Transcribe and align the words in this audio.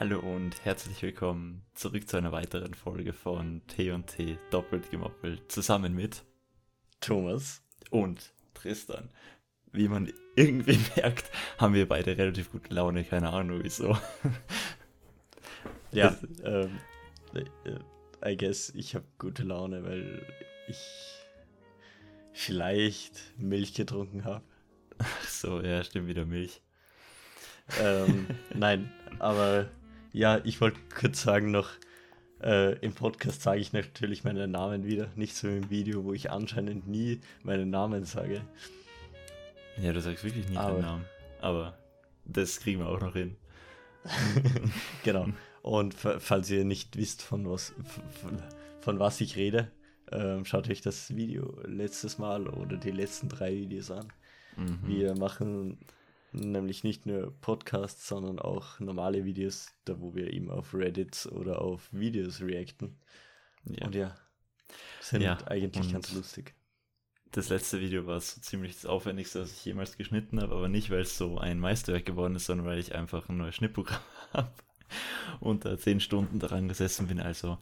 Hallo 0.00 0.18
und 0.20 0.64
herzlich 0.64 1.02
willkommen 1.02 1.62
zurück 1.74 2.08
zu 2.08 2.16
einer 2.16 2.32
weiteren 2.32 2.72
Folge 2.72 3.12
von 3.12 3.60
T&T 3.66 4.38
doppelt 4.50 4.90
gemoppelt 4.90 5.52
zusammen 5.52 5.94
mit 5.94 6.24
Thomas 7.02 7.62
und 7.90 8.32
Tristan. 8.54 9.10
Wie 9.72 9.88
man 9.88 10.10
irgendwie 10.36 10.78
merkt, 10.96 11.30
haben 11.58 11.74
wir 11.74 11.86
beide 11.86 12.16
relativ 12.16 12.50
gute 12.50 12.72
Laune, 12.72 13.04
keine 13.04 13.28
Ahnung 13.28 13.60
wieso. 13.62 13.94
Ja, 15.92 16.16
ähm, 16.44 16.78
äh, 17.34 18.30
I 18.32 18.38
guess 18.38 18.70
ich 18.70 18.94
habe 18.94 19.04
gute 19.18 19.42
Laune, 19.42 19.84
weil 19.84 20.24
ich 20.66 20.78
vielleicht 22.32 23.38
Milch 23.38 23.74
getrunken 23.74 24.24
habe. 24.24 24.42
Ach 24.96 25.28
so, 25.28 25.60
ja, 25.60 25.84
stimmt 25.84 26.08
wieder 26.08 26.24
Milch. 26.24 26.62
Ähm, 27.78 28.28
nein, 28.54 28.90
aber 29.18 29.68
ja, 30.12 30.40
ich 30.44 30.60
wollte 30.60 30.78
kurz 30.98 31.22
sagen 31.22 31.50
noch, 31.50 31.68
äh, 32.42 32.78
im 32.78 32.92
Podcast 32.94 33.42
sage 33.42 33.60
ich 33.60 33.72
natürlich 33.72 34.24
meinen 34.24 34.50
Namen 34.50 34.84
wieder, 34.84 35.08
nicht 35.16 35.36
so 35.36 35.48
im 35.48 35.68
Video, 35.70 36.04
wo 36.04 36.12
ich 36.12 36.30
anscheinend 36.30 36.88
nie 36.88 37.20
meinen 37.42 37.70
Namen 37.70 38.04
sage. 38.04 38.40
Ja, 39.80 39.92
du 39.92 40.00
sagst 40.00 40.24
wirklich 40.24 40.48
nie 40.48 40.56
Aber- 40.56 40.72
deinen 40.74 40.82
Namen. 40.82 41.04
Aber 41.40 41.78
das 42.24 42.60
kriegen 42.60 42.80
wir 42.80 42.88
auch 42.88 43.00
noch 43.00 43.14
hin. 43.14 43.36
genau. 45.04 45.26
Und 45.62 45.94
fa- 45.94 46.18
falls 46.18 46.50
ihr 46.50 46.64
nicht 46.64 46.96
wisst, 46.96 47.22
von 47.22 47.48
was, 47.48 47.74
von, 48.20 48.42
von 48.80 48.98
was 48.98 49.20
ich 49.20 49.36
rede, 49.36 49.70
ähm, 50.12 50.44
schaut 50.44 50.68
euch 50.70 50.80
das 50.80 51.14
Video 51.14 51.60
letztes 51.64 52.18
Mal 52.18 52.46
oder 52.48 52.76
die 52.76 52.90
letzten 52.90 53.28
drei 53.28 53.52
Videos 53.54 53.90
an. 53.90 54.12
Mhm. 54.56 54.78
Wir 54.84 55.14
machen 55.16 55.78
nämlich 56.32 56.84
nicht 56.84 57.06
nur 57.06 57.32
Podcasts, 57.40 58.06
sondern 58.06 58.38
auch 58.38 58.78
normale 58.80 59.24
Videos, 59.24 59.68
da 59.84 60.00
wo 60.00 60.14
wir 60.14 60.32
eben 60.32 60.50
auf 60.50 60.74
Reddits 60.74 61.30
oder 61.30 61.60
auf 61.60 61.88
Videos 61.92 62.40
reacten. 62.40 62.98
ja. 63.64 63.86
Und 63.86 63.94
ja, 63.94 64.16
sind 65.00 65.22
Ja, 65.22 65.38
eigentlich 65.46 65.92
ganz 65.92 66.12
lustig. 66.12 66.54
Das 67.32 67.48
letzte 67.48 67.80
Video 67.80 68.06
war 68.06 68.20
so 68.20 68.40
ziemlich 68.40 68.74
das 68.74 68.86
aufwendigste, 68.86 69.40
was 69.40 69.52
ich 69.52 69.64
jemals 69.64 69.96
geschnitten 69.96 70.40
habe, 70.40 70.54
aber 70.54 70.68
nicht, 70.68 70.90
weil 70.90 71.02
es 71.02 71.16
so 71.16 71.38
ein 71.38 71.60
Meisterwerk 71.60 72.04
geworden 72.04 72.34
ist, 72.34 72.46
sondern 72.46 72.66
weil 72.66 72.80
ich 72.80 72.94
einfach 72.94 73.28
ein 73.28 73.36
neues 73.36 73.54
Schnittprogramm 73.54 74.00
habe 74.32 74.52
und 75.38 75.64
da 75.64 75.78
zehn 75.78 76.00
Stunden 76.00 76.40
daran 76.40 76.68
gesessen 76.68 77.06
bin. 77.06 77.20
Also 77.20 77.58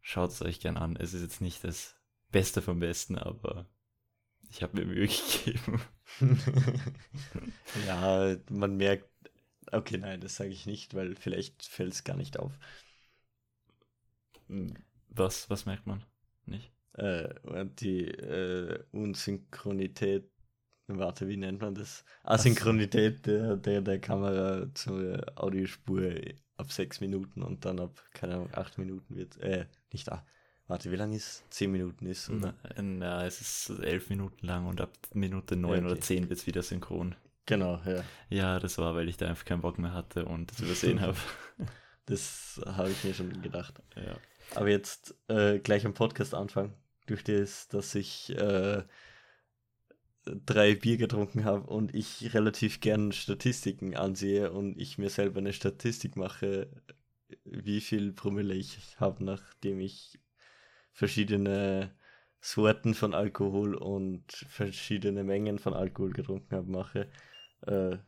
schaut 0.00 0.30
es 0.30 0.40
euch 0.40 0.60
gern 0.60 0.78
an. 0.78 0.96
Es 0.96 1.12
ist 1.12 1.22
jetzt 1.22 1.42
nicht 1.42 1.62
das 1.62 1.94
Beste 2.30 2.62
vom 2.62 2.80
Besten, 2.80 3.18
aber 3.18 3.66
ich 4.52 4.62
habe 4.62 4.78
mir 4.78 4.86
Mühe 4.86 5.08
gegeben. 5.44 5.80
ja, 7.86 8.36
man 8.50 8.76
merkt, 8.76 9.08
okay, 9.70 9.96
nein, 9.98 10.20
das 10.20 10.36
sage 10.36 10.50
ich 10.50 10.66
nicht, 10.66 10.94
weil 10.94 11.16
vielleicht 11.16 11.64
fällt 11.64 11.94
es 11.94 12.04
gar 12.04 12.16
nicht 12.16 12.38
auf. 12.38 12.52
Was, 15.08 15.48
was 15.48 15.64
merkt 15.64 15.86
man? 15.86 16.04
Nicht? 16.44 16.70
Äh, 16.94 17.34
die 17.80 18.06
äh, 18.06 18.84
Unsynchronität, 18.92 20.30
warte, 20.86 21.28
wie 21.28 21.38
nennt 21.38 21.62
man 21.62 21.74
das? 21.74 22.04
Asynchronität 22.22 23.24
der, 23.26 23.56
der, 23.56 23.80
der 23.80 24.00
Kamera 24.00 24.66
zur 24.74 25.24
Audiospur 25.34 26.14
ab 26.58 26.70
sechs 26.70 27.00
Minuten 27.00 27.42
und 27.42 27.64
dann 27.64 27.80
ab, 27.80 28.02
keine 28.12 28.34
Ahnung, 28.34 28.50
acht 28.52 28.76
Minuten 28.76 29.16
wird, 29.16 29.38
äh, 29.38 29.64
nicht 29.92 30.08
da. 30.08 30.26
Warte, 30.68 30.90
wie 30.90 30.96
lang 30.96 31.12
ist? 31.12 31.44
Zehn 31.50 31.72
Minuten 31.72 32.06
ist, 32.06 32.30
oder? 32.30 32.54
Na, 32.76 32.82
na, 32.82 33.26
es 33.26 33.40
ist 33.40 33.78
elf 33.80 34.08
Minuten 34.10 34.46
lang 34.46 34.66
und 34.66 34.80
ab 34.80 34.90
Minute 35.12 35.56
neun 35.56 35.80
okay. 35.80 35.92
oder 35.92 36.00
zehn 36.00 36.28
wird 36.28 36.38
es 36.40 36.46
wieder 36.46 36.62
synchron. 36.62 37.14
Genau, 37.46 37.80
ja. 37.84 38.04
Ja, 38.30 38.58
das 38.60 38.78
war, 38.78 38.94
weil 38.94 39.08
ich 39.08 39.16
da 39.16 39.26
einfach 39.26 39.44
keinen 39.44 39.62
Bock 39.62 39.78
mehr 39.78 39.92
hatte 39.92 40.24
und 40.24 40.50
das 40.50 40.60
übersehen 40.60 41.00
habe. 41.00 41.16
Das 42.06 42.60
habe 42.64 42.90
ich 42.90 43.04
mir 43.04 43.14
schon 43.14 43.42
gedacht. 43.42 43.82
Ja. 43.96 44.16
Aber 44.54 44.68
jetzt 44.68 45.14
äh, 45.28 45.58
gleich 45.58 45.84
am 45.84 45.94
Podcast 45.94 46.34
anfangen. 46.34 46.74
Durch 47.06 47.24
das, 47.24 47.68
dass 47.68 47.94
ich 47.94 48.30
äh, 48.30 48.82
drei 50.24 50.74
Bier 50.74 50.96
getrunken 50.96 51.44
habe 51.44 51.66
und 51.68 51.94
ich 51.94 52.32
relativ 52.34 52.80
gern 52.80 53.12
Statistiken 53.12 53.96
ansehe 53.96 54.52
und 54.52 54.78
ich 54.78 54.98
mir 54.98 55.10
selber 55.10 55.38
eine 55.38 55.52
Statistik 55.52 56.16
mache, 56.16 56.68
wie 57.44 57.80
viel 57.80 58.12
Promille 58.12 58.54
ich 58.54 58.78
habe, 59.00 59.24
nachdem 59.24 59.80
ich 59.80 60.20
verschiedene 60.92 61.94
Sorten 62.40 62.94
von 62.94 63.14
Alkohol 63.14 63.74
und 63.74 64.32
verschiedene 64.48 65.24
Mengen 65.24 65.58
von 65.58 65.74
Alkohol 65.74 66.12
getrunken 66.12 66.56
habe, 66.56 66.70
mache, 66.70 67.08
äh, 67.62 67.98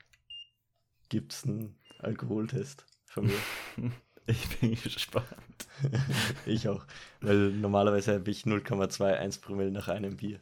gibt 1.09 1.33
es 1.33 1.45
einen 1.45 1.79
Alkoholtest 1.99 2.87
von 3.05 3.27
mir. 3.27 3.39
Ich 4.27 4.59
bin 4.59 4.75
gespannt. 4.75 5.69
ich 6.47 6.67
auch. 6.67 6.87
Weil 7.21 7.51
normalerweise 7.51 8.15
habe 8.15 8.31
ich 8.31 8.45
0,21 8.45 9.43
Promille 9.43 9.71
nach 9.71 9.89
einem 9.89 10.17
Bier. 10.17 10.41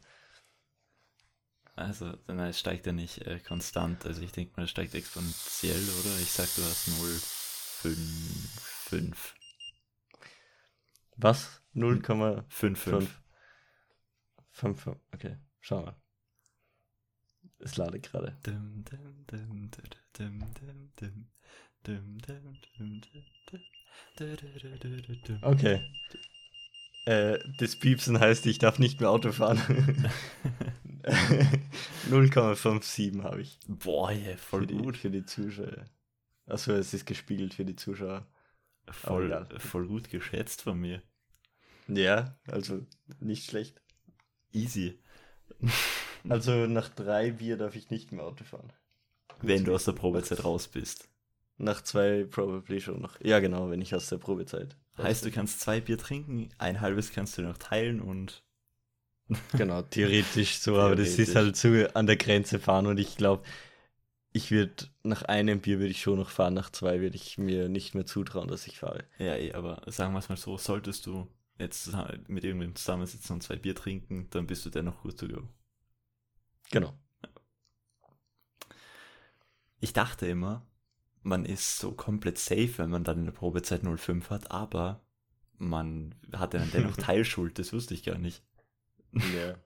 Also, 1.74 2.16
nein, 2.28 2.50
es 2.50 2.60
steigt 2.60 2.86
ja 2.86 2.92
nicht 2.92 3.26
äh, 3.26 3.40
konstant. 3.40 4.06
Also 4.06 4.22
ich 4.22 4.30
denke 4.30 4.52
mal, 4.56 4.64
es 4.64 4.70
steigt 4.70 4.94
exponentiell, 4.94 5.82
oder? 5.82 6.16
Ich 6.20 6.30
sag, 6.30 6.46
du 6.54 6.62
hast 6.62 6.90
0,55. 7.82 9.41
Was? 11.22 11.62
0,55. 11.74 13.08
5, 14.50 14.86
okay, 15.14 15.36
schau 15.60 15.82
mal. 15.82 15.96
Es 17.60 17.76
lade 17.76 18.00
gerade. 18.00 18.36
Okay. 25.42 25.80
Äh, 27.04 27.38
das 27.58 27.76
Piepsen 27.76 28.18
heißt, 28.18 28.46
ich 28.46 28.58
darf 28.58 28.78
nicht 28.78 29.00
mehr 29.00 29.10
Auto 29.10 29.30
fahren. 29.32 29.58
0,57 32.10 33.22
habe 33.22 33.42
ich. 33.42 33.58
Boah, 33.68 34.10
yeah, 34.10 34.36
voll 34.36 34.66
für 34.66 34.74
gut. 34.74 34.96
Für 34.96 35.10
die 35.10 35.24
Zuschauer. 35.24 35.86
Achso, 36.46 36.72
es 36.72 36.92
ist 36.94 37.06
gespiegelt 37.06 37.54
für 37.54 37.64
die 37.64 37.76
Zuschauer. 37.76 38.26
Voll, 38.90 39.46
voll 39.58 39.86
gut 39.86 40.10
geschätzt 40.10 40.62
von 40.62 40.78
mir. 40.78 41.02
Ja, 41.88 42.36
also 42.46 42.80
nicht 43.20 43.44
schlecht. 43.48 43.80
Easy. 44.52 44.98
Also 46.28 46.66
nach 46.68 46.88
drei 46.88 47.32
Bier 47.32 47.56
darf 47.56 47.74
ich 47.74 47.90
nicht 47.90 48.12
mehr 48.12 48.24
Auto 48.24 48.44
fahren. 48.44 48.72
Wenn 49.40 49.64
du 49.64 49.74
aus 49.74 49.86
der 49.86 49.92
Probezeit 49.92 50.44
raus 50.44 50.68
bist. 50.68 51.08
Nach 51.58 51.82
zwei 51.82 52.24
probably 52.30 52.80
schon 52.80 53.00
noch. 53.00 53.20
Ja, 53.20 53.40
genau, 53.40 53.70
wenn 53.70 53.82
ich 53.82 53.92
aus 53.92 54.08
der 54.08 54.18
Probezeit. 54.18 54.76
Heißt, 54.98 55.24
du 55.24 55.32
kannst 55.32 55.60
zwei 55.60 55.80
Bier 55.80 55.98
trinken, 55.98 56.50
ein 56.58 56.80
halbes 56.80 57.10
kannst 57.12 57.38
du 57.38 57.42
noch 57.42 57.58
teilen 57.58 58.00
und 58.00 58.44
Genau, 59.56 59.82
theoretisch 59.82 60.58
so, 60.58 60.78
aber 60.78 60.96
das 60.96 61.18
ist 61.18 61.32
Theoretisch. 61.32 61.34
halt 61.34 61.56
so 61.56 61.94
an 61.94 62.06
der 62.06 62.16
Grenze 62.16 62.58
fahren 62.58 62.86
und 62.86 62.98
ich 62.98 63.16
glaube, 63.16 63.42
ich 64.32 64.50
würde 64.50 64.86
nach 65.02 65.22
einem 65.22 65.60
Bier 65.60 65.78
würde 65.78 65.90
ich 65.90 66.00
schon 66.02 66.18
noch 66.18 66.30
fahren, 66.30 66.54
nach 66.54 66.70
zwei 66.70 67.00
würde 67.00 67.16
ich 67.16 67.38
mir 67.38 67.68
nicht 67.68 67.94
mehr 67.94 68.06
zutrauen, 68.06 68.48
dass 68.48 68.66
ich 68.66 68.78
fahre. 68.78 69.04
Ja, 69.18 69.36
eh, 69.36 69.52
aber 69.54 69.82
sagen 69.86 70.12
wir 70.12 70.18
es 70.20 70.28
mal 70.28 70.36
so, 70.36 70.56
solltest 70.58 71.06
du 71.06 71.28
jetzt 71.58 71.84
zusammen- 71.84 72.24
mit 72.28 72.44
irgendwem 72.44 72.74
zusammensitzen 72.74 73.34
und 73.34 73.42
zwei 73.42 73.56
Bier 73.56 73.74
trinken, 73.74 74.28
dann 74.30 74.46
bist 74.46 74.64
du 74.66 74.70
dennoch 74.70 75.02
gut 75.02 75.18
to 75.18 75.28
go. 75.28 75.48
Genau. 76.70 76.94
Ich 79.80 79.92
dachte 79.92 80.26
immer, 80.26 80.66
man 81.22 81.44
ist 81.44 81.78
so 81.78 81.92
komplett 81.92 82.38
safe, 82.38 82.78
wenn 82.78 82.90
man 82.90 83.04
dann 83.04 83.18
in 83.18 83.24
der 83.26 83.32
Probezeit 83.32 83.82
05 83.82 84.30
hat, 84.30 84.50
aber 84.50 85.04
man 85.58 86.14
hat 86.32 86.54
dann 86.54 86.70
dennoch 86.72 86.96
Teilschuld, 86.96 87.58
das 87.58 87.72
wusste 87.72 87.94
ich 87.94 88.02
gar 88.04 88.18
nicht. 88.18 88.42
Ja. 89.34 89.54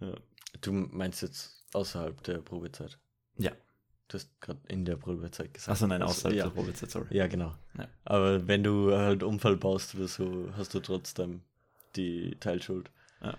Ja. 0.00 0.16
Du 0.60 0.72
meinst 0.72 1.22
jetzt 1.22 1.64
außerhalb 1.74 2.20
der 2.24 2.38
Probezeit? 2.38 2.98
Ja. 3.36 3.52
Du 4.12 4.18
hast 4.18 4.40
gerade 4.42 4.60
in 4.68 4.84
der 4.84 4.96
Probezeit 4.96 5.54
gesagt. 5.54 5.70
Achso, 5.70 5.86
nein, 5.86 6.02
Also, 6.02 6.12
außerhalb 6.12 6.36
ja. 6.36 6.44
der 6.44 6.50
Probezeit, 6.50 6.90
sorry. 6.90 7.06
Ja, 7.16 7.26
genau. 7.28 7.54
Ja. 7.78 7.88
Aber 8.04 8.46
wenn 8.46 8.62
du 8.62 8.94
halt 8.94 9.22
Unfall 9.22 9.56
baust 9.56 9.94
oder 9.94 10.06
so, 10.06 10.52
hast 10.54 10.74
du 10.74 10.80
trotzdem 10.80 11.40
die 11.96 12.36
Teilschuld. 12.38 12.90
Ja. 13.22 13.38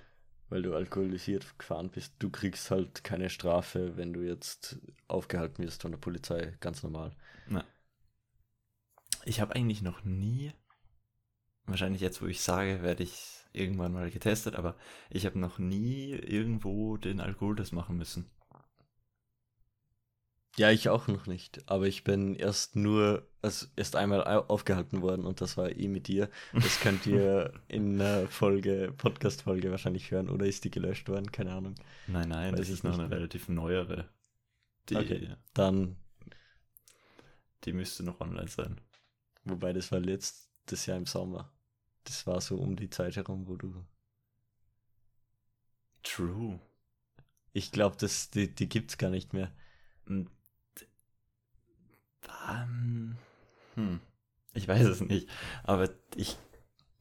Weil 0.49 0.63
du 0.63 0.73
alkoholisiert 0.73 1.59
gefahren 1.59 1.89
bist. 1.89 2.15
Du 2.17 2.31
kriegst 2.31 2.71
halt 2.71 3.03
keine 3.03 3.29
Strafe, 3.29 3.97
wenn 3.97 4.13
du 4.13 4.21
jetzt 4.21 4.79
aufgehalten 5.07 5.63
wirst 5.63 5.83
von 5.83 5.91
der 5.91 5.99
Polizei. 5.99 6.57
Ganz 6.59 6.81
normal. 6.81 7.15
Ich 9.25 9.39
habe 9.39 9.55
eigentlich 9.55 9.81
noch 9.81 10.03
nie, 10.03 10.53
wahrscheinlich 11.65 12.01
jetzt, 12.01 12.21
wo 12.21 12.25
ich 12.25 12.41
sage, 12.41 12.81
werde 12.81 13.03
ich 13.03 13.45
irgendwann 13.53 13.93
mal 13.93 14.09
getestet, 14.09 14.55
aber 14.55 14.75
ich 15.09 15.25
habe 15.25 15.39
noch 15.39 15.59
nie 15.59 16.11
irgendwo 16.11 16.97
den 16.97 17.21
Alkoholtest 17.21 17.73
machen 17.73 17.97
müssen. 17.97 18.29
Ja, 20.55 20.69
ich 20.69 20.87
auch 20.89 21.07
noch 21.07 21.25
nicht. 21.25 21.67
Aber 21.67 21.87
ich 21.87 22.03
bin 22.03 22.35
erst 22.35 22.75
nur, 22.75 23.27
also 23.41 23.65
erst 23.75 23.95
einmal 23.95 24.23
au- 24.23 24.45
aufgehalten 24.47 25.01
worden 25.01 25.25
und 25.25 25.41
das 25.41 25.57
war 25.57 25.71
eh 25.75 25.87
mit 25.87 26.07
dir. 26.07 26.29
Das 26.53 26.79
könnt 26.79 27.07
ihr 27.07 27.53
in 27.67 27.99
einer 27.99 28.27
Folge, 28.27 28.93
Podcast-Folge 28.95 29.71
wahrscheinlich 29.71 30.11
hören 30.11 30.29
oder 30.29 30.45
ist 30.45 30.63
die 30.63 30.69
gelöscht 30.69 31.09
worden? 31.09 31.31
Keine 31.31 31.53
Ahnung. 31.53 31.73
Nein, 32.05 32.29
nein, 32.29 32.53
Weiß 32.53 32.59
das 32.59 32.69
ist 32.69 32.83
noch 32.83 32.93
eine 32.93 33.07
mehr. 33.07 33.17
relativ 33.17 33.49
neuere. 33.49 34.09
Die, 34.89 34.95
Okay. 34.95 35.35
Dann, 35.55 35.95
die 37.63 37.73
müsste 37.73 38.03
noch 38.03 38.21
online 38.21 38.47
sein. 38.49 38.79
Wobei 39.45 39.73
das 39.73 39.91
war 39.91 39.99
letztes 39.99 40.85
Jahr 40.85 40.97
im 40.97 41.07
Sommer. 41.07 41.51
Das 42.03 42.27
war 42.27 42.39
so 42.41 42.57
um 42.57 42.75
die 42.75 42.89
Zeit 42.91 43.15
herum, 43.15 43.47
wo 43.47 43.55
du. 43.55 43.83
True. 46.03 46.59
Ich 47.53 47.71
glaube, 47.71 47.97
die, 48.33 48.53
die 48.53 48.69
gibt 48.69 48.91
es 48.91 48.97
gar 48.97 49.09
nicht 49.09 49.33
mehr. 49.33 49.51
Und, 52.47 52.55
ähm, 52.55 53.17
hm, 53.75 53.99
ich 54.53 54.67
weiß 54.67 54.85
es 54.85 55.01
nicht, 55.01 55.29
aber 55.63 55.89
ich 56.15 56.37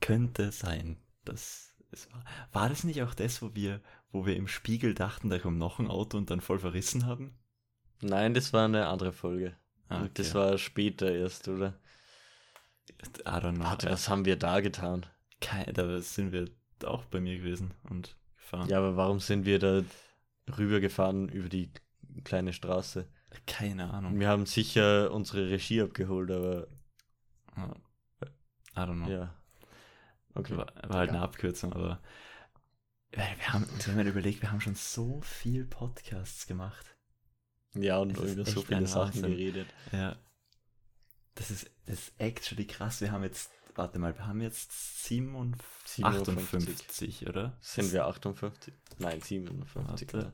könnte 0.01 0.53
sein, 0.53 0.97
dass 1.25 1.75
es 1.91 2.11
war. 2.13 2.25
War 2.53 2.69
das 2.69 2.85
nicht 2.85 3.03
auch 3.03 3.15
das, 3.15 3.43
wo 3.43 3.55
wir, 3.55 3.81
wo 4.11 4.27
wir 4.27 4.37
im 4.37 4.49
Spiegel 4.49 4.95
dachten, 4.95 5.29
da 5.29 5.39
kommt 5.39 5.59
noch 5.59 5.79
ein 5.79 5.89
Auto 5.89 6.17
und 6.19 6.31
dann 6.31 6.41
voll 6.41 6.59
verrissen 6.59 7.07
haben? 7.07 7.39
Nein, 8.01 8.35
das 8.35 8.53
war 8.53 8.65
eine 8.65 8.89
andere 8.89 9.13
Folge. 9.13 9.57
Ah, 9.89 10.01
okay. 10.01 10.11
Das 10.15 10.35
war 10.35 10.59
später 10.59 11.13
erst, 11.13 11.49
oder? 11.49 11.79
I 12.91 13.29
don't 13.29 13.55
know. 13.55 13.65
Warte, 13.65 13.91
was 13.91 14.09
haben 14.09 14.25
wir 14.25 14.37
da 14.37 14.61
getan? 14.61 15.07
Keine, 15.41 15.73
da 15.73 16.01
sind 16.01 16.33
wir 16.33 16.49
auch 16.85 17.05
bei 17.05 17.21
mir 17.21 17.37
gewesen 17.39 17.75
und 17.89 18.17
gefahren. 18.37 18.69
Ja, 18.69 18.79
aber 18.79 18.97
warum 18.97 19.21
sind 19.21 19.45
wir 19.45 19.59
da 19.59 19.83
rübergefahren 20.57 21.29
über 21.29 21.49
die 21.49 21.71
kleine 22.25 22.53
Straße? 22.53 23.09
Keine 23.47 23.93
Ahnung. 23.93 24.19
Wir 24.19 24.29
haben 24.29 24.47
sicher 24.47 25.11
unsere 25.13 25.51
Regie 25.51 25.83
abgeholt, 25.83 26.31
aber. 26.31 26.67
I 27.57 28.81
don't 28.81 29.05
know. 29.05 29.11
Ja. 29.11 29.35
Okay. 30.35 30.57
War, 30.57 30.67
war 30.89 30.99
halt 30.99 31.11
ja. 31.11 31.17
eine 31.17 31.23
Abkürzung, 31.23 31.73
aber. 31.73 32.01
Wir 33.11 33.53
haben, 33.53 33.67
wir 33.69 33.95
haben 33.95 34.07
überlegt, 34.07 34.41
wir 34.41 34.51
haben 34.51 34.63
schon 34.63 34.75
so 34.75 35.21
viel 35.21 35.67
Podcasts 35.67 36.47
gemacht. 36.47 36.97
Ja, 37.75 37.99
und 37.99 38.17
über 38.17 38.45
so 38.45 38.63
viele 38.63 38.87
Sachen 38.87 39.23
geredet. 39.23 39.69
Ja. 39.93 40.17
Das 41.35 41.51
ist, 41.51 41.71
das 41.87 41.99
ist 41.99 42.13
actually 42.19 42.67
krass. 42.67 43.01
Wir 43.01 43.13
haben 43.13 43.23
jetzt, 43.23 43.51
warte 43.75 43.99
mal, 43.99 44.17
wir 44.17 44.27
haben 44.27 44.41
jetzt 44.41 45.05
57, 45.05 46.05
58, 46.05 47.29
oder? 47.29 47.57
Sind 47.61 47.93
wir 47.93 48.07
58? 48.07 48.75
Nein, 48.99 49.21
57. 49.21 50.13
Warte. 50.13 50.33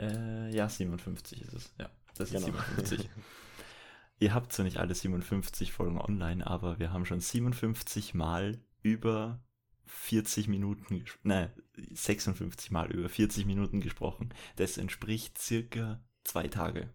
Äh, 0.00 0.54
ja, 0.54 0.68
57 0.68 1.42
ist 1.42 1.52
es. 1.52 1.74
Ja, 1.78 1.90
das 2.16 2.30
ist 2.30 2.34
genau. 2.34 2.46
57. 2.46 3.08
Ihr 4.18 4.34
habt 4.34 4.52
zwar 4.52 4.64
nicht 4.64 4.78
alle 4.78 4.94
57 4.94 5.72
Folgen 5.72 5.98
online, 5.98 6.46
aber 6.46 6.78
wir 6.78 6.92
haben 6.92 7.06
schon 7.06 7.20
57 7.20 8.14
Mal 8.14 8.58
über 8.82 9.42
40 9.86 10.48
Minuten, 10.48 11.04
nein, 11.22 11.50
56 11.92 12.70
Mal 12.70 12.90
über 12.90 13.08
40 13.08 13.46
Minuten 13.46 13.80
gesprochen. 13.80 14.32
Das 14.56 14.78
entspricht 14.78 15.38
circa 15.38 16.02
zwei 16.24 16.48
Tage. 16.48 16.92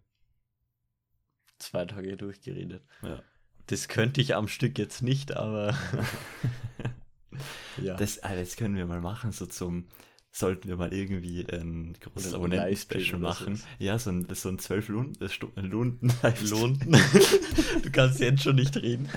Zwei 1.57 1.85
Tage 1.85 2.15
durchgeredet. 2.15 2.83
Ja. 3.01 3.21
Das 3.67 3.87
könnte 3.87 4.21
ich 4.21 4.35
am 4.35 4.47
Stück 4.47 4.77
jetzt 4.77 5.01
nicht, 5.01 5.35
aber. 5.35 5.75
ja. 7.81 7.95
Das, 7.95 8.23
ah, 8.23 8.35
das 8.35 8.55
können 8.55 8.75
wir 8.75 8.85
mal 8.85 9.01
machen, 9.01 9.31
so 9.31 9.45
zum. 9.45 9.87
Sollten 10.37 10.67
wir 10.67 10.75
mal 10.75 10.93
irgendwie 10.93 11.47
ein 11.49 11.95
großes 11.97 12.33
Abonnenten-Special 12.33 13.19
machen. 13.19 13.61
Ja, 13.79 13.97
so 13.97 14.09
ein, 14.09 14.27
so 14.33 14.49
ein 14.49 14.59
12 14.59 14.89
Lunden, 14.89 15.29
Lunden 15.55 16.11
Lunden. 16.49 16.91
du 17.83 17.89
kannst 17.89 18.19
jetzt 18.19 18.43
schon 18.43 18.57
nicht 18.57 18.75
reden. 18.75 19.07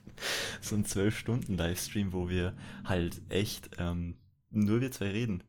so 0.62 0.74
ein 0.74 0.86
12 0.86 1.18
Stunden 1.18 1.58
Livestream, 1.58 2.14
wo 2.14 2.30
wir 2.30 2.56
halt 2.84 3.20
echt 3.28 3.72
ähm, 3.76 4.16
nur 4.50 4.80
wir 4.80 4.90
zwei 4.90 5.10
reden 5.10 5.42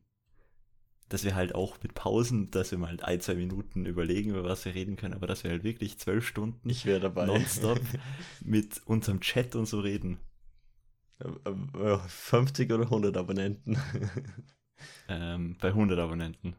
dass 1.08 1.24
wir 1.24 1.34
halt 1.36 1.54
auch 1.54 1.78
mit 1.82 1.94
Pausen, 1.94 2.50
dass 2.50 2.72
wir 2.72 2.78
mal 2.78 2.88
halt 2.88 3.04
ein, 3.04 3.20
zwei 3.20 3.36
Minuten 3.36 3.86
überlegen, 3.86 4.30
über 4.30 4.44
was 4.44 4.64
wir 4.64 4.74
reden 4.74 4.96
können, 4.96 5.14
aber 5.14 5.26
dass 5.26 5.44
wir 5.44 5.50
halt 5.52 5.62
wirklich 5.62 5.98
zwölf 5.98 6.26
Stunden 6.26 6.68
ich 6.68 6.84
dabei. 7.00 7.26
nonstop 7.26 7.80
mit 8.44 8.82
unserem 8.86 9.20
Chat 9.20 9.54
und 9.54 9.66
so 9.66 9.80
reden. 9.80 10.18
50 12.08 12.72
oder 12.72 12.84
100 12.84 13.16
Abonnenten? 13.16 13.78
Ähm, 15.08 15.56
bei 15.60 15.68
100 15.68 15.98
Abonnenten. 15.98 16.56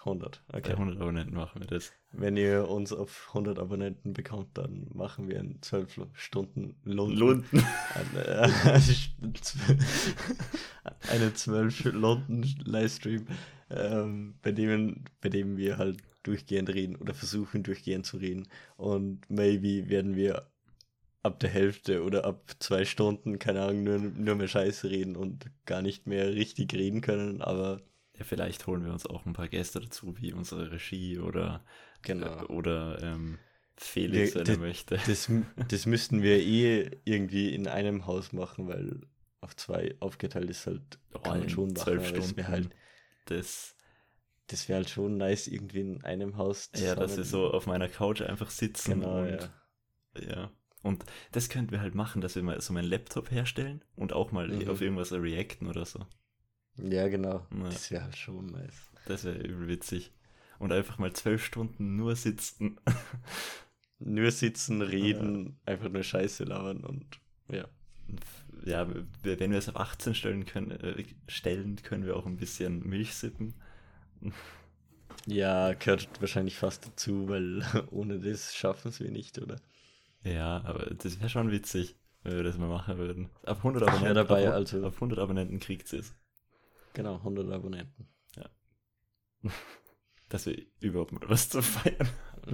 100, 0.00 0.42
okay. 0.48 0.60
Bei 0.62 0.70
100 0.72 1.00
Abonnenten 1.00 1.34
machen 1.34 1.60
wir 1.60 1.66
das. 1.66 1.92
Wenn 2.12 2.36
ihr 2.36 2.68
uns 2.68 2.92
auf 2.92 3.26
100 3.28 3.58
Abonnenten 3.58 4.14
bekommt, 4.14 4.56
dann 4.56 4.86
machen 4.94 5.28
wir 5.28 5.38
einen 5.38 5.60
12 5.60 6.00
Stunden 6.14 6.76
Lunden. 6.84 7.16
Lunden. 7.16 7.64
Eine 11.10 11.34
12 11.34 11.84
Lunden 11.92 12.42
Livestream 12.64 13.26
ähm, 13.70 14.34
bei, 14.42 14.52
dem, 14.52 15.04
bei 15.20 15.28
dem 15.28 15.56
wir 15.58 15.76
halt 15.76 15.98
durchgehend 16.22 16.70
reden 16.70 16.96
oder 16.96 17.14
versuchen 17.14 17.62
durchgehend 17.62 18.06
zu 18.06 18.16
reden. 18.16 18.48
Und 18.76 19.28
maybe 19.28 19.88
werden 19.88 20.16
wir 20.16 20.46
ab 21.22 21.40
der 21.40 21.50
Hälfte 21.50 22.02
oder 22.02 22.24
ab 22.24 22.50
zwei 22.58 22.84
Stunden, 22.84 23.38
keine 23.38 23.62
Ahnung, 23.62 23.82
nur, 23.82 23.98
nur 23.98 24.34
mehr 24.36 24.48
Scheiße 24.48 24.90
reden 24.90 25.16
und 25.16 25.50
gar 25.66 25.82
nicht 25.82 26.06
mehr 26.06 26.32
richtig 26.32 26.72
reden 26.74 27.00
können, 27.00 27.42
aber. 27.42 27.82
Ja, 28.16 28.24
vielleicht 28.24 28.66
holen 28.66 28.84
wir 28.84 28.92
uns 28.92 29.06
auch 29.06 29.24
ein 29.24 29.32
paar 29.32 29.48
Gäste 29.48 29.80
dazu, 29.80 30.14
wie 30.18 30.34
unsere 30.34 30.70
Regie 30.70 31.18
oder, 31.18 31.64
genau. 32.02 32.42
Äh, 32.42 32.46
oder 32.46 33.02
ähm, 33.02 33.38
Felix, 33.76 34.34
wenn 34.34 34.46
er 34.46 34.58
möchte. 34.58 34.98
Das, 35.06 35.30
das 35.68 35.86
müssten 35.86 36.22
wir 36.22 36.38
eh 36.38 36.98
irgendwie 37.04 37.54
in 37.54 37.66
einem 37.66 38.06
Haus 38.06 38.32
machen, 38.32 38.68
weil 38.68 39.00
auf 39.40 39.56
zwei 39.56 39.94
aufgeteilt 40.00 40.50
ist 40.50 40.66
halt, 40.66 40.98
oh, 41.14 41.18
kann 41.20 41.40
man 41.40 41.48
schon 41.48 41.72
machen, 41.72 41.76
zwölf 41.76 42.08
Stunden. 42.08 42.46
halt 42.46 42.70
das, 43.24 43.74
das 44.48 44.68
wäre 44.68 44.78
halt 44.78 44.90
schon 44.90 45.16
nice, 45.16 45.46
irgendwie 45.46 45.80
in 45.80 46.04
einem 46.04 46.36
Haus 46.36 46.70
zu 46.72 46.84
Ja, 46.84 46.94
dass 46.94 47.16
wir 47.16 47.24
so 47.24 47.50
auf 47.50 47.66
meiner 47.66 47.88
Couch 47.88 48.22
einfach 48.22 48.50
sitzen. 48.50 49.00
Genau, 49.00 49.22
und, 49.22 49.50
ja. 50.18 50.28
ja. 50.28 50.50
Und 50.82 51.04
das 51.32 51.48
könnten 51.48 51.72
wir 51.72 51.80
halt 51.80 51.94
machen, 51.94 52.20
dass 52.20 52.36
wir 52.36 52.42
mal 52.42 52.60
so 52.60 52.72
meinen 52.72 52.88
Laptop 52.88 53.30
herstellen 53.30 53.84
und 53.96 54.12
auch 54.12 54.32
mal 54.32 54.48
mhm. 54.48 54.68
auf 54.68 54.80
irgendwas 54.80 55.12
reacten 55.12 55.66
oder 55.66 55.84
so. 55.84 56.06
Ja, 56.76 57.08
genau. 57.08 57.46
Ja. 57.52 57.64
Das 57.64 57.90
wäre 57.90 58.04
halt 58.04 58.16
schon 58.16 58.46
nice. 58.46 58.90
Das 59.06 59.24
wäre 59.24 59.38
übel 59.38 59.68
witzig. 59.68 60.12
Und 60.58 60.72
einfach 60.72 60.98
mal 60.98 61.12
zwölf 61.12 61.44
Stunden 61.44 61.96
nur 61.96 62.16
sitzen. 62.16 62.78
nur 63.98 64.30
sitzen, 64.30 64.82
reden, 64.82 65.58
ja. 65.66 65.72
einfach 65.72 65.90
nur 65.90 66.02
Scheiße 66.02 66.44
labern 66.44 66.84
und 66.84 67.20
ja 67.50 67.66
ja, 68.64 68.86
wenn 69.22 69.50
wir 69.50 69.58
es 69.58 69.68
auf 69.68 69.76
18 69.76 70.14
stellen 70.14 70.44
können, 70.44 70.70
äh, 70.72 71.04
stellen, 71.28 71.76
können 71.76 72.04
wir 72.04 72.16
auch 72.16 72.26
ein 72.26 72.36
bisschen 72.36 72.86
Milch 72.86 73.14
sippen. 73.14 73.54
Ja, 75.26 75.72
gehört 75.74 76.08
wahrscheinlich 76.20 76.56
fast 76.56 76.86
dazu, 76.86 77.28
weil 77.28 77.62
ohne 77.90 78.18
das 78.18 78.54
schaffen 78.54 78.88
es 78.88 79.00
wir 79.00 79.10
nicht, 79.10 79.38
oder? 79.38 79.56
Ja, 80.22 80.62
aber 80.64 80.94
das 80.94 81.18
wäre 81.18 81.28
schon 81.28 81.50
witzig, 81.50 81.96
wenn 82.22 82.36
wir 82.36 82.42
das 82.42 82.58
mal 82.58 82.68
machen 82.68 82.98
würden. 82.98 83.30
Ab 83.44 83.58
100 83.58 83.82
Abonnenten, 83.82 84.06
ja, 84.06 84.14
dabei, 84.14 84.48
ab, 84.48 84.54
also. 84.54 84.84
ab 84.86 84.94
100 84.94 85.18
Abonnenten 85.18 85.60
kriegt 85.60 85.92
es. 85.92 86.14
Genau, 86.92 87.14
100 87.18 87.48
Abonnenten. 87.52 88.08
Ja. 88.34 88.50
Dass 90.28 90.46
wir 90.46 90.60
überhaupt 90.80 91.12
mal 91.12 91.20
was 91.28 91.48
zu 91.48 91.62
feiern 91.62 92.10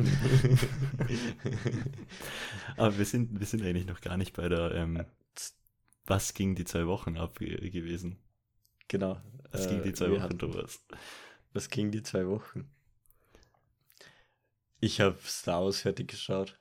Aber 2.76 2.98
wir 2.98 3.06
sind, 3.06 3.40
wir 3.40 3.46
sind 3.46 3.62
eigentlich 3.62 3.86
noch 3.86 4.02
gar 4.02 4.18
nicht 4.18 4.36
bei 4.36 4.50
der 4.50 4.72
ähm, 4.72 5.06
was 6.06 6.34
ging 6.34 6.54
die 6.54 6.64
zwei 6.64 6.86
Wochen 6.86 7.16
ab 7.16 7.38
gewesen? 7.38 8.18
Genau. 8.88 9.20
Was 9.50 9.66
äh, 9.66 9.70
ging 9.70 9.82
die 9.82 9.92
zwei 9.92 10.10
Wochen, 10.10 10.22
hatten, 10.22 10.38
Thomas? 10.38 10.84
Was 11.52 11.68
ging 11.68 11.90
die 11.90 12.02
zwei 12.02 12.26
Wochen? 12.28 12.70
Ich 14.80 15.00
habe 15.00 15.18
Star 15.24 15.64
Wars 15.64 15.80
fertig 15.80 16.08
geschaut. 16.08 16.60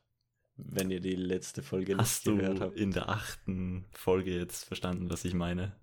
Wenn 0.57 0.89
ihr 0.89 1.01
die 1.01 1.15
letzte 1.15 1.61
Folge 1.61 1.97
Hast 1.97 2.25
nicht 2.25 2.37
gehört 2.37 2.61
habt. 2.61 2.77
in 2.77 2.91
der 2.91 3.09
achten 3.09 3.85
Folge 3.91 4.37
jetzt 4.37 4.63
verstanden, 4.63 5.09
was 5.09 5.25
ich 5.25 5.33
meine? 5.33 5.75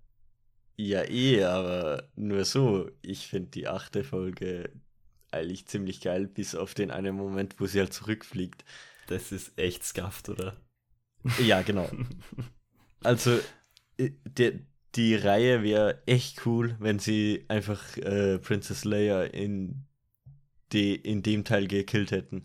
Ja, 0.76 1.02
eh, 1.04 1.44
aber 1.44 2.08
nur 2.16 2.44
so. 2.44 2.90
Ich 3.02 3.26
finde 3.26 3.50
die 3.50 3.68
achte 3.68 4.02
Folge 4.02 4.72
eigentlich 5.30 5.66
ziemlich 5.66 6.00
geil, 6.00 6.26
bis 6.26 6.54
auf 6.54 6.74
den 6.74 6.90
einen 6.90 7.16
Moment, 7.16 7.56
wo 7.58 7.66
sie 7.66 7.80
halt 7.80 7.92
zurückfliegt. 7.92 8.64
Das 9.06 9.32
ist 9.32 9.58
echt 9.58 9.84
scuffed, 9.84 10.28
oder? 10.28 10.60
Ja, 11.38 11.62
genau. 11.62 11.88
Also, 13.04 13.40
äh, 13.96 14.10
die, 14.24 14.64
die 14.94 15.16
Reihe 15.16 15.64
wäre 15.64 16.06
echt 16.06 16.46
cool, 16.46 16.76
wenn 16.78 17.00
sie 17.00 17.44
einfach 17.48 17.96
äh, 17.96 18.38
Princess 18.38 18.84
Leia 18.84 19.24
in, 19.24 19.86
die, 20.70 20.94
in 20.94 21.24
dem 21.24 21.42
Teil 21.42 21.66
gekillt 21.66 22.12
hätten. 22.12 22.44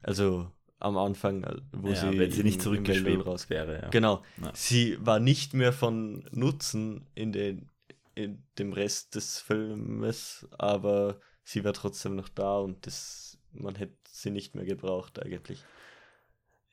Also 0.00 0.50
am 0.80 0.96
Anfang, 0.96 1.44
äh, 1.44 1.56
wo 1.72 1.88
ja, 1.88 1.94
sie, 1.94 2.18
wenn 2.18 2.30
sie 2.30 2.42
nicht 2.42 2.62
zurückgeschwebt 2.62 3.24
raus 3.26 3.50
wäre. 3.50 3.82
Ja. 3.82 3.88
Genau. 3.88 4.22
Ja. 4.42 4.50
Sie 4.54 4.96
war 5.00 5.20
nicht 5.20 5.54
mehr 5.54 5.72
von 5.72 6.24
Nutzen 6.32 7.06
in, 7.14 7.32
den, 7.32 7.70
in 8.14 8.42
dem 8.58 8.72
Rest 8.72 9.14
des 9.14 9.38
Filmes, 9.38 10.48
aber 10.58 11.20
sie 11.44 11.64
war 11.64 11.72
trotzdem 11.72 12.16
noch 12.16 12.28
da 12.28 12.58
und 12.58 12.86
das, 12.86 13.38
man 13.52 13.76
hätte 13.76 13.96
sie 14.10 14.30
nicht 14.30 14.54
mehr 14.54 14.64
gebraucht 14.64 15.22
eigentlich. 15.22 15.64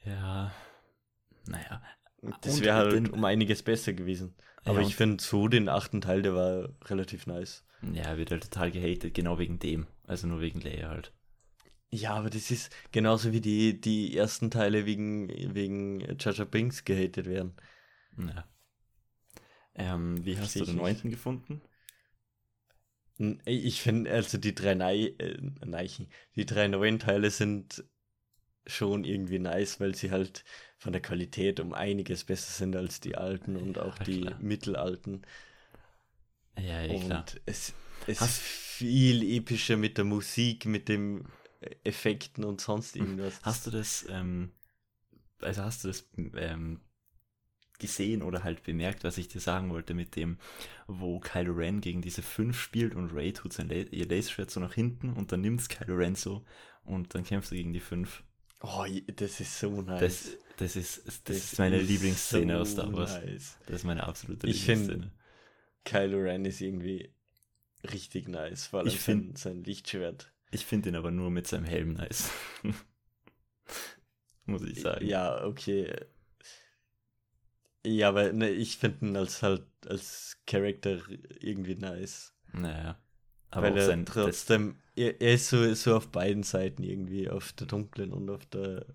Ja, 0.04 0.54
naja, 1.48 1.82
das 2.42 2.62
wäre 2.62 2.76
halt 2.76 2.94
den, 2.94 3.10
um 3.10 3.24
einiges 3.26 3.62
besser 3.64 3.94
gewesen. 3.94 4.36
Aber 4.64 4.82
ich 4.82 4.96
finde 4.96 5.24
so 5.24 5.48
den 5.48 5.70
achten 5.70 6.02
Teil, 6.02 6.22
der 6.22 6.36
war 6.36 6.70
relativ 6.86 7.26
nice. 7.26 7.66
Ja, 7.94 8.18
wird 8.18 8.32
halt 8.32 8.44
total 8.44 8.72
gehatet, 8.72 9.14
genau 9.14 9.40
wegen 9.40 9.60
dem. 9.60 9.88
Also 10.06 10.28
nur 10.28 10.42
wegen 10.42 10.60
Leia 10.62 10.90
halt. 10.90 11.14
Ja, 11.90 12.16
aber 12.16 12.30
das 12.30 12.52
ist 12.52 12.76
genauso 12.92 13.32
wie 13.32 13.40
die, 13.42 13.80
die 13.80 14.16
ersten 14.18 14.52
Teile 14.52 14.86
wegen, 14.86 15.30
wegen 15.56 16.02
Jaja 16.20 16.44
Binks 16.44 16.84
gehatet 16.84 17.26
werden. 17.28 17.56
Ja. 18.18 18.48
Ähm, 19.76 20.26
wie 20.26 20.38
hast 20.38 20.56
du 20.60 20.66
den 20.66 20.76
neunten 20.76 21.10
gefunden? 21.12 21.62
Ich 23.46 23.82
finde, 23.82 24.12
also 24.12 24.38
die 24.38 24.54
drei 24.54 24.76
Nei 24.76 25.14
äh, 25.18 25.38
Neichen, 25.66 26.08
die 26.36 26.46
drei 26.46 26.68
neuen 26.68 27.00
Teile 27.00 27.32
sind 27.32 27.84
schon 28.68 29.06
irgendwie 29.06 29.40
nice, 29.40 29.80
weil 29.80 29.96
sie 29.96 30.12
halt 30.12 30.44
von 30.78 30.94
der 30.94 31.02
Qualität 31.02 31.60
um 31.60 31.74
einiges 31.74 32.26
besser 32.26 32.52
sind 32.52 32.76
als 32.76 33.00
die 33.00 33.16
alten 33.16 33.56
und 33.56 33.80
auch 33.80 33.98
Ja, 34.00 34.06
die 34.06 34.22
klar. 34.22 34.40
mittelalten. 34.40 35.24
Ja, 36.58 36.82
ja, 36.82 36.96
klar. 37.00 37.26
Und 37.26 37.42
es, 37.46 37.74
es 38.08 38.20
Hast- 38.20 38.30
ist 38.30 38.42
viel 38.42 39.24
epischer 39.24 39.78
mit 39.78 39.98
der 39.98 40.06
Musik, 40.06 40.66
mit 40.66 40.88
den 40.90 41.26
Effekten 41.84 42.44
und 42.44 42.62
sonst 42.62 42.96
irgendwas. 42.96 43.40
Hast 43.44 43.66
du 43.68 43.72
das, 43.72 44.06
ähm, 44.10 44.52
also 45.42 45.64
hast 45.64 45.84
du 45.84 45.88
das 45.88 46.08
ähm, 46.36 46.82
gesehen 47.80 48.22
oder 48.22 48.44
halt 48.44 48.64
bemerkt, 48.64 49.04
was 49.04 49.18
ich 49.18 49.28
dir 49.28 49.40
sagen 49.42 49.70
wollte 49.70 49.94
mit 49.94 50.16
dem, 50.16 50.38
wo 50.88 51.20
Kylo 51.20 51.54
Ren 51.54 51.82
gegen 51.82 52.02
diese 52.02 52.22
fünf 52.22 52.60
spielt 52.60 52.96
und 52.96 53.12
Ray 53.14 53.34
tut 53.34 53.54
sein 53.54 53.70
La 53.70 53.76
ihr 53.76 54.08
Laserschwert 54.08 54.50
so 54.52 54.60
nach 54.60 54.74
hinten 54.74 55.12
und 55.14 55.32
dann 55.32 55.42
nimmt's 55.42 55.70
Kylo 55.70 55.96
Ren 55.96 56.16
so 56.16 56.44
und 56.84 57.14
dann 57.14 57.24
kämpft 57.24 57.52
er 57.52 57.58
gegen 57.58 57.74
die 57.74 57.80
fünf. 57.80 58.24
Oh, 58.62 58.86
das 59.16 59.40
ist 59.40 59.60
so 59.60 59.82
nice. 59.82 60.00
Das, 60.00 60.38
das 60.58 60.76
ist, 60.76 61.30
das, 61.30 61.38
ist 61.38 61.60
meine 61.60 61.80
Lieblingsszene 61.80 62.54
so 62.56 62.62
aus 62.62 62.72
Star 62.72 62.92
Wars. 62.94 63.14
Nice. 63.24 63.58
Das 63.68 63.76
ist 63.78 63.84
meine 63.84 64.04
absolute 64.04 64.48
Ich 64.48 64.64
find- 64.66 64.82
Lieblingsszene. 64.88 65.12
Kylo 65.86 66.18
Ren 66.18 66.46
ist 66.46 66.62
irgendwie 66.62 67.14
richtig 67.92 68.28
nice, 68.28 68.74
allem 68.74 68.88
Ich 68.88 69.00
find- 69.00 69.38
sein, 69.38 69.56
sein 69.56 69.64
Lichtschwert. 69.64 70.32
Ich 70.52 70.66
finde 70.66 70.90
ihn 70.90 70.96
aber 70.96 71.12
nur 71.12 71.30
mit 71.30 71.48
seinem 71.48 71.66
Helm 71.66 71.94
nice. 71.94 72.30
Muss 74.46 74.64
ich 74.64 74.82
sagen. 74.82 75.06
Ja, 75.06 75.44
okay. 75.44 75.94
Ja, 77.86 78.10
aber 78.10 78.32
ne, 78.34 78.50
ich 78.50 78.78
finde 78.78 79.06
ihn 79.06 79.18
als 79.18 79.42
halt 79.42 79.66
als 79.86 80.38
Charakter 80.46 81.00
irgendwie 81.40 81.76
nice. 81.76 82.34
Naja. 82.54 82.98
Aber 83.50 83.74
weil 83.74 83.78
er 83.78 84.06
trotzdem, 84.06 84.78
er, 84.96 85.22
er 85.22 85.34
ist 85.34 85.50
so, 85.50 85.74
so 85.74 85.96
auf 85.96 86.10
beiden 86.10 86.44
Seiten 86.44 86.84
irgendwie, 86.84 87.30
auf 87.30 87.54
der 87.54 87.68
dunklen 87.68 88.12
und 88.12 88.30
auf 88.30 88.46
der 88.48 88.86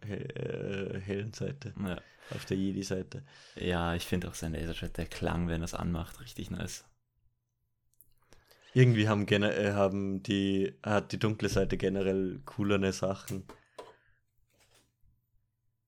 äh, 0.00 1.00
hellen 1.00 1.32
Seite, 1.32 1.72
ja. 1.78 1.98
auf 2.30 2.44
der 2.44 2.56
Jedi-Seite. 2.56 3.22
ja, 3.56 3.94
ich 3.94 4.04
finde 4.04 4.28
auch 4.28 4.34
sein 4.34 4.52
Laserschwert, 4.52 4.98
der 4.98 5.06
Klang, 5.06 5.48
wenn 5.48 5.62
er 5.62 5.66
es 5.66 5.74
anmacht, 5.74 6.20
richtig 6.20 6.50
nice. 6.50 6.84
Irgendwie 8.74 9.08
haben, 9.08 9.26
äh, 9.28 9.72
haben 9.72 10.22
die, 10.22 10.74
hat 10.82 11.12
die 11.12 11.18
dunkle 11.18 11.48
Seite 11.48 11.76
generell 11.76 12.40
coolere 12.46 12.92
Sachen. 12.92 13.44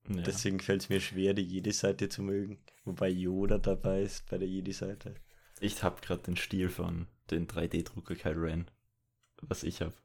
Ja. 0.07 0.21
Deswegen 0.21 0.59
fällt 0.59 0.83
es 0.83 0.89
mir 0.89 1.01
schwer, 1.01 1.33
die 1.33 1.43
Jedi-Seite 1.43 2.09
zu 2.09 2.21
mögen. 2.21 2.59
Wobei 2.83 3.09
Yoda 3.09 3.57
dabei 3.57 4.03
ist 4.03 4.29
bei 4.29 4.37
der 4.37 4.47
Jedi-Seite. 4.47 5.15
Ich 5.59 5.81
habe 5.81 6.01
gerade 6.01 6.21
den 6.21 6.35
Stiel 6.35 6.69
von 6.69 7.07
den 7.31 7.47
3D-Drucker 7.47 8.15
Kylo 8.15 8.41
Ren, 8.41 8.69
was 9.41 9.63
ich 9.63 9.81
habe, 9.81 9.95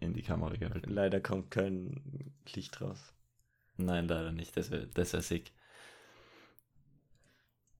in 0.00 0.12
die 0.12 0.22
Kamera 0.22 0.54
gehalten. 0.56 0.90
Leider 0.90 1.20
kommt 1.20 1.50
kein 1.50 2.34
Licht 2.54 2.80
raus. 2.82 3.14
Nein, 3.78 4.08
leider 4.08 4.32
nicht. 4.32 4.56
Das 4.56 4.70
wäre 4.70 4.86
das 4.88 5.12
wär 5.12 5.22
sick. 5.22 5.52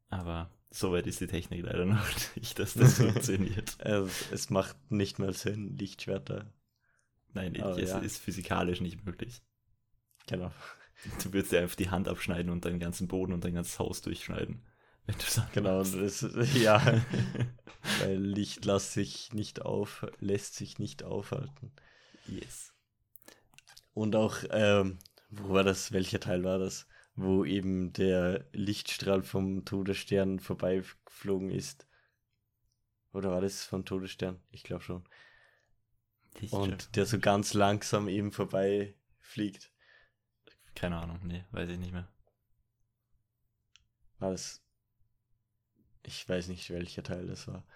Aber 0.08 0.50
so 0.76 0.92
weit 0.92 1.06
ist 1.06 1.20
die 1.20 1.26
Technik 1.26 1.64
leider 1.64 1.86
noch 1.86 2.06
nicht, 2.36 2.58
dass 2.58 2.74
das 2.74 2.94
funktioniert. 2.98 3.76
Also, 3.84 4.10
es 4.32 4.50
macht 4.50 4.76
nicht 4.90 5.18
mal 5.18 5.32
Sinn, 5.32 5.76
Lichtschwerter. 5.76 6.52
Nein, 7.32 7.60
Aber 7.62 7.78
es 7.82 7.90
ja. 7.90 7.98
ist 7.98 8.18
physikalisch 8.18 8.80
nicht 8.80 9.04
möglich. 9.04 9.42
Genau. 10.26 10.50
Du 11.22 11.32
würdest 11.32 11.52
dir 11.52 11.60
einfach 11.60 11.76
die 11.76 11.90
Hand 11.90 12.08
abschneiden 12.08 12.50
und 12.50 12.64
deinen 12.64 12.80
ganzen 12.80 13.08
Boden 13.08 13.32
und 13.32 13.44
dein 13.44 13.54
ganzes 13.54 13.78
Haus 13.78 14.00
durchschneiden. 14.02 14.62
Wenn 15.06 15.16
du 15.16 15.24
das 15.24 15.40
Genau, 15.52 15.82
das, 15.82 16.26
ja. 16.54 16.82
Weil 18.00 18.16
Licht 18.18 18.64
lässt 18.64 18.92
sich 18.92 19.32
nicht 19.32 19.62
auf, 19.62 20.06
lässt 20.18 20.56
sich 20.56 20.78
nicht 20.78 21.04
aufhalten. 21.04 21.72
yes. 22.26 22.72
Und 23.94 24.16
auch, 24.16 24.38
ähm, 24.50 24.98
wo 25.30 25.54
war 25.54 25.64
das? 25.64 25.92
Welcher 25.92 26.20
Teil 26.20 26.44
war 26.44 26.58
das? 26.58 26.86
Wo 27.16 27.44
eben 27.44 27.92
der 27.94 28.46
Lichtstrahl 28.52 29.22
vom 29.22 29.64
Todesstern 29.64 30.38
vorbeigeflogen 30.38 31.50
ist. 31.50 31.86
Oder 33.12 33.30
war 33.30 33.40
das 33.40 33.64
vom 33.64 33.86
Todesstern? 33.86 34.40
Ich 34.50 34.62
glaube 34.62 34.82
schon. 34.82 35.04
Und 36.50 36.94
der 36.94 37.06
so 37.06 37.18
ganz 37.18 37.54
langsam 37.54 38.08
eben 38.08 38.32
vorbei 38.32 38.94
fliegt. 39.18 39.72
Keine 40.74 40.98
Ahnung, 40.98 41.20
nee, 41.24 41.44
weiß 41.52 41.70
ich 41.70 41.78
nicht 41.78 41.92
mehr. 41.92 42.06
War 44.18 44.32
das. 44.32 44.62
Ich 46.02 46.28
weiß 46.28 46.48
nicht, 46.48 46.68
welcher 46.70 47.02
Teil 47.02 47.26
das 47.26 47.48
war. 47.48 47.66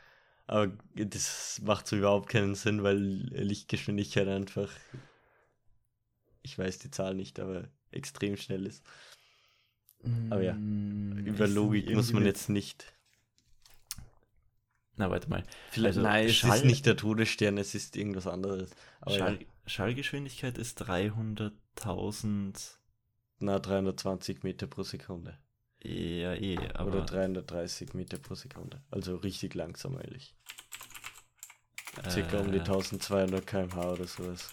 Aber 0.47 0.77
das 0.95 1.61
macht 1.63 1.87
so 1.87 1.97
überhaupt 1.97 2.29
keinen 2.29 2.55
Sinn, 2.55 2.83
weil 2.83 2.97
Lichtgeschwindigkeit 2.97 4.29
einfach. 4.29 4.71
Ich 6.43 6.59
weiß 6.59 6.79
die 6.79 6.91
Zahl 6.91 7.15
nicht, 7.15 7.41
aber 7.41 7.69
extrem 7.91 8.37
schnell 8.37 8.67
ist. 8.67 8.85
Aber 10.31 10.43
ja, 10.43 10.55
Mm, 10.55 11.27
Über 11.27 11.45
ich- 11.47 11.55
Logik 11.55 11.91
muss 11.95 12.13
man 12.13 12.25
jetzt 12.25 12.49
nicht. 12.49 12.93
Na, 14.97 15.11
warte 15.11 15.29
mal. 15.31 15.43
Vielleicht, 15.71 15.97
Also, 15.99 16.09
nein, 16.09 16.27
es 16.27 16.37
Schall- 16.37 16.59
ist 16.59 16.65
nicht 16.65 16.85
der 16.87 16.97
Todesstern, 16.97 17.57
es 17.59 17.75
ist 17.75 17.97
irgendwas 17.97 18.27
anderes. 18.27 18.71
Schall, 19.07 19.39
ja, 19.41 19.47
Schallgeschwindigkeit 19.67 20.59
ist 20.59 20.81
300.000. 20.81 22.79
na, 23.39 23.59
320 23.59 24.43
Meter 24.43 24.67
pro 24.67 24.83
Sekunde. 24.83 25.39
Ja, 25.83 26.35
eh, 26.35 26.59
aber. 26.75 26.91
Oder 26.93 27.05
330 27.07 27.95
Meter 27.95 28.19
pro 28.19 28.35
Sekunde. 28.35 28.83
Also 28.91 29.17
richtig 29.17 29.55
langsam 29.55 29.97
eigentlich. 29.97 30.35
Circa 32.09 32.41
um 32.41 32.53
die 32.53 32.59
äh, 32.59 32.63
1200 32.63 33.47
km/h 33.47 33.93
oder 33.93 34.07
sowas. 34.07 34.51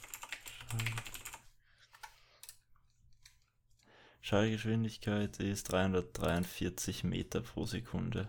Schallgeschwindigkeit 4.28 5.40
ist 5.40 5.72
343 5.72 7.06
Meter 7.06 7.40
pro 7.40 7.66
Sekunde. 7.66 8.28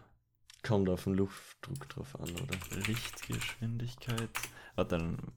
Kommt 0.63 0.89
auf 0.89 1.03
den 1.03 1.15
Luftdruck 1.15 1.89
drauf 1.89 2.15
an, 2.21 2.31
oder? 2.31 2.57
Lichtgeschwindigkeit. 2.87 4.31
Warte 4.77 4.97
dann. 4.97 5.33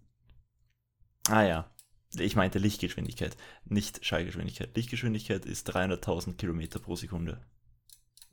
Ah 1.27 1.41
ja. 1.41 1.71
Ich 2.15 2.35
meinte 2.35 2.59
Lichtgeschwindigkeit, 2.59 3.35
nicht 3.65 4.05
Schallgeschwindigkeit. 4.05 4.75
Lichtgeschwindigkeit 4.75 5.47
ist 5.47 5.67
300.000 5.67 6.35
Kilometer 6.35 6.77
pro 6.77 6.95
Sekunde. 6.95 7.43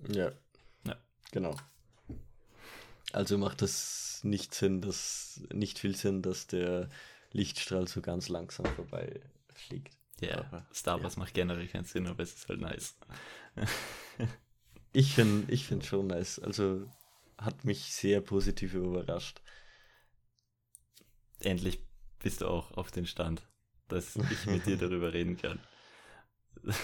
Ja. 0.06 0.30
Ja. 0.85 0.97
Genau. 1.30 1.56
Also 3.11 3.38
macht 3.38 3.62
das 3.62 4.20
nicht 4.23 4.52
Sinn, 4.52 4.82
dass 4.82 5.40
nicht 5.50 5.78
viel 5.78 5.97
Sinn, 5.97 6.20
dass 6.20 6.47
der 6.47 6.90
Lichtstrahl 7.32 7.88
so 7.88 8.02
ganz 8.02 8.28
langsam 8.28 8.66
vorbei 8.66 9.23
fliegt. 9.54 9.97
Ja, 10.20 10.38
Aber, 10.38 10.66
Star 10.75 11.02
Wars 11.02 11.16
macht 11.16 11.34
generell 11.34 11.68
keinen 11.68 11.84
Sinn, 11.84 12.06
aber 12.06 12.22
es 12.22 12.34
ist 12.34 12.48
halt 12.48 12.60
nice. 12.60 12.96
Ich 14.92 15.14
finde 15.14 15.52
ich 15.52 15.66
find 15.66 15.84
schon 15.84 16.06
nice. 16.08 16.38
Also 16.38 16.87
hat 17.37 17.64
mich 17.64 17.94
sehr 17.94 18.20
positiv 18.20 18.75
überrascht. 18.75 19.42
Endlich 21.40 21.80
bist 22.20 22.40
du 22.40 22.46
auch 22.48 22.72
auf 22.76 22.90
den 22.90 23.06
Stand, 23.06 23.42
dass 23.88 24.16
ich 24.16 24.46
mit 24.46 24.66
dir 24.66 24.76
darüber 24.78 25.12
reden 25.12 25.37
kann. 25.37 25.60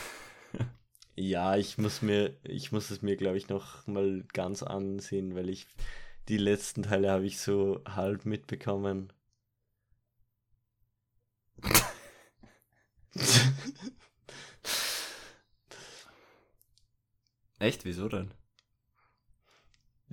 Ja, 1.16 1.56
ich 1.56 1.78
muss 1.78 2.02
mir, 2.02 2.36
ich 2.42 2.72
muss 2.72 2.90
es 2.90 3.02
mir, 3.02 3.16
glaube 3.16 3.36
ich, 3.36 3.48
noch 3.48 3.86
mal 3.86 4.24
ganz 4.32 4.62
ansehen, 4.62 5.34
weil 5.34 5.48
ich 5.48 5.66
die 6.28 6.38
letzten 6.38 6.82
Teile 6.84 7.10
habe 7.10 7.26
ich 7.26 7.38
so 7.40 7.82
halb 7.86 8.26
mitbekommen. 8.26 9.12
Echt? 17.58 17.84
Wieso 17.84 18.08
denn? 18.08 18.32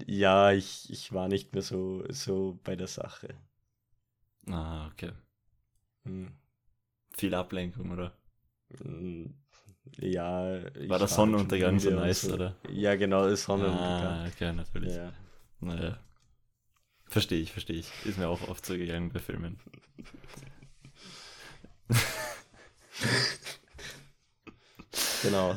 Ja, 0.05 0.51
ich, 0.51 0.89
ich 0.89 1.13
war 1.13 1.27
nicht 1.27 1.53
mehr 1.53 1.61
so, 1.61 2.03
so 2.09 2.59
bei 2.63 2.75
der 2.75 2.87
Sache. 2.87 3.35
Ah, 4.47 4.87
okay. 4.87 5.11
Hm. 6.03 6.31
Viel 7.15 7.35
Ablenkung, 7.35 7.91
oder? 7.91 8.17
Hm, 8.77 9.35
Ja. 9.97 10.63
War 10.87 10.99
der 10.99 11.07
Sonnenuntergang 11.07 11.79
so 11.79 11.91
nice, 11.91 12.29
oder? 12.29 12.55
Ja, 12.69 12.95
genau, 12.95 13.27
der 13.27 13.37
Sonnenuntergang. 13.37 14.19
Ah, 14.19 14.27
okay, 14.27 14.53
natürlich. 14.53 14.95
Ja. 14.95 15.13
Naja. 15.59 15.99
Verstehe 17.05 17.41
ich, 17.41 17.51
verstehe 17.51 17.77
ich. 17.77 17.91
Ist 18.05 18.17
mir 18.17 18.29
auch 18.29 18.47
oft 18.47 18.65
so 18.65 18.73
gegangen 18.75 19.11
bei 19.11 19.19
Filmen. 19.19 19.59
Genau. 25.21 25.55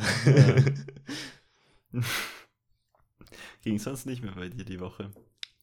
Ging 3.63 3.79
sonst 3.79 4.07
nicht 4.07 4.23
mehr 4.23 4.35
bei 4.35 4.49
dir 4.49 4.65
die 4.65 4.81
Woche? 4.81 5.11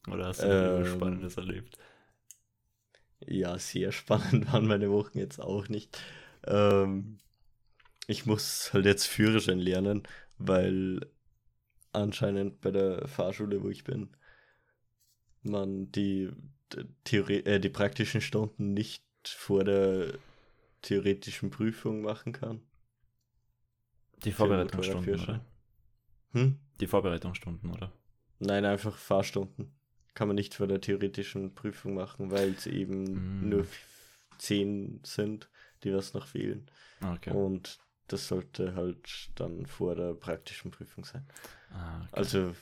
Oder 0.08 0.26
hast 0.26 0.42
du 0.42 0.48
Ähm, 0.48 0.84
Spannendes 0.84 1.36
erlebt? 1.36 1.78
Ja, 3.26 3.58
sehr 3.58 3.92
spannend 3.92 4.46
waren 4.52 4.66
meine 4.66 4.90
Wochen 4.90 5.18
jetzt 5.18 5.40
auch 5.40 5.68
nicht. 5.68 5.98
Ähm, 6.44 7.18
ich 8.06 8.26
muss 8.26 8.72
halt 8.72 8.86
jetzt 8.86 9.06
Führerschein 9.06 9.58
lernen, 9.60 10.02
weil 10.38 11.00
anscheinend 11.92 12.60
bei 12.60 12.70
der 12.70 13.08
Fahrschule, 13.08 13.62
wo 13.62 13.68
ich 13.68 13.84
bin, 13.84 14.10
man 15.42 15.90
die, 15.92 16.30
Theorie, 17.04 17.44
äh, 17.44 17.60
die 17.60 17.68
praktischen 17.68 18.20
Stunden 18.20 18.72
nicht 18.74 19.04
vor 19.24 19.64
der 19.64 20.14
theoretischen 20.82 21.50
Prüfung 21.50 22.02
machen 22.02 22.32
kann. 22.32 22.60
Die 24.24 24.32
Vorbereitungsstunden, 24.32 25.20
oder? 25.20 25.44
Hm? 26.32 26.58
Die 26.80 26.86
Vorbereitungsstunden, 26.86 27.70
oder? 27.70 27.92
Nein, 28.38 28.64
einfach 28.64 28.96
Fahrstunden. 28.96 29.72
Kann 30.14 30.28
man 30.28 30.34
nicht 30.34 30.54
vor 30.54 30.66
der 30.66 30.80
theoretischen 30.80 31.54
Prüfung 31.54 31.94
machen, 31.94 32.30
weil 32.30 32.50
es 32.50 32.66
eben 32.66 33.40
mm. 33.40 33.48
nur 33.48 33.66
zehn 34.38 35.00
sind, 35.04 35.48
die 35.84 35.94
was 35.94 36.12
noch 36.12 36.26
fehlen. 36.26 36.70
Okay. 37.00 37.30
Und 37.30 37.78
das 38.08 38.28
sollte 38.28 38.74
halt 38.74 39.30
dann 39.36 39.66
vor 39.66 39.94
der 39.94 40.14
praktischen 40.14 40.70
Prüfung 40.70 41.04
sein. 41.04 41.26
Ah, 41.70 42.02
okay. 42.02 42.08
Also 42.12 42.54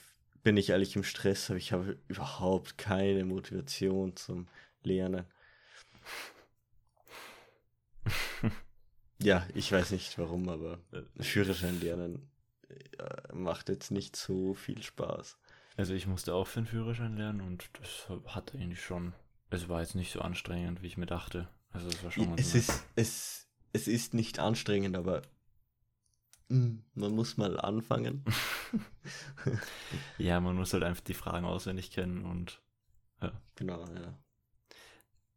bin 0.43 0.57
ich 0.57 0.69
ehrlich 0.69 0.95
im 0.95 1.03
Stress, 1.03 1.49
aber 1.49 1.57
ich 1.57 1.71
habe 1.71 1.97
überhaupt 2.07 2.77
keine 2.77 3.25
Motivation 3.25 4.15
zum 4.15 4.47
Lernen. 4.83 5.25
ja, 9.21 9.45
ich 9.53 9.71
weiß 9.71 9.91
nicht 9.91 10.17
warum, 10.17 10.49
aber 10.49 10.79
Führerschein 11.19 11.79
lernen 11.79 12.29
äh, 12.69 13.33
macht 13.33 13.69
jetzt 13.69 13.91
nicht 13.91 14.15
so 14.15 14.53
viel 14.53 14.81
Spaß. 14.81 15.37
Also 15.77 15.93
ich 15.93 16.07
musste 16.07 16.33
auch 16.33 16.47
für 16.47 16.61
den 16.61 16.67
Führerschein 16.67 17.15
lernen 17.15 17.41
und 17.41 17.69
das 17.79 18.07
hat 18.33 18.53
eigentlich 18.53 18.83
schon, 18.83 19.13
es 19.49 19.69
war 19.69 19.81
jetzt 19.81 19.95
nicht 19.95 20.11
so 20.11 20.21
anstrengend, 20.21 20.81
wie 20.81 20.87
ich 20.87 20.97
mir 20.97 21.05
dachte. 21.05 21.47
Also 21.71 21.87
es 21.87 22.03
war 22.03 22.11
schon 22.11 22.29
mal 22.29 22.39
es 22.39 22.51
so 22.51 22.57
ist 22.57 22.85
es 22.95 23.47
es 23.73 23.87
ist 23.87 24.13
nicht 24.13 24.39
anstrengend, 24.39 24.97
aber 24.97 25.21
hm, 26.49 26.83
man 26.93 27.15
muss 27.15 27.37
mal 27.37 27.59
anfangen. 27.59 28.25
ja, 30.17 30.39
man 30.41 30.57
muss 30.57 30.73
halt 30.73 30.83
einfach 30.83 31.03
die 31.03 31.13
Fragen 31.13 31.45
auswendig 31.45 31.91
kennen 31.91 32.25
und 32.25 32.61
ja. 33.21 33.31
Genau, 33.55 33.85
ja. 33.87 34.17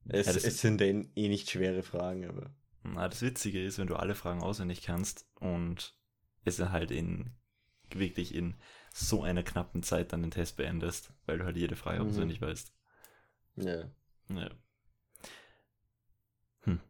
Es, 0.09 0.27
ja, 0.27 0.33
es 0.33 0.61
sind 0.61 0.81
eh, 0.81 1.07
eh 1.15 1.29
nicht 1.29 1.51
schwere 1.51 1.83
Fragen, 1.83 2.29
aber. 2.29 2.51
Na, 2.83 3.09
das 3.09 3.23
Witzige 3.23 3.65
ist, 3.65 3.79
wenn 3.79 3.87
du 3.87 3.97
alle 3.97 4.15
Fragen 4.15 4.43
auswendig 4.43 4.83
kannst 4.83 5.27
und 5.41 5.95
es 6.45 6.61
halt 6.61 6.91
in 6.91 7.31
wirklich 7.91 8.35
in 8.35 8.55
so 8.93 9.23
einer 9.23 9.43
knappen 9.43 9.83
Zeit 9.83 10.13
dann 10.13 10.23
den 10.23 10.31
Test 10.31 10.57
beendest, 10.57 11.13
weil 11.27 11.39
du 11.39 11.45
halt 11.45 11.57
jede 11.57 11.77
Frage 11.77 12.03
mhm. 12.03 12.11
auswendig 12.11 12.41
weißt. 12.41 12.73
Ja. 13.57 13.91
Ja. 14.29 14.51
Hm. 16.63 16.81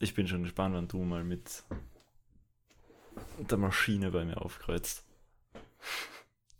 Ich 0.00 0.14
bin 0.14 0.26
schon 0.26 0.42
gespannt, 0.42 0.74
wann 0.74 0.88
du 0.88 0.98
mal 0.98 1.24
mit 1.24 1.64
der 3.38 3.58
Maschine 3.58 4.10
bei 4.10 4.24
mir 4.24 4.40
aufkreuzt. 4.42 5.04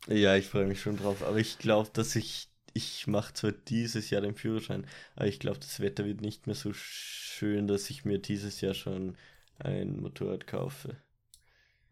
Ja, 0.06 0.36
ich 0.36 0.48
freue 0.48 0.66
mich 0.66 0.80
schon 0.80 0.96
drauf, 0.96 1.22
aber 1.22 1.38
ich 1.38 1.58
glaube, 1.58 1.90
dass 1.92 2.14
ich 2.14 2.48
ich 2.74 3.06
mache 3.06 3.32
zwar 3.32 3.52
dieses 3.52 4.10
Jahr 4.10 4.20
den 4.20 4.34
Führerschein, 4.34 4.86
aber 5.14 5.26
ich 5.26 5.38
glaube, 5.38 5.60
das 5.60 5.80
Wetter 5.80 6.04
wird 6.04 6.20
nicht 6.20 6.46
mehr 6.46 6.56
so 6.56 6.72
schön, 6.72 7.68
dass 7.68 7.88
ich 7.88 8.04
mir 8.04 8.18
dieses 8.18 8.60
Jahr 8.60 8.74
schon 8.74 9.16
ein 9.58 10.00
Motorrad 10.00 10.46
kaufe. 10.46 10.96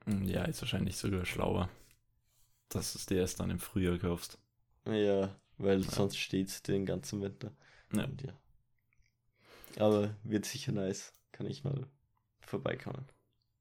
Hm, 0.04 0.24
ja, 0.24 0.44
ist 0.44 0.60
wahrscheinlich 0.60 0.96
sogar 0.96 1.24
schlauer, 1.24 1.70
dass 2.68 2.92
du 2.92 2.98
es 2.98 3.06
dir 3.06 3.18
erst 3.18 3.38
dann 3.38 3.50
im 3.50 3.60
Frühjahr 3.60 3.98
kaufst. 3.98 4.38
Ja, 4.84 5.34
weil 5.56 5.82
ja. 5.82 5.90
sonst 5.90 6.16
steht 6.16 6.48
es 6.48 6.62
den 6.62 6.84
ganzen 6.84 7.22
Winter. 7.22 7.52
Ja. 7.94 8.04
Und 8.04 8.22
ja. 8.22 8.32
Aber 9.78 10.14
wird 10.24 10.44
sicher 10.44 10.72
nice. 10.72 11.14
Kann 11.30 11.46
ich 11.46 11.64
mal 11.64 11.86
vorbeikommen. 12.40 13.06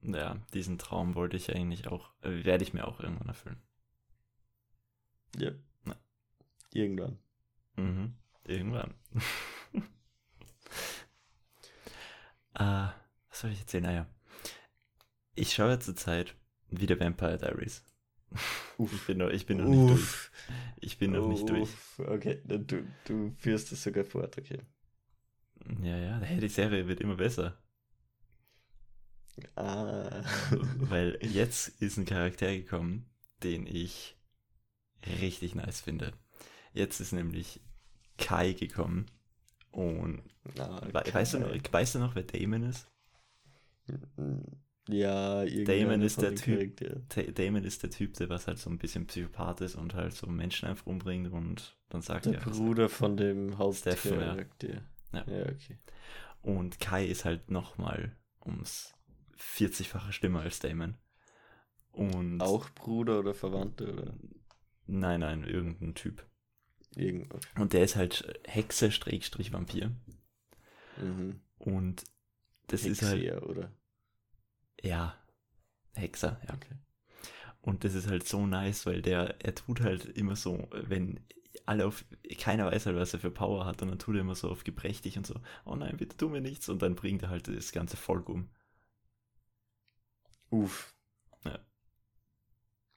Ja, 0.01 0.37
diesen 0.53 0.79
Traum 0.79 1.13
wollte 1.15 1.37
ich 1.37 1.55
eigentlich 1.55 1.87
auch, 1.87 2.09
äh, 2.23 2.43
werde 2.43 2.63
ich 2.63 2.73
mir 2.73 2.87
auch 2.87 2.99
irgendwann 2.99 3.27
erfüllen. 3.27 3.61
Ja. 5.37 5.51
Irgendwann. 6.73 7.19
Mhm. 7.75 8.15
Irgendwann. 8.45 8.93
äh, 12.53 12.59
was 13.29 13.39
soll 13.39 13.51
ich 13.51 13.59
erzählen? 13.59 13.83
Naja. 13.83 14.07
Ich 15.35 15.53
schaue 15.53 15.79
zurzeit 15.79 16.35
wieder 16.69 16.99
Vampire 16.99 17.37
Diaries. 17.37 17.83
Uff. 18.77 18.93
Ich 18.93 19.05
bin 19.05 19.17
noch, 19.17 19.29
ich 19.29 19.45
bin 19.45 19.57
noch 19.57 19.67
nicht 19.67 19.89
durch. 19.89 20.31
Ich 20.79 20.97
bin 20.97 21.11
noch 21.11 21.27
nicht 21.27 21.49
durch. 21.49 21.69
Okay, 21.97 22.41
du, 22.45 22.87
du 23.05 23.35
führst 23.37 23.71
es 23.71 23.83
sogar 23.83 24.05
fort, 24.05 24.37
okay. 24.37 24.59
Ja, 25.83 25.97
ja, 25.97 26.19
die 26.19 26.47
Serie 26.47 26.87
wird 26.87 27.01
immer 27.01 27.15
besser. 27.15 27.61
Ah. 29.55 30.23
Weil 30.77 31.17
jetzt 31.21 31.81
ist 31.81 31.97
ein 31.97 32.05
Charakter 32.05 32.51
gekommen, 32.51 33.09
den 33.43 33.67
ich 33.67 34.17
richtig 35.05 35.55
nice 35.55 35.81
finde. 35.81 36.13
Jetzt 36.73 36.99
ist 36.99 37.11
nämlich 37.11 37.61
Kai 38.17 38.53
gekommen. 38.53 39.05
Und 39.71 40.21
ah, 40.59 40.81
weißt, 40.91 41.35
du 41.35 41.39
noch, 41.39 41.51
weißt 41.71 41.95
du 41.95 41.99
noch, 41.99 42.15
wer 42.15 42.23
Damon 42.23 42.63
ist? 42.63 42.87
Ja, 44.87 45.45
Damon 45.45 46.01
ist 46.01 46.21
der 46.21 46.35
Typ. 46.35 46.81
Ja. 46.81 47.23
Damon 47.31 47.63
ist 47.63 47.83
der 47.83 47.89
Typ, 47.89 48.13
der 48.15 48.29
was 48.29 48.47
halt 48.47 48.57
so 48.57 48.69
ein 48.69 48.77
bisschen 48.77 49.07
Psychopath 49.07 49.61
ist 49.61 49.75
und 49.75 49.93
halt 49.93 50.13
so 50.13 50.27
Menschen 50.27 50.67
einfach 50.67 50.87
umbringt 50.87 51.31
und 51.31 51.77
dann 51.89 52.01
sagt 52.01 52.25
der 52.25 52.33
er. 52.33 52.39
Der 52.39 52.51
Bruder 52.51 52.89
von 52.89 53.15
dem 53.15 53.57
Hauptcharakter. 53.57 54.81
Ja. 55.13 55.25
ja, 55.27 55.43
okay. 55.43 55.77
Und 56.41 56.79
Kai 56.79 57.05
ist 57.05 57.25
halt 57.25 57.51
nochmal 57.51 58.15
ums 58.43 58.93
40-fache 59.37 60.11
Stimme 60.11 60.39
als 60.39 60.59
Damon. 60.59 60.97
Und 61.91 62.41
auch 62.41 62.69
Bruder 62.71 63.19
oder 63.19 63.33
Verwandte 63.33 63.91
oder? 63.93 64.13
Nein, 64.87 65.19
nein, 65.19 65.43
irgendein 65.43 65.93
Typ. 65.93 66.25
Irgendwas. 66.95 67.41
Und 67.57 67.73
der 67.73 67.83
ist 67.83 67.95
halt 67.95 68.39
Hexe 68.45 68.91
Schrägstrich 68.91 69.53
Vampir. 69.53 69.91
Mhm. 70.97 71.39
Und 71.57 72.03
das 72.67 72.83
Hexe, 72.83 72.91
ist 72.91 73.01
halt. 73.03 73.43
oder? 73.43 73.71
Ja, 74.81 75.15
Hexer, 75.93 76.39
ja. 76.47 76.53
Okay. 76.53 76.75
Und 77.61 77.83
das 77.83 77.93
ist 77.93 78.07
halt 78.07 78.27
so 78.27 78.45
nice, 78.47 78.85
weil 78.85 79.01
der, 79.01 79.35
er 79.43 79.53
tut 79.53 79.81
halt 79.81 80.05
immer 80.05 80.35
so, 80.35 80.67
wenn 80.71 81.19
alle 81.65 81.85
auf, 81.85 82.05
keiner 82.39 82.65
weiß 82.65 82.87
halt, 82.87 82.95
was 82.97 83.13
er 83.13 83.19
für 83.19 83.31
Power 83.31 83.65
hat 83.65 83.81
und 83.81 83.89
dann 83.89 83.99
tut 83.99 84.15
er 84.15 84.21
immer 84.21 84.35
so 84.35 84.49
auf 84.49 84.63
gebrechtig 84.63 85.17
und 85.17 85.27
so, 85.27 85.39
oh 85.65 85.75
nein, 85.75 85.97
bitte 85.97 86.17
tu 86.17 86.29
mir 86.29 86.41
nichts 86.41 86.69
und 86.69 86.81
dann 86.81 86.95
bringt 86.95 87.21
er 87.23 87.29
halt 87.29 87.47
das 87.47 87.71
ganze 87.71 87.97
Volk 87.97 88.29
um. 88.29 88.49
Uff. 90.49 90.93
Ja. 91.45 91.59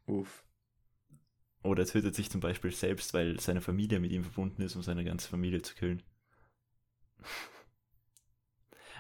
Uff. 0.07 0.44
Oder 1.65 1.85
er 1.85 1.87
tötet 1.87 2.15
sich 2.15 2.31
zum 2.31 2.43
Beispiel 2.43 2.71
selbst, 2.71 3.15
weil 3.15 3.41
seine 3.41 3.63
Familie 3.63 3.99
mit 3.99 4.13
ihm 4.13 4.23
verbunden 4.23 4.61
ist, 4.61 4.77
um 4.77 4.83
seine 4.83 5.03
ganze 5.03 5.29
Familie 5.29 5.63
zu 5.63 5.75
killen. 5.75 6.03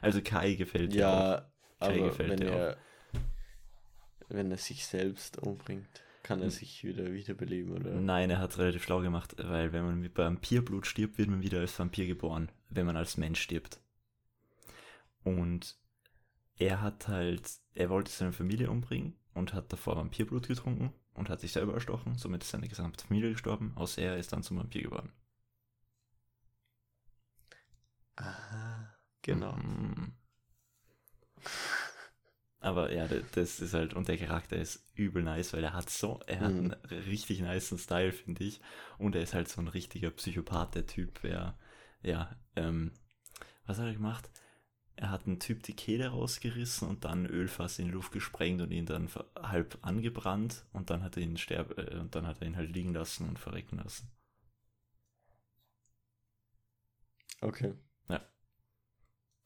Also 0.03 0.20
Kai 0.20 0.53
gefällt 0.53 0.92
ja, 0.92 1.31
ja 1.33 1.53
Kai 1.81 1.96
aber 1.96 2.09
gefällt 2.09 2.40
wenn 2.40 2.42
er, 2.42 2.77
auch. 2.77 3.20
wenn 4.29 4.50
er 4.50 4.59
sich 4.59 4.85
selbst 4.85 5.38
umbringt, 5.38 5.88
kann 6.22 6.42
er 6.42 6.50
sich 6.50 6.85
wieder 6.85 7.11
wiederbeleben, 7.11 7.72
oder? 7.72 7.92
Nein, 7.92 8.29
er 8.29 8.38
hat 8.38 8.50
es 8.50 8.59
relativ 8.59 8.83
schlau 8.83 9.00
gemacht, 9.00 9.35
weil 9.38 9.72
wenn 9.72 9.85
man 9.85 10.00
mit 10.00 10.18
Vampirblut 10.18 10.87
stirbt, 10.87 11.16
wird 11.16 11.31
man 11.31 11.40
wieder 11.40 11.61
als 11.61 11.79
Vampir 11.79 12.07
geboren, 12.07 12.53
wenn 12.68 12.85
man 12.85 12.98
als 12.98 13.16
Mensch 13.16 13.40
stirbt. 13.40 13.81
Und 15.22 15.79
er 16.59 16.83
hat 16.83 17.09
halt, 17.09 17.50
er 17.72 17.88
wollte 17.88 18.12
seine 18.12 18.33
Familie 18.35 18.70
umbringen 18.70 19.16
und 19.33 19.55
hat 19.55 19.72
davor 19.72 19.96
Vampirblut 19.96 20.48
getrunken 20.48 20.92
und 21.14 21.29
hat 21.29 21.40
sich 21.40 21.53
selber 21.53 21.74
erstochen. 21.74 22.16
Somit 22.18 22.42
ist 22.42 22.50
seine 22.50 22.68
gesamte 22.68 23.07
Familie 23.07 23.33
gestorben, 23.33 23.72
außer 23.77 24.03
er 24.03 24.16
ist 24.16 24.33
dann 24.33 24.42
zum 24.42 24.59
Vampir 24.59 24.83
geworden. 24.83 25.12
Ah, 28.16 28.94
genau. 29.22 29.57
Mhm. 29.57 30.12
Aber 32.61 32.92
ja, 32.92 33.07
das 33.07 33.61
ist 33.61 33.74
halt, 33.74 33.92
und 33.92 34.09
der 34.09 34.16
Charakter 34.16 34.57
ist 34.57 34.88
übel 34.94 35.22
nice, 35.22 35.53
weil 35.53 35.64
er 35.64 35.74
hat 35.74 35.90
so, 35.90 36.20
er 36.27 36.40
hat 36.40 36.53
mhm. 36.53 36.70
einen 36.70 37.03
richtig 37.05 37.40
niceen 37.40 37.79
Style, 37.79 38.12
finde 38.12 38.44
ich. 38.44 38.61
Und 38.96 39.14
er 39.14 39.22
ist 39.22 39.35
halt 39.35 39.48
so 39.48 39.61
ein 39.61 39.68
richtiger 39.68 40.11
Psychopath, 40.11 40.74
der 40.74 40.87
Typ, 40.87 41.20
der, 41.20 41.59
ja, 42.03 42.35
ähm, 42.57 42.92
was 43.66 43.79
hat 43.79 43.87
er 43.87 43.92
gemacht? 43.92 44.31
Er 44.96 45.11
hat 45.11 45.26
einen 45.26 45.40
Typ 45.40 45.62
die 45.62 45.74
Kehle 45.74 46.09
rausgerissen 46.09 46.88
und 46.88 47.04
dann 47.04 47.26
Ölfass 47.26 47.78
in 47.78 47.87
die 47.87 47.92
Luft 47.92 48.12
gesprengt 48.12 48.61
und 48.61 48.70
ihn 48.70 48.87
dann 48.87 49.09
halb 49.37 49.78
angebrannt 49.83 50.64
und 50.72 50.90
dann 50.90 51.02
hat 51.02 51.16
er 51.16 51.22
ihn 51.22 51.37
sterb 51.37 51.76
äh, 51.78 51.98
und 51.98 52.14
dann 52.14 52.26
hat 52.26 52.40
er 52.40 52.46
ihn 52.46 52.57
halt 52.57 52.70
liegen 52.70 52.94
lassen 52.94 53.28
und 53.28 53.38
verrecken 53.38 53.78
lassen. 53.78 54.11
Okay. 57.40 57.74
Ja. 58.09 58.24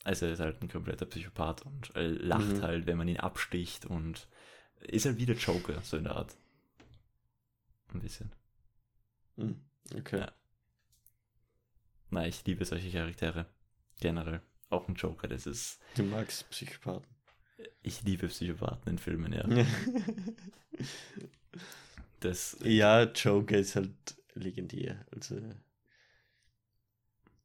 Also 0.04 0.26
er 0.26 0.32
ist 0.32 0.40
halt 0.40 0.62
ein 0.62 0.68
kompletter 0.68 1.06
Psychopath 1.06 1.62
und 1.62 1.90
er 1.96 2.08
lacht 2.08 2.56
mhm. 2.56 2.62
halt, 2.62 2.86
wenn 2.86 2.98
man 2.98 3.08
ihn 3.08 3.18
absticht 3.18 3.86
und 3.86 4.28
ist 4.80 5.06
halt 5.06 5.16
wie 5.16 5.26
der 5.26 5.36
Joker, 5.36 5.80
so 5.82 5.96
in 5.96 6.04
der 6.04 6.16
Art. 6.16 6.36
Ein 7.92 8.00
bisschen. 8.00 8.32
Mhm. 9.36 9.64
Okay. 9.96 10.20
Ja. 10.20 10.32
Na, 12.10 12.26
ich 12.26 12.44
liebe 12.44 12.64
solche 12.64 12.90
Charaktere. 12.90 13.46
Generell. 14.00 14.42
Auch 14.70 14.88
ein 14.88 14.94
Joker, 14.94 15.28
das 15.28 15.46
ist. 15.46 15.80
Du 15.96 16.02
magst 16.02 16.48
Psychopathen. 16.50 17.08
Ich 17.82 18.02
liebe 18.02 18.28
Psychopathen 18.28 18.92
in 18.92 18.98
Filmen, 18.98 19.32
ja. 19.32 19.44
das. 22.20 22.56
Ja, 22.62 23.04
Joker 23.04 23.58
ist 23.58 23.76
halt 23.76 23.94
legendär. 24.34 25.04
Also. 25.12 25.40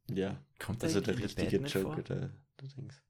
Ja. 0.10 0.44
Kommt 0.60 0.84
Also 0.84 1.02
der 1.02 1.14
in 1.16 1.22
richtige 1.22 1.60
Batman 1.60 1.72
Joker, 1.72 1.96
vor? 1.96 2.04
der, 2.04 2.30
der 2.60 2.68
Dings. 2.70 3.02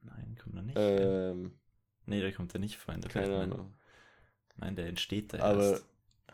Nein, 0.00 0.36
kommt 0.42 0.56
er 0.56 0.62
nicht. 0.62 0.76
Ähm, 0.78 1.58
nee, 2.06 2.20
der 2.20 2.32
kommt 2.32 2.54
da 2.54 2.58
nicht 2.58 2.78
vor 2.78 2.94
in 2.94 3.00
der 3.02 3.10
keine 3.10 3.28
Batman. 3.28 3.52
Ahnung. 3.52 3.74
Nein, 4.56 4.76
der 4.76 4.86
entsteht 4.86 5.34
da 5.34 5.38
Aber 5.40 5.70
erst. 5.72 5.86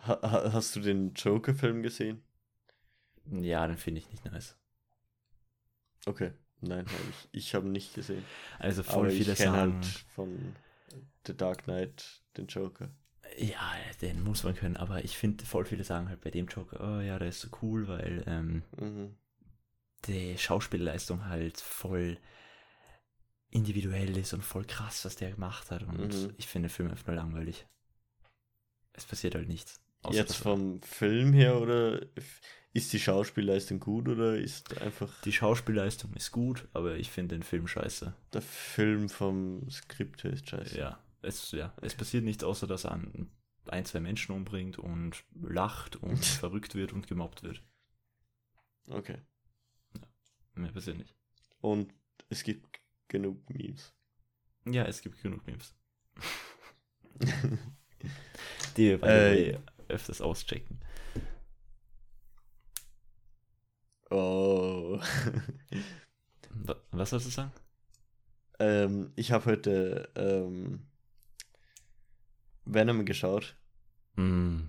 ha, 0.07 0.53
hast 0.53 0.77
du 0.77 0.81
den 0.81 1.13
Joker-Film 1.15 1.83
gesehen? 1.83 2.23
Ja, 3.27 3.67
den 3.67 3.77
finde 3.77 4.01
ich 4.01 4.11
nicht 4.11 4.25
nice. 4.25 4.57
Okay. 6.07 6.33
Nein, 6.63 6.87
ich, 7.11 7.29
ich 7.33 7.55
habe 7.55 7.67
ihn 7.67 7.73
nicht 7.73 7.95
gesehen. 7.95 8.25
Also 8.59 8.83
voll 8.83 9.09
Aber 9.09 9.11
viele 9.11 9.35
ich 9.35 9.37
kenne 9.37 9.53
sagen, 9.53 9.75
halt 9.83 10.05
von 10.15 10.55
The 11.27 11.37
Dark 11.37 11.65
Knight 11.65 12.23
den 12.37 12.47
Joker. 12.47 12.91
ja, 13.39 13.73
den 14.01 14.23
muss 14.23 14.45
man 14.45 14.55
können, 14.55 14.77
aber 14.77 15.05
ich 15.05 15.17
finde, 15.17 15.45
voll 15.45 15.65
viele 15.65 15.85
sagen 15.85 16.09
halt 16.09 16.21
bei 16.21 16.31
dem 16.31 16.47
Joker, 16.47 16.81
oh 16.81 17.01
ja, 17.01 17.19
der 17.19 17.29
ist 17.29 17.41
so 17.41 17.49
cool, 17.63 17.89
weil 17.89 18.23
ähm, 18.27 18.63
Mhm. 18.81 19.17
die 20.07 20.39
Schauspielleistung 20.39 21.27
halt 21.27 21.61
voll 21.61 22.19
individuell 23.51 24.17
ist 24.17 24.33
und 24.33 24.43
voll 24.43 24.65
krass, 24.65 25.05
was 25.05 25.15
der 25.15 25.31
gemacht 25.31 25.71
hat. 25.71 25.85
Und 25.85 26.29
Mhm. 26.29 26.35
ich 26.39 26.49
finde 26.49 26.67
den 26.69 26.75
Film 26.75 26.91
einfach 26.91 27.07
nur 27.07 27.17
langweilig. 27.17 27.67
Es 28.95 29.05
passiert 29.05 29.35
halt 29.35 29.49
nichts. 29.49 29.82
Außer 30.03 30.19
Jetzt 30.19 30.37
vom 30.37 30.83
Film 30.83 31.33
her 31.33 31.61
oder 31.61 32.01
ist 32.73 32.93
die 32.93 32.99
Schauspielleistung 32.99 33.79
gut 33.79 34.09
oder 34.09 34.37
ist 34.37 34.81
einfach 34.81 35.21
Die 35.23 35.33
Schauspielleistung 35.33 36.13
ist 36.15 36.33
gut, 36.33 36.67
aber 36.73 36.97
ich 36.97 37.11
finde 37.11 37.37
den 37.37 37.43
Film 37.43 37.69
scheiße. 37.69 38.15
der 38.33 38.43
Film 38.43 39.09
vom 39.09 39.69
Skript 39.71 40.25
her 40.25 40.33
ist 40.33 40.49
scheiße? 40.49 40.79
Ja, 40.79 40.99
es, 41.21 41.53
ja, 41.53 41.73
es 41.83 41.95
passiert 41.95 42.25
nichts, 42.25 42.43
außer 42.43 42.67
dass 42.67 42.85
er 42.85 43.01
ein, 43.69 43.85
zwei 43.85 44.01
Menschen 44.01 44.35
umbringt 44.35 44.79
und 44.79 45.25
lacht 45.41 45.97
und 45.97 46.25
verrückt 46.25 46.75
wird 46.75 46.93
und 46.93 47.07
gemobbt 47.07 47.43
wird. 47.43 47.63
Okay. 48.89 49.19
Mehr 50.55 50.73
passiert 50.73 50.99
nicht. 50.99 51.15
Und 51.61 51.95
es 52.29 52.43
gibt 52.43 52.81
genug 53.09 53.49
Memes. 53.51 53.95
Ja, 54.65 54.85
es 54.85 55.01
gibt 55.01 55.23
genug 55.23 55.47
Memes. 55.47 55.75
Die 58.77 58.91
wir 58.91 58.99
the 58.99 59.05
Äh, 59.05 59.59
öfters 59.93 60.21
auschecken. 60.21 60.81
oh. 64.11 64.99
Wa- 66.51 66.77
Was 66.91 67.11
sollst 67.11 67.27
du 67.27 67.31
sagen? 67.31 67.53
ähm, 68.59 69.13
ich 69.17 69.33
habe 69.33 69.47
heute 69.47 70.09
ähm, 70.17 70.81
Venom 72.65 73.05
geschaut 73.05 73.57
Mm. 74.17 74.65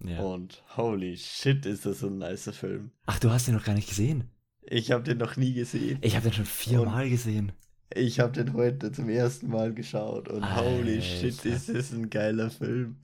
Ja. 0.00 0.18
und 0.20 0.62
holy 0.78 1.14
shit, 1.18 1.66
ist 1.66 1.84
das 1.84 2.02
ein 2.02 2.16
nicer 2.16 2.54
Film. 2.54 2.90
Ach, 3.04 3.18
du 3.18 3.30
hast 3.30 3.46
den 3.46 3.54
noch 3.54 3.64
gar 3.64 3.74
nicht 3.74 3.88
gesehen. 3.90 4.30
Ich 4.62 4.90
habe 4.90 5.04
den 5.04 5.18
noch 5.18 5.36
nie 5.36 5.52
gesehen. 5.52 5.98
Ich 6.00 6.16
habe 6.16 6.24
den 6.24 6.32
schon 6.32 6.46
viermal 6.46 7.10
gesehen. 7.10 7.52
Ich 7.94 8.18
habe 8.18 8.32
den 8.32 8.54
heute 8.54 8.90
zum 8.92 9.10
ersten 9.10 9.48
Mal 9.50 9.74
geschaut 9.74 10.28
und 10.28 10.56
holy 10.56 11.02
shit, 11.02 11.34
Alter. 11.44 11.48
ist 11.54 11.68
das 11.68 11.92
ein 11.92 12.08
geiler 12.08 12.50
Film. 12.50 12.96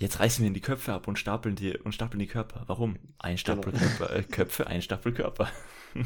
Jetzt 0.00 0.20
reißen 0.20 0.42
wir 0.42 0.48
in 0.48 0.54
die 0.54 0.60
Köpfe 0.60 0.92
ab 0.92 1.08
und 1.08 1.18
stapeln 1.18 1.56
die 1.56 1.76
und 1.76 1.92
stapeln 1.92 2.20
die 2.20 2.28
Körper. 2.28 2.62
Warum? 2.68 2.98
Ein 3.18 3.36
Stapel 3.36 3.72
Genau. 3.72 3.84
Körper, 3.84 4.14
äh, 4.14 4.22
Köpfe, 4.22 4.66
ein 4.68 4.82
Stapel 4.82 5.12
Körper. 5.12 5.50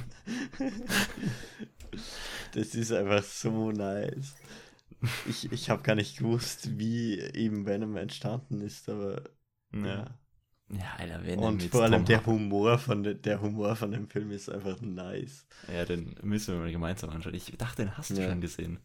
Das 2.53 2.75
ist 2.75 2.93
einfach 2.93 3.23
so 3.23 3.71
nice. 3.71 4.35
Ich, 5.29 5.51
ich 5.53 5.69
habe 5.71 5.83
gar 5.83 5.95
nicht 5.95 6.19
gewusst, 6.19 6.79
wie 6.79 7.19
eben 7.19 7.67
Venom 7.67 7.97
entstanden 7.97 8.61
ist, 8.61 8.89
aber 8.89 9.23
ja. 9.75 10.19
Ja, 10.71 10.95
Alter, 10.97 11.25
wenn 11.25 11.39
Und 11.41 11.63
vor 11.65 11.83
allem 11.83 12.05
der 12.07 12.25
Humor 12.25 12.79
von 12.79 13.03
de, 13.03 13.15
der 13.15 13.43
Humor 13.43 13.77
von 13.77 13.91
dem 13.91 14.09
Film 14.09 14.31
ist 14.31 14.49
einfach 14.49 14.81
nice. 14.81 15.47
Ja, 15.71 15.85
den 15.85 16.15
müssen 16.23 16.55
wir 16.55 16.63
mal 16.63 16.73
gemeinsam 16.73 17.11
anschauen. 17.11 17.35
Ich 17.35 17.53
dachte, 17.59 17.83
den 17.83 17.97
hast 17.99 18.11
du 18.11 18.15
Ja. 18.15 18.29
schon 18.31 18.41
gesehen. 18.41 18.79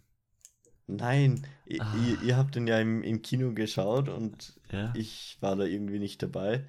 Nein, 0.88 1.45
Ah. 1.80 1.95
ihr, 1.97 2.21
ihr 2.23 2.38
habt 2.38 2.56
den 2.56 2.65
ja 2.65 2.80
im, 2.80 3.04
im 3.04 3.21
Kino 3.21 3.54
geschaut 3.54 4.08
und 4.10 4.60
Ja. 4.71 4.93
ich 4.95 5.38
war 5.41 5.56
da 5.56 5.65
irgendwie 5.65 6.00
nicht 6.00 6.23
dabei, 6.23 6.67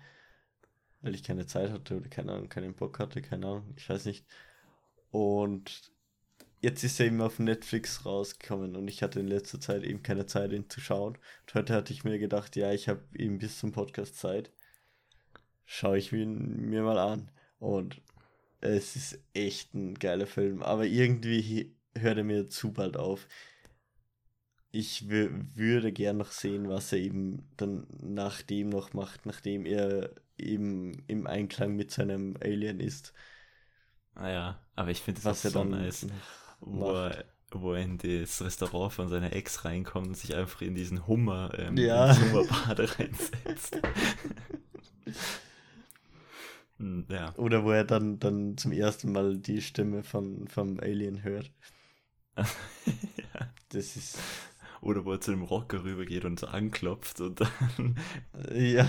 weil 1.00 1.14
ich 1.14 1.22
keine 1.22 1.46
Zeit 1.46 1.70
hatte 1.70 1.96
oder 1.96 2.08
keine 2.08 2.32
Ahnung, 2.32 2.48
keinen 2.48 2.74
Bock 2.74 2.98
hatte, 2.98 3.22
keine 3.22 3.46
Ahnung, 3.46 3.74
ich 3.76 3.88
weiß 3.88 4.04
nicht. 4.06 4.26
Und 5.10 5.92
jetzt 6.60 6.82
ist 6.82 6.98
er 6.98 7.06
eben 7.06 7.20
auf 7.20 7.38
Netflix 7.38 8.04
rausgekommen 8.04 8.74
und 8.74 8.88
ich 8.88 9.02
hatte 9.04 9.20
in 9.20 9.28
letzter 9.28 9.60
Zeit 9.60 9.84
eben 9.84 10.02
keine 10.02 10.26
Zeit, 10.26 10.52
ihn 10.52 10.68
zu 10.68 10.80
schauen. 10.80 11.16
Und 11.46 11.54
heute 11.54 11.74
hatte 11.74 11.92
ich 11.92 12.02
mir 12.02 12.18
gedacht, 12.18 12.56
ja, 12.56 12.72
ich 12.72 12.88
habe 12.88 13.02
eben 13.14 13.38
bis 13.38 13.58
zum 13.58 13.70
Podcast 13.72 14.16
Zeit. 14.18 14.50
Schaue 15.64 15.98
ich 15.98 16.12
ihn 16.12 16.68
mir 16.68 16.82
mal 16.82 16.98
an. 16.98 17.30
Und 17.60 18.00
es 18.60 18.96
ist 18.96 19.20
echt 19.34 19.74
ein 19.74 19.94
geiler 19.94 20.26
Film, 20.26 20.62
aber 20.62 20.86
irgendwie 20.86 21.76
hört 21.96 22.18
er 22.18 22.24
mir 22.24 22.48
zu 22.48 22.72
bald 22.72 22.96
auf. 22.96 23.28
Ich 24.70 25.02
wü- 25.02 25.56
würde 25.56 25.92
gern 25.92 26.18
noch 26.18 26.30
sehen, 26.32 26.68
was 26.68 26.92
er 26.92 26.98
eben 26.98 27.48
dann 27.56 27.86
nach 28.02 28.42
dem 28.42 28.68
noch 28.70 28.92
macht, 28.94 29.26
nachdem 29.26 29.64
er 29.66 30.10
eben 30.38 31.02
im 31.06 31.26
Einklang 31.26 31.74
mit 31.76 31.90
seinem 31.90 32.36
Alien 32.42 32.80
ist. 32.80 33.12
Ah 34.14 34.28
ja, 34.30 34.58
aber 34.74 34.90
ich 34.90 35.00
finde 35.00 35.20
es 35.20 35.26
Was 35.26 35.46
auch 35.46 35.50
so 35.50 35.64
nice, 35.64 36.06
wo 36.60 36.90
er, 36.92 37.24
wo 37.52 37.72
er 37.74 37.82
in 37.82 37.98
das 37.98 38.42
Restaurant 38.42 38.92
von 38.92 39.08
seiner 39.08 39.32
Ex 39.32 39.64
reinkommt 39.64 40.08
und 40.08 40.16
sich 40.16 40.34
einfach 40.34 40.60
in 40.62 40.74
diesen 40.74 41.06
Hummer, 41.06 41.52
ähm, 41.56 41.76
Ja. 41.76 42.16
Hummerbade 42.18 42.88
reinsetzt. 42.98 43.78
Hm, 46.78 47.06
ja. 47.08 47.34
Oder 47.36 47.64
wo 47.64 47.70
er 47.70 47.84
dann, 47.84 48.18
dann 48.18 48.56
zum 48.58 48.72
ersten 48.72 49.12
Mal 49.12 49.38
die 49.38 49.62
Stimme 49.62 50.02
von, 50.02 50.46
vom 50.48 50.78
Alien 50.80 51.22
hört. 51.22 51.50
ja. 52.36 53.48
Das 53.70 53.96
ist. 53.96 54.18
Oder 54.80 55.04
wo 55.04 55.12
er 55.12 55.20
zu 55.20 55.30
dem 55.30 55.42
Rocker 55.42 55.84
rübergeht 55.84 56.24
und 56.24 56.38
so 56.38 56.46
anklopft 56.46 57.20
und 57.20 57.40
dann. 57.40 57.96
Ja. 58.54 58.88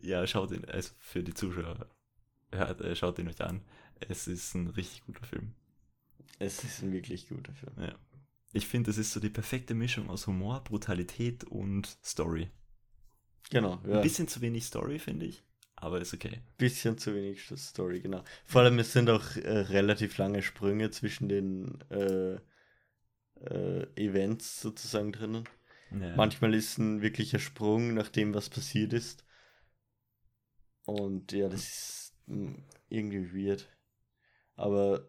ja, 0.00 0.26
schaut 0.26 0.50
ihn, 0.50 0.64
also 0.64 0.92
für 0.98 1.22
die 1.22 1.34
Zuschauer, 1.34 1.86
hört, 2.52 2.80
äh, 2.80 2.96
schaut 2.96 3.18
ihn 3.18 3.28
euch 3.28 3.42
an. 3.42 3.62
Es 4.00 4.26
ist 4.26 4.54
ein 4.54 4.68
richtig 4.68 5.04
guter 5.06 5.24
Film. 5.24 5.54
Es 6.38 6.64
ist 6.64 6.82
ein 6.82 6.92
wirklich 6.92 7.28
guter 7.28 7.54
Film. 7.54 7.72
Ja. 7.78 7.94
Ich 8.52 8.66
finde, 8.66 8.90
es 8.90 8.98
ist 8.98 9.12
so 9.12 9.20
die 9.20 9.30
perfekte 9.30 9.74
Mischung 9.74 10.08
aus 10.08 10.26
Humor, 10.26 10.62
Brutalität 10.64 11.44
und 11.44 11.98
Story. 12.04 12.50
Genau, 13.50 13.80
ja. 13.86 13.96
Ein 13.96 14.02
bisschen 14.02 14.28
zu 14.28 14.40
wenig 14.40 14.64
Story, 14.64 14.98
finde 14.98 15.26
ich, 15.26 15.44
aber 15.76 16.00
ist 16.00 16.14
okay. 16.14 16.40
bisschen 16.58 16.98
zu 16.98 17.14
wenig 17.14 17.52
Story, 17.56 18.00
genau. 18.00 18.24
Vor 18.44 18.62
allem, 18.62 18.78
es 18.78 18.92
sind 18.92 19.08
auch 19.10 19.36
äh, 19.36 19.58
relativ 19.58 20.18
lange 20.18 20.42
Sprünge 20.42 20.90
zwischen 20.90 21.28
den 21.28 21.80
äh, 21.90 22.38
äh, 23.50 23.86
Events 23.96 24.60
sozusagen 24.60 25.12
drinnen. 25.12 25.48
Ja. 25.90 26.16
Manchmal 26.16 26.54
ist 26.54 26.78
ein 26.78 27.00
wirklicher 27.02 27.38
Sprung 27.38 27.94
nach 27.94 28.08
dem, 28.08 28.34
was 28.34 28.50
passiert 28.50 28.92
ist. 28.92 29.24
Und 30.84 31.32
ja, 31.32 31.48
das 31.48 31.60
ist 31.62 32.14
mh, 32.26 32.56
irgendwie 32.88 33.32
weird. 33.46 33.68
Aber 34.56 35.08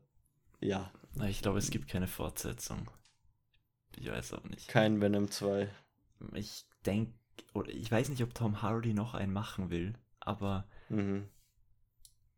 ja, 0.60 0.92
Ich 1.28 1.42
glaube, 1.42 1.60
es 1.60 1.70
gibt 1.72 1.88
keine 1.88 2.08
Fortsetzung. 2.08 2.90
Ich 3.96 4.10
weiß 4.10 4.34
auch 4.34 4.44
nicht. 4.44 4.68
kein 4.68 5.02
Venom 5.02 5.30
2. 5.32 5.70
Ich 6.34 6.66
denke, 6.86 7.14
oder 7.54 7.70
ich 7.72 7.92
weiß 7.92 8.10
nicht, 8.10 8.22
ob 8.24 8.34
Tom 8.34 8.62
Hardy 8.62 8.94
noch 8.94 9.14
einen 9.14 9.34
machen 9.34 9.70
will, 9.70 9.94
aber 10.20 10.68
Mhm. 10.90 11.28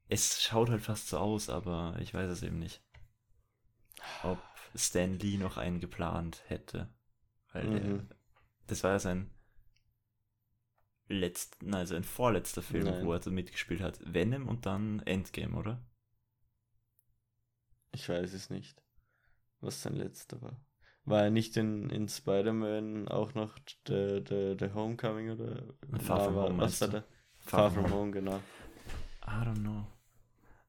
es 0.07 0.41
schaut 0.41 0.69
halt 0.69 0.81
fast 0.81 1.07
so 1.09 1.17
aus, 1.17 1.49
aber 1.49 1.95
ich 1.99 2.13
weiß 2.13 2.29
es 2.29 2.43
eben 2.43 2.59
nicht. 2.59 2.81
Ob 4.23 4.37
Stan 4.75 5.17
Lee 5.19 5.37
noch 5.37 5.57
einen 5.57 5.79
geplant 5.79 6.43
hätte. 6.47 6.89
Weil 7.53 7.67
der, 7.69 7.81
Mhm. 7.83 8.09
das 8.67 8.83
war 8.83 8.91
ja 8.91 8.99
sein 8.99 9.29
letzten, 11.07 11.73
also 11.73 11.95
ein 11.95 12.03
vorletzter 12.03 12.61
Film, 12.61 12.85
Nein. 12.85 13.05
wo 13.05 13.13
er 13.13 13.21
so 13.21 13.31
mitgespielt 13.31 13.81
hat. 13.81 13.99
Venom 14.03 14.47
und 14.47 14.65
dann 14.65 14.99
Endgame, 15.05 15.55
oder? 15.57 15.81
Ich 17.91 18.07
weiß 18.07 18.33
es 18.33 18.49
nicht, 18.49 18.81
was 19.61 19.81
sein 19.81 19.95
letzter 19.95 20.41
war. 20.41 20.59
War 21.05 21.23
er 21.23 21.29
nicht 21.31 21.57
in, 21.57 21.89
in 21.89 22.07
Spider-Man 22.07 23.07
auch 23.07 23.33
noch 23.33 23.57
der 23.87 24.21
der 24.21 24.53
der 24.55 24.73
Homecoming 24.75 25.31
oder 25.31 25.63
Far 26.01 26.25
From 26.25 26.35
Home, 26.35 26.57
was 26.59 26.79
war 26.81 26.87
der? 26.89 27.03
Far 27.39 27.71
From 27.71 27.91
Home, 27.91 28.11
genau. 28.11 28.37
I 29.25 29.43
don't 29.43 29.61
know. 29.61 29.87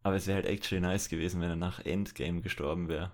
Aber 0.03 0.17
es 0.17 0.27
wäre 0.27 0.37
halt 0.37 0.47
actually 0.47 0.81
nice 0.81 1.11
gewesen, 1.11 1.43
wenn 1.43 1.51
er 1.51 1.57
nach 1.57 1.81
Endgame 1.81 2.41
gestorben 2.41 2.89
wäre. 2.89 3.13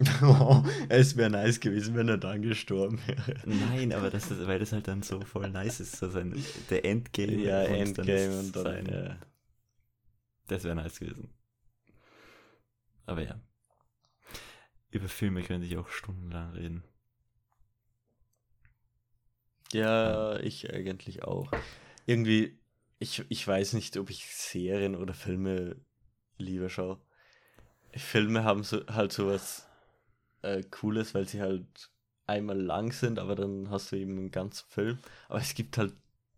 es 0.88 1.16
wäre 1.16 1.28
nice 1.28 1.60
gewesen, 1.60 1.94
wenn 1.94 2.08
er 2.08 2.16
dann 2.16 2.40
gestorben 2.40 2.98
wäre. 3.06 3.34
Nein, 3.44 3.92
aber 3.92 4.08
das 4.08 4.30
ist, 4.30 4.46
weil 4.46 4.58
das 4.58 4.72
halt 4.72 4.88
dann 4.88 5.02
so 5.02 5.20
voll 5.20 5.50
nice 5.50 5.80
ist, 5.80 5.96
so 5.96 6.08
sein, 6.08 6.34
der 6.70 6.86
Endgame. 6.86 7.32
Ja, 7.32 7.60
und 7.64 7.74
Endgame 7.74 8.38
und 8.38 8.56
dann, 8.56 8.62
sein, 8.62 8.86
ja. 8.86 9.18
Das 10.48 10.64
wäre 10.64 10.74
nice 10.74 10.98
gewesen. 10.98 11.28
Aber 13.04 13.22
ja. 13.22 13.40
Über 14.90 15.08
Filme 15.08 15.42
könnte 15.42 15.66
ich 15.66 15.76
auch 15.76 15.88
stundenlang 15.88 16.52
reden. 16.52 16.84
Ja, 19.72 20.40
ich 20.40 20.72
eigentlich 20.72 21.24
auch. 21.24 21.52
Irgendwie, 22.06 22.58
ich, 22.98 23.24
ich 23.28 23.46
weiß 23.46 23.74
nicht, 23.74 23.98
ob 23.98 24.08
ich 24.08 24.34
Serien 24.34 24.96
oder 24.96 25.12
Filme 25.12 25.76
lieber 26.38 26.70
schaue. 26.70 27.00
Filme 27.92 28.44
haben 28.44 28.62
so, 28.62 28.86
halt 28.86 29.12
sowas 29.12 29.69
äh, 30.42 30.62
Cooles, 30.64 31.14
weil 31.14 31.28
sie 31.28 31.40
halt 31.40 31.90
einmal 32.26 32.60
lang 32.60 32.92
sind, 32.92 33.18
aber 33.18 33.34
dann 33.34 33.70
hast 33.70 33.92
du 33.92 33.96
eben 33.96 34.16
einen 34.18 34.30
ganzen 34.30 34.68
Film. 34.68 34.98
Aber 35.28 35.40
es 35.40 35.54
gibt 35.54 35.78
halt 35.78 35.94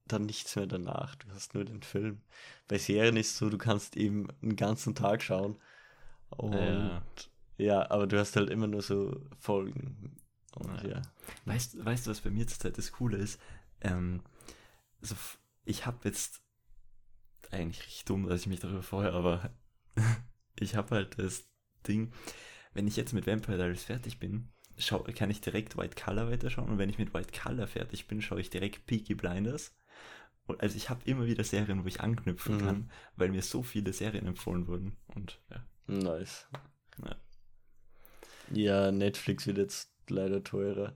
dann 0.07 0.27
nichts 0.27 0.57
mehr 0.57 0.67
danach. 0.67 1.15
Du 1.17 1.29
hast 1.31 1.55
nur 1.55 1.65
den 1.65 1.83
Film. 1.83 2.23
Bei 2.69 2.79
Serien 2.79 3.17
ist 3.17 3.33
es 3.33 3.39
so, 3.39 3.51
du 3.51 3.59
kannst 3.59 3.97
eben 3.97 4.29
einen 4.43 4.57
ganzen 4.57 4.95
Tag 4.95 5.23
schauen. 5.23 5.57
Und 6.31 6.59
Ja. 6.59 7.03
ja, 7.59 7.91
aber 7.91 8.07
du 8.07 8.19
hast 8.19 8.37
halt 8.37 8.51
immer 8.51 8.67
nur 8.67 8.83
so 8.83 9.21
Folgen. 9.39 10.17
Und 10.55 10.83
Ja. 10.83 10.89
ja. 10.89 11.03
Weißt, 11.45 11.85
weißt 11.85 12.07
du, 12.07 12.11
was 12.11 12.21
bei 12.21 12.31
mir 12.31 12.47
zurzeit 12.47 12.79
das 12.79 12.93
Coole 12.93 13.17
ist? 13.19 13.39
Ähm, 13.81 14.23
so, 15.01 15.15
f- 15.15 15.39
ich 15.65 15.87
habe 15.87 15.99
jetzt 16.05 16.41
eigentlich 17.51 17.81
richtig 17.87 18.05
dumm, 18.07 18.27
dass 18.29 18.41
ich 18.43 18.47
mich 18.47 18.61
darüber 18.61 18.83
freue, 18.83 19.13
aber 19.13 19.51
ich 20.59 20.75
habe 20.75 20.95
halt 20.95 21.19
das 21.19 21.45
Ding, 21.87 22.13
wenn 22.75 22.87
ich 22.89 22.97
jetzt 22.97 23.13
mit 23.13 23.27
Vampire 23.27 23.57
Diaries 23.57 23.85
fertig 23.85 24.19
bin, 24.19 24.49
schau, 24.79 25.01
kann 25.17 25.31
ich 25.31 25.41
direkt 25.41 25.77
White 25.77 26.03
Color 26.03 26.31
weiterschauen 26.31 26.71
und 26.71 26.79
wenn 26.79 26.91
ich 26.91 26.99
mit 26.99 27.13
White 27.15 27.33
Color 27.39 27.67
fertig 27.67 28.07
bin, 28.09 28.23
schaue 28.23 28.41
ich 28.41 28.51
direkt 28.51 28.87
Peaky 28.87 29.15
Blinders. 29.15 29.75
Und 30.47 30.61
also 30.61 30.77
ich 30.77 30.91
habe 30.91 31.01
immer 31.05 31.27
wieder 31.27 31.45
Serien, 31.45 31.85
wo 31.85 31.89
ich 31.89 32.01
anknüpfen 32.01 32.57
Mhm. 32.57 32.61
kann, 32.61 32.91
weil 33.17 33.29
mir 33.31 33.43
so 33.43 33.63
viele 33.63 33.93
Serien 33.93 34.27
empfohlen 34.27 34.67
wurden. 34.67 34.97
Und 35.15 35.41
ja, 35.51 35.65
Nice. 35.87 36.47
Ja. 37.05 37.17
Ja, 38.53 38.93
Netflix 38.93 39.47
wird 39.47 39.59
jetzt 39.59 39.93
leider 40.09 40.43
teurer. 40.43 40.95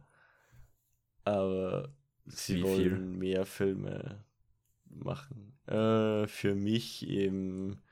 Aber 1.25 1.95
sie 2.27 2.57
Wie 2.57 2.63
wollen 2.63 2.77
viel? 2.77 2.99
mehr 2.99 3.47
Filme 3.47 4.25
machen. 4.89 5.59
Äh, 5.67 6.27
für 6.27 6.55
mich 6.55 7.07
eben 7.07 7.83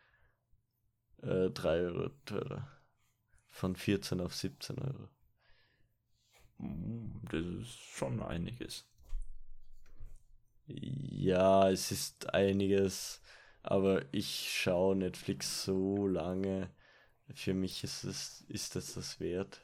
äh, 1.22 1.50
3 1.50 1.80
Euro 1.86 2.08
teurer. 2.24 2.68
Von 3.54 3.76
14 3.76 4.20
auf 4.20 4.34
17 4.34 4.76
Euro. 4.80 5.08
Mm, 6.58 7.20
das 7.30 7.44
ist 7.68 7.78
schon 7.78 8.20
einiges. 8.20 8.84
Ja, 10.66 11.70
es 11.70 11.92
ist 11.92 12.34
einiges, 12.34 13.20
aber 13.62 14.02
ich 14.12 14.50
schaue 14.60 14.96
Netflix 14.96 15.62
so 15.64 16.08
lange. 16.08 16.68
Für 17.32 17.54
mich 17.54 17.84
ist 17.84 18.02
es, 18.02 18.40
ist 18.48 18.74
das 18.74 18.94
das 18.94 19.20
wert. 19.20 19.60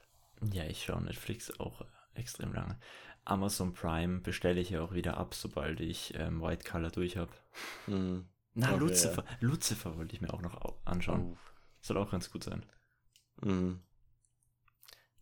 Ja, 0.52 0.64
ich 0.66 0.84
schaue 0.84 1.02
Netflix 1.02 1.58
auch 1.58 1.84
extrem 2.14 2.52
lange. 2.52 2.78
Amazon 3.24 3.72
Prime 3.72 4.20
bestelle 4.20 4.60
ich 4.60 4.70
ja 4.70 4.82
auch 4.82 4.92
wieder 4.94 5.16
ab, 5.16 5.34
sobald 5.34 5.80
ich 5.80 6.14
ähm, 6.14 6.40
White 6.40 6.68
Color 6.70 6.90
durch 6.90 7.16
habe. 7.16 7.32
Mhm. 7.88 8.28
Na, 8.54 8.70
Okay, 8.70 8.78
Lucifer. 8.78 9.24
Lucifer 9.40 9.96
wollte 9.96 10.14
ich 10.14 10.20
mir 10.20 10.32
auch 10.32 10.42
noch 10.42 10.54
au- 10.62 10.78
anschauen. 10.84 11.32
Oh. 11.34 11.38
Soll 11.80 11.96
auch 11.98 12.10
ganz 12.12 12.30
gut 12.30 12.44
sein. 12.44 12.64
Mhm. 13.42 13.80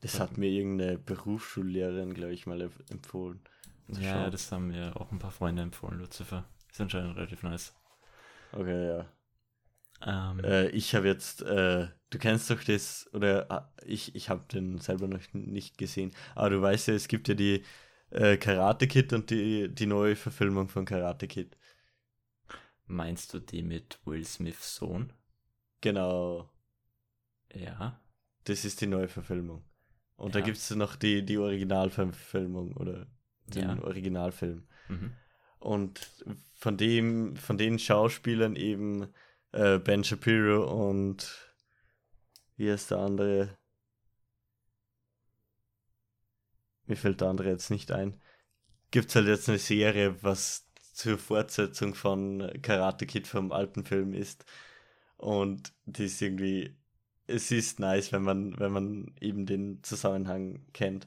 Das 0.01 0.19
hat 0.19 0.39
mir 0.39 0.49
irgendeine 0.49 0.99
Berufsschullehrerin, 0.99 2.13
glaube 2.13 2.33
ich, 2.35 2.47
mal 2.47 2.61
empf- 2.63 2.91
empfohlen. 2.91 3.41
zu 3.93 4.01
Ja, 4.01 4.03
schauen. 4.03 4.31
das 4.31 4.51
haben 4.53 4.69
mir 4.69 4.99
auch 4.99 5.13
ein 5.13 5.19
paar 5.19 5.31
Freunde 5.31 5.61
empfohlen, 5.63 5.99
Lucifer. 6.01 6.45
Ist 6.71 6.81
anscheinend 6.81 7.17
relativ 7.17 7.43
nice. 7.43 7.75
Okay, 8.53 8.87
ja. 8.89 9.07
Ähm, 10.05 10.45
Äh, 10.45 10.69
ich 10.71 10.95
habe 10.95 11.07
jetzt, 11.09 11.43
äh, 11.43 11.89
du 12.11 12.19
kennst 12.19 12.51
doch 12.51 12.63
das, 12.63 13.09
oder 13.13 13.47
ah, 13.51 13.73
ich, 13.85 14.15
ich 14.15 14.29
habe 14.31 14.45
den 14.53 14.79
selber 14.79 15.09
noch 15.09 15.21
nicht 15.33 15.79
gesehen, 15.79 16.13
aber 16.35 16.51
du 16.51 16.63
weißt 16.63 16.89
ja, 16.89 16.95
es 16.95 17.09
gibt 17.09 17.29
ja 17.29 17.35
die 17.35 17.65
äh, 18.11 18.37
Karate 18.37 18.87
Kid 18.89 19.13
und 19.13 19.31
die, 19.31 19.69
die 19.75 19.87
neue 19.87 20.17
Verfilmung 20.17 20.69
von 20.69 20.85
Karate 20.85 21.27
Kid. 21.29 21.57
meinst 22.89 23.33
du 23.35 23.39
die 23.39 23.63
mit 23.63 24.01
Will 24.05 24.25
Smiths 24.25 24.75
Sohn? 24.75 25.13
Genau, 25.81 26.51
Ja. 27.55 28.01
Das 28.45 28.65
ist 28.65 28.81
die 28.81 28.87
neue 28.87 29.09
Verfilmung. 29.09 29.65
Und 30.17 30.35
da 30.35 30.41
Ja. 30.41 30.45
gibt 30.45 30.57
es 30.57 30.71
noch 30.71 30.97
die, 30.97 31.25
die 31.25 31.39
Originalverfilmung 31.39 32.77
oder 32.77 33.07
den 33.47 33.63
Ja. 33.63 33.83
Originalfilm. 33.83 34.67
Mhm. 34.89 35.13
Und 35.61 36.01
von 36.55 36.77
dem, 36.77 37.37
von 37.37 37.59
den 37.59 37.79
Schauspielern 37.79 38.57
eben 38.57 39.09
äh, 39.53 39.79
Ben 39.79 40.05
Shapiro 40.05 40.89
und 40.89 41.53
wie 42.57 42.71
heißt 42.71 42.91
der 42.91 42.99
andere? 42.99 43.57
Mir 46.87 46.97
fällt 46.97 47.21
der 47.21 47.29
andere 47.29 47.51
jetzt 47.51 47.71
nicht 47.71 47.93
ein. 47.93 48.21
Gibt 48.91 49.09
es 49.11 49.15
halt 49.17 49.27
jetzt 49.27 49.49
eine 49.49 49.59
Serie, 49.59 50.23
was 50.23 50.67
zur 50.95 51.19
Fortsetzung 51.19 51.95
von 51.95 52.51
Karate 52.63 53.07
Kid 53.07 53.27
vom 53.27 53.53
alten 53.53 53.85
Film 53.85 54.15
ist. 54.15 54.45
Und 55.17 55.73
die 55.85 56.07
ist 56.07 56.21
irgendwie, 56.23 56.77
es 57.29 57.51
ist 57.51 57.79
nice, 57.79 58.13
wenn 58.13 58.23
man, 58.23 58.59
wenn 58.59 58.73
man 58.73 59.15
eben 59.21 59.47
den 59.47 59.83
Zusammenhang 59.83 60.61
kennt. 60.73 61.07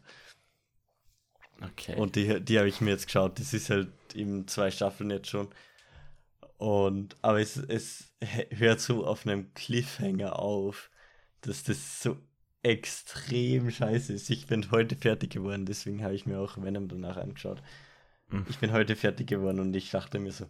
Okay. 1.61 1.95
Und 1.95 2.15
die, 2.15 2.39
die 2.41 2.57
habe 2.57 2.69
ich 2.69 2.81
mir 2.81 2.91
jetzt 2.91 3.07
geschaut. 3.07 3.39
Das 3.39 3.53
ist 3.53 3.69
halt 3.69 3.91
eben 4.15 4.47
zwei 4.47 4.71
Staffeln 4.71 5.09
jetzt 5.09 5.29
schon. 5.29 5.49
Und, 6.57 7.15
aber 7.21 7.39
es, 7.39 7.57
es 7.57 8.13
hört 8.51 8.79
so 8.79 9.05
auf 9.05 9.25
einem 9.25 9.53
Cliffhanger 9.53 10.39
auf, 10.39 10.91
dass 11.41 11.63
das 11.63 12.01
so 12.01 12.17
extrem 12.63 13.71
scheiße 13.71 14.13
ist. 14.13 14.29
Ich 14.29 14.45
bin 14.45 14.69
heute 14.71 14.95
fertig 14.95 15.31
geworden, 15.31 15.65
deswegen 15.65 16.03
habe 16.03 16.13
ich 16.13 16.27
mir 16.27 16.39
auch 16.39 16.61
Venom 16.61 16.87
danach 16.87 17.17
angeschaut. 17.17 17.63
Mhm. 18.29 18.45
Ich 18.49 18.59
bin 18.59 18.71
heute 18.71 18.95
fertig 18.95 19.27
geworden 19.27 19.59
und 19.59 19.75
ich 19.75 19.89
dachte 19.89 20.19
mir 20.19 20.31
so, 20.31 20.45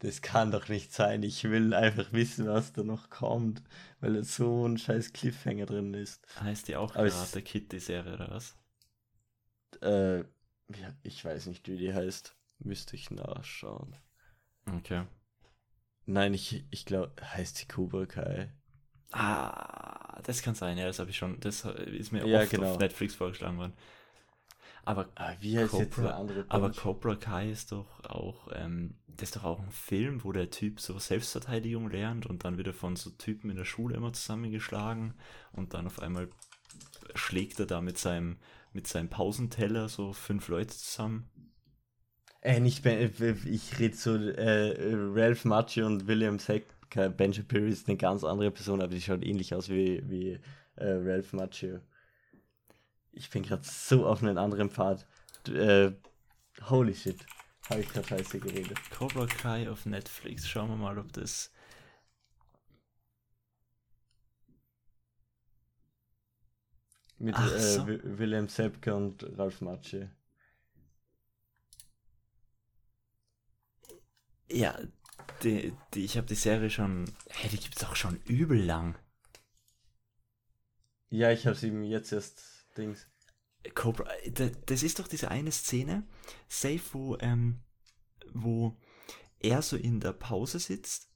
das 0.00 0.22
kann 0.22 0.50
doch 0.50 0.68
nicht 0.68 0.92
sein. 0.92 1.22
Ich 1.22 1.44
will 1.44 1.74
einfach 1.74 2.12
wissen, 2.12 2.46
was 2.46 2.72
da 2.72 2.82
noch 2.82 3.10
kommt, 3.10 3.62
weil 4.00 4.16
es 4.16 4.36
so 4.36 4.66
ein 4.66 4.78
scheiß 4.78 5.12
Cliffhanger 5.12 5.66
drin 5.66 5.94
ist. 5.94 6.26
heißt 6.40 6.68
die 6.68 6.76
auch 6.76 6.94
aber 6.94 7.08
Karate 7.08 7.42
Kid, 7.42 7.72
die 7.72 7.80
Serie, 7.80 8.14
oder 8.14 8.30
was? 8.30 8.56
Äh, 9.82 10.18
ja, 10.20 10.92
ich 11.02 11.24
weiß 11.24 11.46
nicht, 11.46 11.68
wie 11.68 11.76
die 11.76 11.94
heißt. 11.94 12.34
Müsste 12.58 12.96
ich 12.96 13.10
nachschauen. 13.10 13.96
Okay. 14.78 15.04
Nein, 16.06 16.34
ich, 16.34 16.64
ich 16.70 16.84
glaube, 16.86 17.12
heißt 17.22 17.56
sie 17.56 17.66
Cobra 17.66 18.06
Kai. 18.06 18.50
Ah, 19.12 20.20
das 20.22 20.42
kann 20.42 20.54
sein, 20.54 20.78
ja, 20.78 20.86
das 20.86 20.98
habe 20.98 21.10
ich 21.10 21.16
schon, 21.16 21.38
das 21.40 21.64
ist 21.64 22.12
mir 22.12 22.26
Ja, 22.26 22.40
oft 22.40 22.50
genau. 22.50 22.72
auf 22.72 22.78
Netflix 22.78 23.14
vorgeschlagen 23.14 23.58
worden. 23.58 23.72
Aber, 24.86 25.08
Ah, 25.16 25.34
wie 25.40 25.58
heißt 25.58 25.74
jetzt 25.74 25.96
Cobra- 25.96 26.02
der 26.02 26.16
andere 26.16 26.44
aber? 26.48 26.70
Cobra 26.70 27.16
Kai 27.16 27.50
ist 27.50 27.72
doch 27.72 28.04
auch, 28.04 28.48
ähm, 28.54 28.94
das 29.08 29.30
ist 29.30 29.36
doch 29.36 29.44
auch 29.44 29.60
ein 29.60 29.70
Film, 29.70 30.24
wo 30.24 30.32
der 30.32 30.50
Typ 30.50 30.80
so 30.80 30.98
Selbstverteidigung 30.98 31.90
lernt 31.90 32.24
und 32.26 32.44
dann 32.44 32.56
wird 32.56 32.68
er 32.68 32.72
von 32.74 32.96
so 32.96 33.10
Typen 33.10 33.50
in 33.50 33.56
der 33.56 33.64
Schule 33.64 33.96
immer 33.96 34.12
zusammengeschlagen 34.12 35.14
und 35.52 35.74
dann 35.74 35.86
auf 35.86 36.00
einmal 36.00 36.28
schlägt 37.14 37.60
er 37.60 37.66
da 37.66 37.80
mit 37.80 37.98
seinem, 37.98 38.36
mit 38.72 38.86
seinem 38.86 39.08
Pausenteller 39.08 39.88
so 39.88 40.12
fünf 40.12 40.48
Leute 40.48 40.76
zusammen. 40.76 41.28
Äh, 42.42 42.60
nicht 42.60 42.82
Ben, 42.82 42.98
äh, 43.20 43.34
ich 43.46 43.78
rede 43.78 43.96
so, 43.96 44.14
äh, 44.16 44.94
Ralph 44.94 45.44
Macchio 45.44 45.86
und 45.86 46.06
William 46.06 46.38
Sacker. 46.38 47.08
Ben 47.10 47.32
Shapiro 47.34 47.64
ist 47.66 47.88
eine 47.88 47.96
ganz 47.96 48.22
andere 48.24 48.50
Person, 48.50 48.80
aber 48.80 48.94
die 48.94 49.00
schaut 49.00 49.24
ähnlich 49.24 49.54
aus 49.54 49.68
wie, 49.68 50.02
wie 50.08 50.38
äh, 50.76 50.92
Ralph 50.92 51.32
Macchio. 51.32 51.80
Ich 53.16 53.30
bin 53.30 53.42
gerade 53.42 53.64
so 53.64 54.06
auf 54.06 54.22
einen 54.22 54.36
anderen 54.38 54.70
Pfad. 54.70 55.06
Äh, 55.48 55.92
holy 56.68 56.94
shit. 56.94 57.24
Habe 57.70 57.80
ich 57.80 57.88
gerade 57.88 58.06
scheiße 58.06 58.38
geredet. 58.38 58.78
Cobra 58.90 59.26
Kai 59.26 59.70
auf 59.70 59.86
Netflix, 59.86 60.46
schauen 60.46 60.68
wir 60.68 60.76
mal, 60.76 60.98
ob 60.98 61.12
das. 61.14 61.50
Mit 67.18 67.34
Ach 67.36 67.50
äh, 67.52 67.58
so. 67.58 67.86
Wi- 67.86 68.00
William 68.04 68.48
Sepke 68.48 68.94
und 68.94 69.24
Ralph 69.38 69.62
Macchio. 69.62 70.08
Ja, 74.50 74.78
die, 75.42 75.72
die, 75.94 76.04
ich 76.04 76.16
habe 76.16 76.26
die 76.26 76.34
Serie 76.34 76.70
schon. 76.70 77.12
Hey, 77.30 77.50
die 77.50 77.58
gibt's 77.58 77.84
auch 77.84 77.96
schon 77.96 78.20
übel 78.26 78.62
lang. 78.62 78.96
Ja, 81.10 81.32
ich 81.32 81.46
habe 81.46 81.56
sie 81.56 81.68
ihm 81.68 81.82
jetzt 81.82 82.12
erst 82.12 82.55
Dings. 82.76 83.06
Cobra, 83.74 84.06
da- 84.32 84.50
das 84.66 84.82
ist 84.82 84.98
doch 84.98 85.08
diese 85.08 85.30
eine 85.30 85.52
Szene, 85.52 86.04
safe, 86.48 86.80
wo, 86.92 87.16
ähm, 87.20 87.60
wo 88.34 88.76
er 89.40 89.62
so 89.62 89.76
in 89.76 90.00
der 90.00 90.12
Pause 90.12 90.58
sitzt 90.60 91.10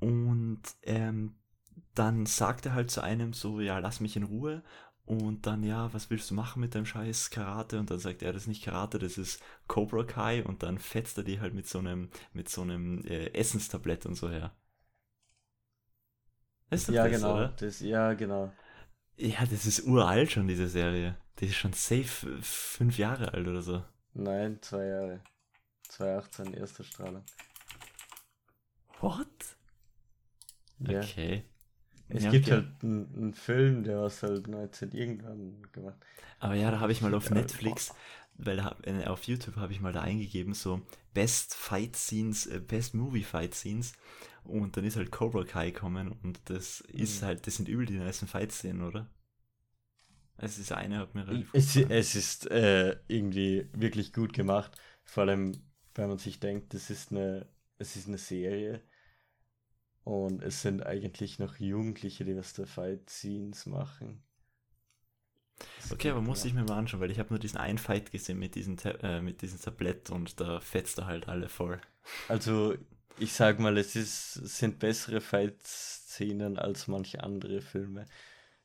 und 0.00 0.62
ähm, 0.82 1.36
dann 1.94 2.26
sagt 2.26 2.66
er 2.66 2.74
halt 2.74 2.90
zu 2.90 3.02
einem 3.02 3.32
so, 3.32 3.60
ja, 3.60 3.78
lass 3.78 4.00
mich 4.00 4.16
in 4.16 4.24
Ruhe 4.24 4.62
Und 5.06 5.46
dann, 5.46 5.64
ja, 5.64 5.92
was 5.94 6.10
willst 6.10 6.30
du 6.30 6.34
machen 6.34 6.60
mit 6.60 6.74
deinem 6.74 6.86
scheiß 6.86 7.30
Karate? 7.30 7.78
Und 7.80 7.90
dann 7.90 7.98
sagt 8.00 8.22
er, 8.22 8.32
das 8.32 8.42
ist 8.44 8.48
nicht 8.48 8.64
Karate, 8.64 8.98
das 9.00 9.18
ist 9.18 9.42
Cobra 9.68 10.04
Kai. 10.04 10.44
Und 10.44 10.62
dann 10.64 10.78
fetzt 10.78 11.18
er 11.18 11.24
die 11.24 11.40
halt 11.40 11.54
mit 11.54 11.68
so 11.68 11.78
einem, 11.80 12.10
mit 12.34 12.48
so 12.50 12.62
einem 12.62 13.04
äh, 13.06 13.28
Essenstablett 13.34 14.06
und 14.06 14.16
so 14.16 14.30
her. 14.30 14.52
Ist 16.70 16.88
ja, 16.88 17.06
das, 17.06 17.06
genau. 17.08 17.26
Oder? 17.26 17.54
Das, 17.56 17.80
ja, 17.80 18.14
genau. 18.14 18.52
Ja, 19.18 19.44
das 19.46 19.66
ist 19.66 19.84
uralt 19.84 20.30
schon, 20.30 20.46
diese 20.46 20.68
Serie. 20.68 21.16
Die 21.38 21.46
ist 21.46 21.56
schon 21.56 21.72
safe 21.72 22.40
fünf 22.40 22.98
Jahre 22.98 23.34
alt 23.34 23.46
oder 23.46 23.62
so. 23.62 23.84
Nein, 24.14 24.58
zwei 24.62 24.86
Jahre. 24.86 25.20
2018, 25.88 26.54
erste 26.54 26.84
Strahlung. 26.84 27.24
What? 29.00 29.26
Ja. 30.78 31.00
Okay. 31.00 31.44
Es 32.08 32.24
ja, 32.24 32.30
gibt 32.30 32.46
okay. 32.46 32.54
halt 32.54 32.82
einen, 32.82 33.34
Film, 33.34 33.84
der 33.84 34.00
was 34.00 34.22
halt 34.22 34.46
19 34.46 34.92
irgendwann 34.92 35.62
gemacht. 35.72 35.98
Aber 36.38 36.54
ja, 36.54 36.70
da 36.70 36.80
habe 36.80 36.92
ich 36.92 37.02
mal 37.02 37.14
auf 37.14 37.30
Netflix, 37.30 37.92
weil 38.34 38.60
äh, 38.84 39.04
auf 39.06 39.24
YouTube 39.24 39.56
habe 39.56 39.72
ich 39.72 39.80
mal 39.80 39.92
da 39.92 40.00
eingegeben, 40.00 40.54
so 40.54 40.80
Best 41.12 41.54
Fight 41.54 41.96
Scenes, 41.96 42.46
äh, 42.46 42.60
Best 42.60 42.94
Movie 42.94 43.24
Fight 43.24 43.54
Scenes. 43.54 43.92
Und 44.48 44.76
dann 44.76 44.84
ist 44.84 44.96
halt 44.96 45.10
Cobra 45.10 45.44
Kai 45.44 45.70
kommen 45.70 46.12
und 46.22 46.40
das 46.46 46.80
ist 46.80 47.22
mhm. 47.22 47.26
halt, 47.26 47.46
das 47.46 47.56
sind 47.56 47.68
übel 47.68 47.86
die 47.86 47.98
nice 47.98 48.24
Fight-Szenen, 48.24 48.82
oder? 48.82 49.08
Es 50.36 50.58
ist 50.58 50.72
eine, 50.72 50.98
hat 50.98 51.14
mir 51.14 51.26
relativ 51.26 51.50
es, 51.52 51.76
es 51.76 52.14
ist 52.14 52.50
äh, 52.50 52.96
irgendwie 53.08 53.68
wirklich 53.72 54.12
gut 54.12 54.32
gemacht. 54.32 54.70
Vor 55.04 55.24
allem, 55.24 55.52
wenn 55.94 56.08
man 56.08 56.18
sich 56.18 56.38
denkt, 56.38 56.74
das 56.74 56.90
ist 56.90 57.10
eine, 57.10 57.46
es 57.78 57.96
ist 57.96 58.06
eine 58.06 58.18
Serie 58.18 58.80
und 60.04 60.42
es 60.42 60.62
sind 60.62 60.86
eigentlich 60.86 61.38
noch 61.38 61.56
Jugendliche, 61.56 62.24
die 62.24 62.36
was 62.36 62.52
der 62.52 62.66
Fight 62.66 63.10
Scenes 63.10 63.66
machen. 63.66 64.22
Das 65.80 65.92
okay, 65.92 66.10
aber 66.10 66.20
muss 66.20 66.44
ich 66.44 66.54
mir 66.54 66.62
mal 66.62 66.78
anschauen, 66.78 67.00
weil 67.00 67.10
ich 67.10 67.18
habe 67.18 67.30
nur 67.30 67.38
diesen 67.38 67.58
einen 67.58 67.78
Fight 67.78 68.12
gesehen 68.12 68.38
mit 68.38 68.54
diesem, 68.54 68.76
äh, 69.02 69.20
mit 69.20 69.42
diesem 69.42 69.60
Tablett 69.60 70.10
und 70.10 70.40
da 70.40 70.60
fetzt 70.60 70.98
er 70.98 71.06
halt 71.06 71.28
alle 71.28 71.48
voll. 71.48 71.80
Also, 72.28 72.76
ich 73.20 73.32
sag 73.32 73.58
mal, 73.58 73.76
es 73.78 73.96
ist, 73.96 74.34
sind 74.34 74.78
bessere 74.78 75.20
Fight-Szenen 75.20 76.58
als 76.58 76.86
manche 76.86 77.22
andere 77.22 77.60
Filme. 77.60 78.06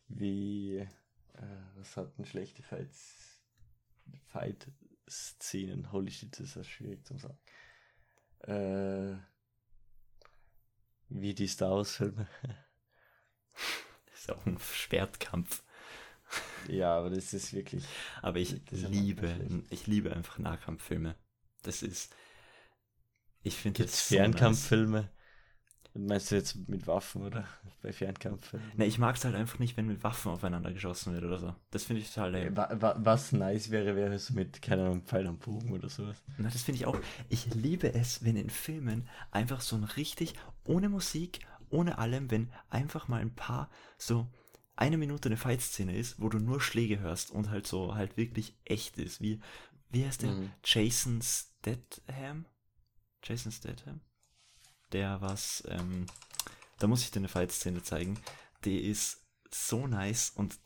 Wie, 0.08 0.78
äh, 0.78 1.62
was 1.76 1.98
hatten 1.98 2.26
schlechte 2.26 2.64
Fights? 2.64 3.42
Fight-Szenen. 4.28 5.92
Holy 5.92 6.12
shit, 6.12 6.40
das 6.40 6.56
ist 6.56 6.68
schwierig 6.68 7.06
zu 7.06 7.18
sagen. 7.18 7.40
Äh, 8.40 9.18
wie 11.10 11.34
die 11.34 11.48
Star 11.48 11.72
Wars-Filme. 11.72 12.28
Das 14.06 14.30
ist 14.30 14.32
auch 14.32 14.46
ein 14.46 14.58
Schwertkampf. 14.58 15.64
Ja, 16.70 16.98
aber 16.98 17.10
das 17.10 17.34
ist 17.34 17.52
wirklich. 17.52 17.84
Aber 18.22 18.40
ich 18.40 18.62
liebe, 18.72 19.36
ich 19.70 19.86
liebe 19.86 20.16
einfach 20.16 20.38
Nahkampffilme. 20.38 21.16
Das 21.62 21.84
ist. 21.84 22.16
Ich 23.44 23.56
finde 23.56 23.84
das. 23.84 24.02
Fernkampffilme? 24.02 25.02
So 25.02 25.04
nice. 25.04 25.10
Meinst 25.96 26.32
du 26.32 26.36
jetzt 26.36 26.68
mit 26.68 26.88
Waffen 26.88 27.22
oder 27.22 27.46
bei 27.84 27.94
Fernkampffilmen? 27.94 28.72
Ne, 28.78 28.86
ich 28.86 28.98
mag 28.98 29.16
es 29.16 29.26
halt 29.26 29.36
einfach 29.36 29.60
nicht, 29.60 29.78
wenn 29.78 29.86
mit 29.86 30.04
Waffen 30.04 30.32
aufeinander 30.32 30.74
geschossen 30.74 31.14
wird 31.14 31.24
oder 31.24 31.38
so. 31.38 31.54
Das 31.70 31.84
finde 31.84 32.02
ich 32.02 32.12
total 32.12 32.32
lame. 32.32 32.58
Wa 32.58 32.70
wa 32.80 32.96
was 32.98 33.32
nice 33.32 33.70
wäre, 33.70 33.96
wäre 33.96 34.14
es 34.14 34.32
mit, 34.32 34.62
keine 34.62 34.84
Ahnung, 34.84 35.04
Pfeil 35.04 35.28
am 35.28 35.38
Bogen 35.38 35.72
oder 35.72 35.90
sowas. 35.90 36.18
Na, 36.38 36.50
das 36.50 36.64
finde 36.64 36.80
ich 36.80 36.88
auch. 36.88 36.98
Ich 37.30 37.54
liebe 37.54 37.94
es, 37.94 38.24
wenn 38.24 38.38
in 38.38 38.50
Filmen 38.50 39.08
einfach 39.32 39.62
so 39.62 39.76
ein 39.76 39.84
richtig, 39.84 40.34
ohne 40.66 40.90
Musik, 40.90 41.42
ohne 41.70 42.00
allem, 42.00 42.32
wenn 42.32 42.52
einfach 42.70 43.08
mal 43.08 43.22
ein 43.22 43.36
paar 43.36 43.70
so 43.98 44.28
eine 44.76 44.98
Minute 44.98 45.30
eine 45.30 45.38
Fight-Szene 45.38 45.96
ist, 45.96 46.20
wo 46.20 46.30
du 46.30 46.40
nur 46.40 46.60
Schläge 46.60 47.00
hörst 47.00 47.30
und 47.30 47.52
halt 47.52 47.68
so 47.68 47.94
halt 47.94 48.18
wirklich 48.18 48.58
echt 48.66 48.98
ist. 48.98 49.22
Wie, 49.22 49.40
wie 49.92 50.06
heißt 50.06 50.24
der? 50.24 50.32
Mhm. 50.32 50.52
Jason 50.64 51.22
Statham? 51.22 52.46
Jason 53.24 53.52
Statham? 53.52 54.02
der 54.94 55.22
was, 55.22 55.64
ähm, 55.68 56.06
da 56.80 56.88
muss 56.88 57.04
ich 57.04 57.12
dir 57.12 57.20
eine 57.20 57.28
Fight-Szene 57.28 57.84
zeigen. 57.84 58.20
Die 58.64 58.80
ist 58.80 59.26
so 59.52 59.88
nice 59.88 60.30
und 60.30 60.60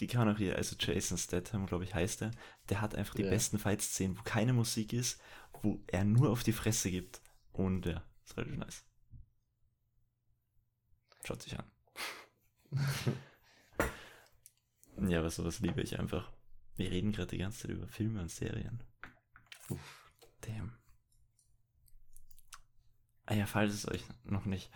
die 0.00 0.06
kann 0.06 0.28
auch 0.28 0.38
hier, 0.38 0.56
also 0.56 0.76
Jason 0.78 1.18
Statham, 1.18 1.66
glaube 1.66 1.84
ich, 1.84 1.94
heißt 1.94 2.22
er, 2.22 2.30
der 2.70 2.80
hat 2.80 2.94
einfach 2.94 3.14
die 3.14 3.22
yeah. 3.22 3.30
besten 3.30 3.58
Fight-Szenen, 3.58 4.18
wo 4.18 4.22
keine 4.22 4.52
Musik 4.52 4.92
ist, 4.92 5.20
wo 5.62 5.82
er 5.88 6.04
nur 6.04 6.30
auf 6.30 6.42
die 6.42 6.52
Fresse 6.52 6.90
gibt. 6.90 7.20
Und 7.52 7.86
ja, 7.86 8.02
ist 8.24 8.36
relativ 8.36 8.56
nice. 8.56 8.84
Schaut 11.24 11.42
sich 11.42 11.58
an. 11.58 11.70
ja, 15.08 15.18
aber 15.18 15.28
sowas 15.28 15.60
liebe 15.60 15.82
ich 15.82 15.98
einfach. 15.98 16.32
Wir 16.76 16.90
reden 16.90 17.12
gerade 17.12 17.28
die 17.28 17.38
ganze 17.38 17.62
Zeit 17.62 17.72
über 17.72 17.88
Filme 17.88 18.22
und 18.22 18.30
Serien. 18.30 18.82
Uff, 19.68 20.12
damn. 20.40 20.79
Ah 23.30 23.34
ja, 23.34 23.46
falls 23.46 23.72
es 23.72 23.86
euch 23.86 24.02
noch 24.24 24.44
nicht 24.44 24.72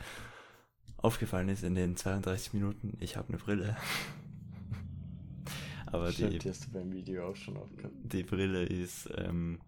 aufgefallen 0.96 1.48
ist 1.48 1.64
in 1.64 1.74
den 1.74 1.96
32 1.96 2.52
Minuten, 2.52 2.96
ich 3.00 3.16
habe 3.16 3.30
eine 3.30 3.38
Brille. 3.38 3.76
Aber 5.86 6.12
Stimmt, 6.12 6.44
die, 6.44 6.48
hast 6.48 6.66
du 6.66 6.70
beim 6.70 6.92
Video 6.92 7.28
auch 7.28 7.34
schon 7.34 7.56
aufgehabt. 7.56 7.92
Die 7.96 8.22
Brille 8.22 8.62
ist 8.64 9.10
ähm, 9.16 9.60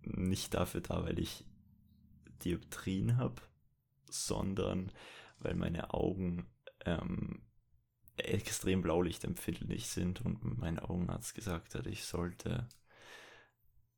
nicht 0.00 0.54
dafür 0.54 0.80
da, 0.80 1.04
weil 1.04 1.18
ich 1.18 1.44
Dioptrien 2.46 3.18
habe, 3.18 3.42
sondern 4.08 4.90
weil 5.40 5.54
meine 5.54 5.92
Augen 5.92 6.46
ähm, 6.86 7.42
extrem 8.16 8.80
blaulichtempfindlich 8.80 9.88
sind 9.88 10.22
und 10.22 10.58
mein 10.58 10.78
Augenarzt 10.78 11.34
gesagt 11.34 11.74
hat, 11.74 11.86
ich 11.86 12.06
sollte 12.06 12.68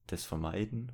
das 0.08 0.24
vermeiden 0.24 0.90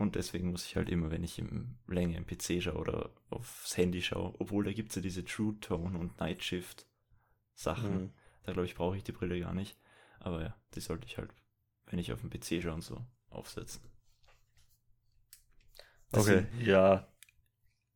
und 0.00 0.14
deswegen 0.14 0.50
muss 0.50 0.64
ich 0.64 0.76
halt 0.76 0.88
immer, 0.88 1.10
wenn 1.10 1.22
ich 1.22 1.38
im 1.38 1.76
länger 1.86 2.16
im 2.16 2.26
PC 2.26 2.62
schaue 2.62 2.78
oder 2.78 3.10
aufs 3.28 3.76
Handy 3.76 4.00
schaue, 4.00 4.34
obwohl 4.38 4.64
da 4.64 4.72
gibt 4.72 4.88
es 4.88 4.96
ja 4.96 5.02
diese 5.02 5.26
True 5.26 5.60
Tone 5.60 5.98
und 5.98 6.18
Night 6.18 6.42
Shift 6.42 6.86
Sachen. 7.54 8.04
Mhm. 8.04 8.12
Da 8.44 8.52
glaube 8.52 8.64
ich, 8.64 8.74
brauche 8.74 8.96
ich 8.96 9.04
die 9.04 9.12
Brille 9.12 9.38
gar 9.38 9.52
nicht. 9.52 9.76
Aber 10.18 10.40
ja, 10.40 10.56
die 10.74 10.80
sollte 10.80 11.06
ich 11.06 11.18
halt, 11.18 11.30
wenn 11.84 11.98
ich 11.98 12.14
auf 12.14 12.20
dem 12.22 12.30
PC 12.30 12.62
schaue 12.62 12.72
und 12.72 12.80
so, 12.80 13.04
aufsetzen. 13.28 13.82
Okay, 16.12 16.46
ja. 16.64 17.06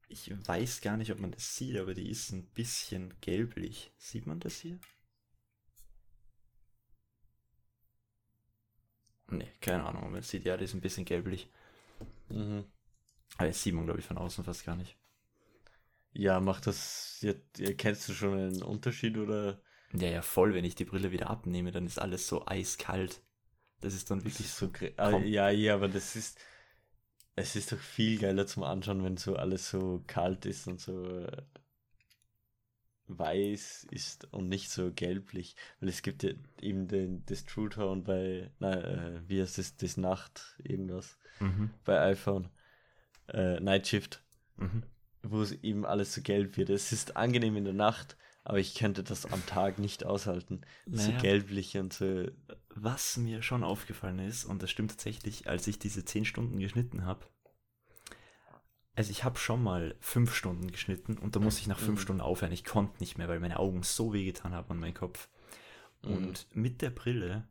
Ich 0.08 0.30
weiß 0.46 0.82
gar 0.82 0.98
nicht, 0.98 1.10
ob 1.10 1.20
man 1.20 1.32
das 1.32 1.56
sieht, 1.56 1.78
aber 1.78 1.94
die 1.94 2.10
ist 2.10 2.32
ein 2.32 2.44
bisschen 2.52 3.14
gelblich. 3.22 3.92
Sieht 3.96 4.26
man 4.26 4.40
das 4.40 4.56
hier? 4.56 4.78
Nee, 9.28 9.50
keine 9.62 9.84
Ahnung, 9.84 10.12
man 10.12 10.22
sieht 10.22 10.44
ja, 10.44 10.58
die 10.58 10.64
ist 10.64 10.74
ein 10.74 10.82
bisschen 10.82 11.06
gelblich. 11.06 11.50
Mhm. 12.34 12.64
Aber 13.38 13.52
sieht 13.52 13.74
man, 13.74 13.84
glaube 13.84 14.00
ich, 14.00 14.06
von 14.06 14.18
außen 14.18 14.44
fast 14.44 14.64
gar 14.64 14.76
nicht. 14.76 14.96
Ja, 16.12 16.40
macht 16.40 16.66
das. 16.66 17.18
Jetzt, 17.20 17.60
erkennst 17.60 18.08
du 18.08 18.12
schon 18.12 18.34
einen 18.34 18.62
Unterschied 18.62 19.16
oder? 19.18 19.60
Ja, 19.92 20.08
ja, 20.08 20.22
voll. 20.22 20.54
Wenn 20.54 20.64
ich 20.64 20.74
die 20.74 20.84
Brille 20.84 21.10
wieder 21.10 21.30
abnehme, 21.30 21.72
dann 21.72 21.86
ist 21.86 21.98
alles 21.98 22.28
so 22.28 22.46
eiskalt. 22.46 23.22
Das 23.80 23.94
ist 23.94 24.10
dann 24.10 24.24
wirklich 24.24 24.46
ist 24.46 24.56
so. 24.56 24.70
Ah, 24.96 25.18
ja, 25.18 25.50
ja, 25.50 25.74
aber 25.74 25.88
das 25.88 26.16
ist. 26.16 26.38
Es 27.36 27.56
ist 27.56 27.72
doch 27.72 27.78
viel 27.78 28.20
geiler 28.20 28.46
zum 28.46 28.62
Anschauen, 28.62 29.02
wenn 29.02 29.16
so 29.16 29.34
alles 29.34 29.68
so 29.68 30.04
kalt 30.06 30.46
ist 30.46 30.68
und 30.68 30.80
so 30.80 31.04
äh, 31.04 31.42
weiß 33.08 33.86
ist 33.90 34.32
und 34.32 34.48
nicht 34.48 34.70
so 34.70 34.90
gelblich. 34.92 35.56
Weil 35.80 35.88
es 35.88 36.02
gibt 36.02 36.22
ja 36.22 36.30
eben 36.60 36.88
den, 36.88 37.24
das 37.26 37.44
True 37.44 37.68
Tone 37.68 38.02
bei, 38.02 38.50
na, 38.58 38.72
äh, 38.72 39.20
wie 39.26 39.40
heißt 39.40 39.58
das, 39.58 39.76
das 39.76 39.96
Nacht 39.96 40.56
irgendwas 40.62 41.18
mhm. 41.40 41.70
bei 41.84 42.00
iPhone. 42.00 42.48
Äh, 43.28 43.60
Night 43.60 43.88
Shift. 43.88 44.22
Mhm. 44.56 44.82
Wo 45.22 45.40
es 45.40 45.52
eben 45.62 45.86
alles 45.86 46.14
so 46.14 46.20
gelb 46.20 46.56
wird. 46.56 46.70
Es 46.70 46.92
ist 46.92 47.16
angenehm 47.16 47.56
in 47.56 47.64
der 47.64 47.72
Nacht, 47.72 48.16
aber 48.44 48.58
ich 48.58 48.74
könnte 48.74 49.02
das 49.02 49.24
am 49.24 49.44
Tag 49.46 49.78
nicht 49.78 50.04
aushalten. 50.04 50.60
Naja, 50.86 51.16
so 51.16 51.22
gelblich 51.22 51.76
und 51.78 51.92
so. 51.92 52.26
Was 52.68 53.16
mir 53.16 53.42
schon 53.42 53.64
aufgefallen 53.64 54.18
ist, 54.18 54.44
und 54.44 54.62
das 54.62 54.70
stimmt 54.70 54.90
tatsächlich, 54.90 55.48
als 55.48 55.66
ich 55.66 55.78
diese 55.78 56.04
10 56.04 56.26
Stunden 56.26 56.58
geschnitten 56.58 57.06
habe, 57.06 57.26
also 58.96 59.10
ich 59.10 59.24
habe 59.24 59.38
schon 59.38 59.62
mal 59.62 59.96
5 60.00 60.34
Stunden 60.34 60.70
geschnitten 60.70 61.18
und 61.18 61.36
da 61.36 61.40
muss 61.40 61.58
ich 61.58 61.66
nach 61.66 61.78
5 61.78 61.90
mhm. 61.90 62.02
Stunden 62.02 62.20
aufhören. 62.20 62.52
Ich 62.52 62.64
konnte 62.64 63.00
nicht 63.00 63.18
mehr, 63.18 63.28
weil 63.28 63.40
meine 63.40 63.58
Augen 63.58 63.82
so 63.82 64.12
wehgetan 64.12 64.52
haben 64.52 64.70
an 64.70 64.80
meinem 64.80 64.94
Kopf. 64.94 65.28
Und 66.02 66.46
mhm. 66.54 66.62
mit 66.62 66.82
der 66.82 66.90
Brille 66.90 67.48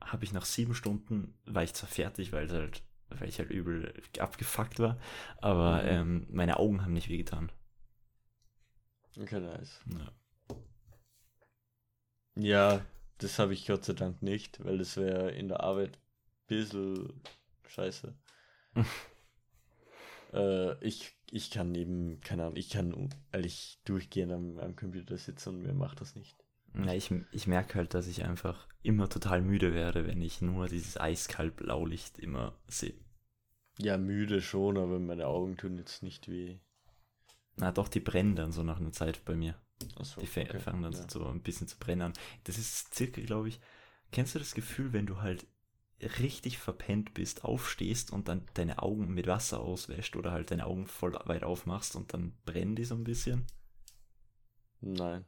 habe 0.00 0.24
ich 0.24 0.32
nach 0.32 0.44
7 0.44 0.74
Stunden, 0.74 1.34
war 1.44 1.62
ich 1.62 1.74
zwar 1.74 1.88
fertig, 1.88 2.32
weil 2.32 2.50
halt 2.50 2.82
weil 3.18 3.28
ich 3.28 3.38
halt 3.38 3.50
übel 3.50 3.92
abgefuckt 4.18 4.78
war. 4.78 4.98
Aber 5.38 5.82
mhm. 5.82 5.88
ähm, 5.88 6.26
meine 6.30 6.58
Augen 6.58 6.82
haben 6.82 6.92
nicht 6.92 7.08
wehgetan. 7.08 7.50
Okay, 9.20 9.40
nice. 9.40 9.80
Ja, 9.86 10.56
ja 12.36 12.86
das 13.18 13.38
habe 13.38 13.52
ich 13.52 13.66
Gott 13.66 13.84
sei 13.84 13.92
Dank 13.92 14.22
nicht, 14.22 14.64
weil 14.64 14.78
das 14.78 14.96
wäre 14.96 15.30
in 15.32 15.48
der 15.48 15.60
Arbeit 15.60 15.98
ein 15.98 16.46
bisschen 16.46 17.22
scheiße. 17.66 18.14
äh, 20.32 20.78
ich, 20.84 21.16
ich 21.30 21.50
kann 21.50 21.74
eben, 21.74 22.20
keine 22.20 22.44
Ahnung, 22.44 22.56
ich 22.56 22.70
kann 22.70 23.10
ehrlich 23.32 23.80
durchgehen 23.84 24.30
am, 24.32 24.58
am 24.58 24.76
Computer 24.76 25.16
sitzen 25.16 25.50
und 25.50 25.62
mir 25.62 25.74
macht 25.74 26.00
das 26.00 26.14
nicht. 26.14 26.36
Ja, 26.74 26.94
ich, 26.94 27.10
ich 27.32 27.46
merke 27.46 27.74
halt, 27.74 27.94
dass 27.94 28.06
ich 28.06 28.24
einfach 28.24 28.66
immer 28.82 29.08
total 29.08 29.42
müde 29.42 29.74
werde, 29.74 30.06
wenn 30.06 30.22
ich 30.22 30.40
nur 30.40 30.68
dieses 30.68 30.98
eiskalt 30.98 31.56
Blaulicht 31.56 32.18
immer 32.18 32.54
sehe. 32.66 32.94
Ja, 33.78 33.98
müde 33.98 34.40
schon, 34.40 34.78
aber 34.78 34.98
meine 34.98 35.26
Augen 35.26 35.56
tun 35.56 35.76
jetzt 35.76 36.02
nicht 36.02 36.28
weh. 36.28 36.58
Na 37.56 37.72
doch, 37.72 37.88
die 37.88 38.00
brennen 38.00 38.36
dann 38.36 38.52
so 38.52 38.62
nach 38.62 38.80
einer 38.80 38.92
Zeit 38.92 39.24
bei 39.24 39.34
mir. 39.34 39.54
Achso, 39.96 40.20
Die 40.20 40.26
okay, 40.26 40.58
fangen 40.58 40.82
dann 40.82 40.92
ja. 40.92 41.08
so 41.08 41.26
ein 41.26 41.42
bisschen 41.42 41.68
zu 41.68 41.78
brennen 41.78 42.02
an. 42.02 42.12
Das 42.44 42.56
ist 42.56 42.94
circa, 42.94 43.20
glaube 43.20 43.48
ich, 43.48 43.60
kennst 44.10 44.34
du 44.34 44.38
das 44.38 44.54
Gefühl, 44.54 44.92
wenn 44.92 45.06
du 45.06 45.20
halt 45.20 45.46
richtig 46.20 46.58
verpennt 46.58 47.14
bist, 47.14 47.44
aufstehst 47.44 48.12
und 48.12 48.28
dann 48.28 48.46
deine 48.54 48.82
Augen 48.82 49.12
mit 49.14 49.26
Wasser 49.26 49.60
auswäscht 49.60 50.16
oder 50.16 50.32
halt 50.32 50.50
deine 50.50 50.66
Augen 50.66 50.86
voll 50.86 51.14
weit 51.24 51.44
aufmachst 51.44 51.96
und 51.96 52.12
dann 52.12 52.32
brennen 52.44 52.76
die 52.76 52.84
so 52.84 52.94
ein 52.94 53.04
bisschen? 53.04 53.46
Nein. 54.80 55.24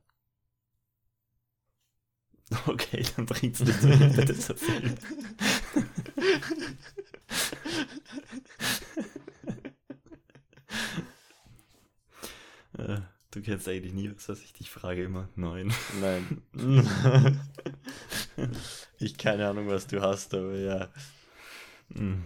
Okay, 2.66 3.04
dann 3.16 3.26
bringt's 3.26 3.60
nicht, 3.60 3.82
dir 3.82 4.24
das 4.24 4.48
erzähle. 4.50 4.94
Äh, 12.78 13.00
Du 13.30 13.42
kennst 13.42 13.68
eigentlich 13.68 13.92
nie 13.92 14.12
was, 14.14 14.28
was 14.28 14.42
ich 14.42 14.52
dich 14.52 14.70
frage, 14.70 15.02
immer 15.02 15.28
neun. 15.34 15.72
Nein. 16.00 16.42
ich 18.98 19.16
keine 19.16 19.48
Ahnung, 19.48 19.68
was 19.68 19.86
du 19.86 20.00
hast, 20.00 20.34
aber 20.34 20.56
ja. 20.56 20.88
Mm. 21.88 22.24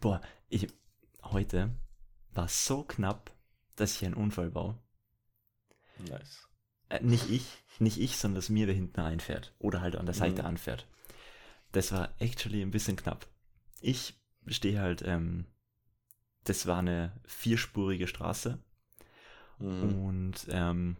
Boah, 0.00 0.20
ich 0.48 0.68
heute 1.22 1.70
war 2.32 2.48
so 2.48 2.82
knapp, 2.84 3.30
dass 3.76 3.96
ich 3.96 4.04
einen 4.04 4.14
Unfall 4.14 4.50
baue. 4.50 4.78
Nice. 6.08 6.48
Äh, 6.88 7.02
nicht 7.02 7.30
ich, 7.30 7.46
nicht 7.78 7.98
ich, 7.98 8.16
sondern 8.16 8.36
dass 8.36 8.48
mir 8.48 8.66
wer 8.66 8.74
hinten 8.74 9.00
einfährt 9.00 9.54
oder 9.58 9.80
halt 9.80 9.96
an 9.96 10.06
der 10.06 10.14
Seite 10.14 10.42
Mhm. 10.42 10.48
anfährt. 10.48 10.86
Das 11.72 11.92
war 11.92 12.14
actually 12.18 12.62
ein 12.62 12.70
bisschen 12.70 12.96
knapp. 12.96 13.26
Ich 13.80 14.14
stehe 14.46 14.80
halt, 14.80 15.02
ähm, 15.02 15.46
das 16.44 16.66
war 16.66 16.78
eine 16.78 17.12
vierspurige 17.26 18.08
Straße 18.08 18.58
Mhm. 19.58 19.94
und 19.94 20.34
ähm, 20.48 20.96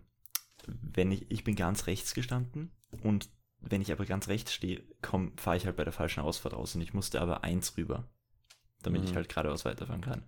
wenn 0.66 1.12
ich, 1.12 1.30
ich 1.30 1.44
bin 1.44 1.56
ganz 1.56 1.86
rechts 1.86 2.14
gestanden 2.14 2.70
und 3.02 3.28
wenn 3.60 3.82
ich 3.82 3.92
aber 3.92 4.06
ganz 4.06 4.28
rechts 4.28 4.52
stehe, 4.54 4.82
komm, 5.02 5.36
fahre 5.36 5.56
ich 5.56 5.66
halt 5.66 5.76
bei 5.76 5.84
der 5.84 5.92
falschen 5.92 6.20
Ausfahrt 6.20 6.54
raus 6.54 6.74
und 6.74 6.80
ich 6.80 6.94
musste 6.94 7.20
aber 7.20 7.44
eins 7.44 7.76
rüber, 7.76 8.08
damit 8.82 9.04
ich 9.04 9.10
Mhm. 9.10 9.16
halt 9.16 9.28
geradeaus 9.28 9.64
weiterfahren 9.64 10.00
kann. 10.00 10.24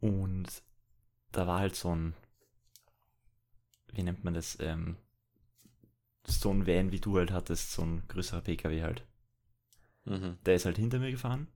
Und 0.00 0.62
da 1.32 1.46
war 1.46 1.60
halt 1.60 1.74
so 1.76 1.94
ein, 1.94 2.14
wie 3.92 4.02
nennt 4.02 4.24
man 4.24 4.34
das, 4.34 4.58
ähm, 4.60 4.96
so 6.26 6.50
ein 6.52 6.66
Van, 6.66 6.92
wie 6.92 7.00
du 7.00 7.16
halt 7.18 7.30
hattest, 7.32 7.72
so 7.72 7.82
ein 7.82 8.06
größerer 8.08 8.42
PKW 8.42 8.82
halt. 8.82 9.04
Mhm. 10.04 10.38
Der 10.44 10.54
ist 10.54 10.64
halt 10.66 10.76
hinter 10.78 10.98
mir 10.98 11.10
gefahren 11.10 11.48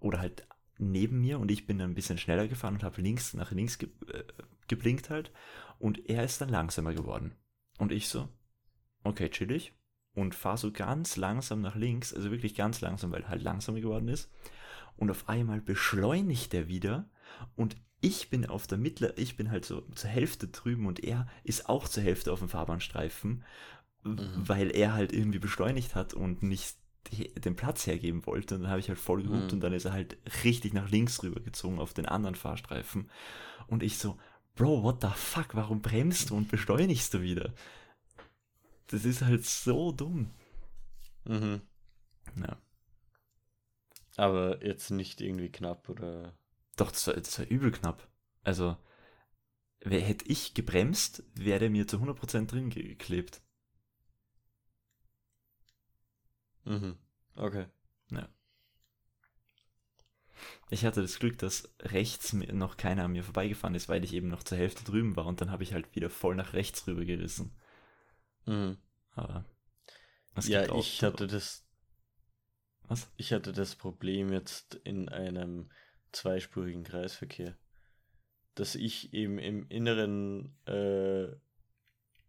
oder 0.00 0.20
halt 0.20 0.46
neben 0.78 1.20
mir 1.20 1.38
und 1.38 1.50
ich 1.50 1.66
bin 1.66 1.78
dann 1.78 1.90
ein 1.90 1.94
bisschen 1.94 2.18
schneller 2.18 2.48
gefahren 2.48 2.74
und 2.74 2.82
habe 2.84 3.00
links 3.00 3.34
nach 3.34 3.50
links 3.52 3.78
ge 3.78 3.88
äh, 4.12 4.24
geblinkt 4.68 5.10
halt 5.10 5.32
und 5.78 6.08
er 6.08 6.24
ist 6.24 6.40
dann 6.40 6.48
langsamer 6.48 6.94
geworden. 6.94 7.32
Und 7.78 7.92
ich 7.92 8.08
so, 8.08 8.28
okay, 9.04 9.28
chillig 9.28 9.74
und 10.14 10.34
fahre 10.34 10.58
so 10.58 10.72
ganz 10.72 11.16
langsam 11.16 11.60
nach 11.60 11.76
links, 11.76 12.12
also 12.14 12.30
wirklich 12.30 12.54
ganz 12.54 12.80
langsam, 12.80 13.12
weil 13.12 13.22
er 13.22 13.28
halt 13.28 13.42
langsamer 13.42 13.80
geworden 13.80 14.08
ist. 14.08 14.30
Und 14.96 15.10
auf 15.10 15.28
einmal 15.28 15.60
beschleunigt 15.60 16.54
er 16.54 16.68
wieder 16.68 17.08
und 17.54 17.76
ich 18.00 18.30
bin 18.30 18.46
auf 18.46 18.66
der 18.66 18.78
Mittler, 18.78 19.16
ich 19.18 19.36
bin 19.36 19.50
halt 19.50 19.64
so 19.64 19.82
zur 19.94 20.10
Hälfte 20.10 20.48
drüben 20.48 20.86
und 20.86 21.02
er 21.02 21.26
ist 21.44 21.68
auch 21.68 21.88
zur 21.88 22.02
Hälfte 22.02 22.32
auf 22.32 22.38
dem 22.40 22.48
Fahrbahnstreifen, 22.48 23.44
Mhm. 24.06 24.48
weil 24.48 24.70
er 24.74 24.94
halt 24.94 25.12
irgendwie 25.12 25.38
beschleunigt 25.40 25.94
hat 25.94 26.14
und 26.14 26.42
nicht 26.42 26.76
den 27.10 27.56
Platz 27.56 27.86
hergeben 27.86 28.26
wollte. 28.26 28.54
Und 28.56 28.62
dann 28.62 28.70
habe 28.70 28.80
ich 28.80 28.88
halt 28.88 28.98
voll 28.98 29.22
gehupt 29.22 29.46
Mhm. 29.48 29.52
und 29.54 29.60
dann 29.60 29.72
ist 29.72 29.84
er 29.84 29.92
halt 29.92 30.16
richtig 30.44 30.72
nach 30.74 30.90
links 30.90 31.22
rübergezogen 31.22 31.78
auf 31.78 31.94
den 31.94 32.06
anderen 32.06 32.34
Fahrstreifen. 32.34 33.10
Und 33.66 33.82
ich 33.82 33.98
so, 33.98 34.18
Bro, 34.54 34.82
what 34.82 35.02
the 35.02 35.08
fuck, 35.14 35.54
warum 35.54 35.82
bremst 35.82 36.30
du 36.30 36.36
und 36.36 36.48
beschleunigst 36.48 37.12
du 37.12 37.20
wieder? 37.20 37.52
Das 38.86 39.04
ist 39.04 39.22
halt 39.22 39.44
so 39.44 39.92
dumm. 39.92 40.30
Mhm. 41.24 41.60
Ja. 42.36 42.56
Aber 44.16 44.64
jetzt 44.64 44.90
nicht 44.90 45.20
irgendwie 45.20 45.50
knapp 45.50 45.88
oder. 45.88 46.32
Doch, 46.76 46.90
das 46.90 47.06
war, 47.06 47.14
das 47.14 47.38
war 47.38 47.46
übel 47.46 47.70
knapp. 47.70 48.08
Also, 48.44 48.76
wer, 49.80 50.00
hätte 50.00 50.26
ich 50.26 50.54
gebremst, 50.54 51.22
wäre 51.34 51.68
mir 51.68 51.86
zu 51.86 51.98
100% 51.98 52.46
drin 52.46 52.70
geklebt. 52.70 53.42
Mhm. 56.66 56.98
Okay. 57.36 57.66
Ich 60.70 60.84
hatte 60.84 61.02
das 61.02 61.18
Glück, 61.18 61.38
dass 61.38 61.68
rechts 61.80 62.32
noch 62.32 62.76
keiner 62.76 63.04
an 63.04 63.12
mir 63.12 63.24
vorbeigefahren 63.24 63.74
ist, 63.74 63.88
weil 63.88 64.04
ich 64.04 64.12
eben 64.14 64.28
noch 64.28 64.42
zur 64.42 64.58
Hälfte 64.58 64.84
drüben 64.84 65.16
war 65.16 65.26
und 65.26 65.40
dann 65.40 65.50
habe 65.50 65.62
ich 65.62 65.72
halt 65.72 65.94
wieder 65.94 66.10
voll 66.10 66.34
nach 66.36 66.52
rechts 66.52 66.86
rüber 66.86 67.04
gerissen. 67.04 67.52
Mhm. 68.46 68.76
Aber 69.14 69.44
Ja, 70.44 70.68
auch 70.70 70.78
ich 70.78 71.02
hatte 71.02 71.26
das. 71.26 71.64
Was? 72.88 73.08
Ich 73.16 73.32
hatte 73.32 73.52
das 73.52 73.74
Problem 73.76 74.32
jetzt 74.32 74.76
in 74.84 75.08
einem 75.08 75.70
zweispurigen 76.12 76.84
Kreisverkehr, 76.84 77.56
dass 78.54 78.74
ich 78.74 79.12
eben 79.12 79.38
im 79.38 79.68
inneren 79.68 80.56
äh, 80.66 81.28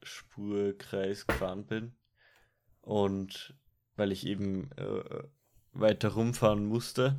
Spurkreis 0.03 1.27
gefahren 1.27 1.65
bin 1.65 1.95
und 2.81 3.55
weil 3.97 4.11
ich 4.11 4.25
eben 4.25 4.69
äh, 4.77 5.23
weiter 5.73 6.09
rumfahren 6.09 6.65
musste 6.65 7.17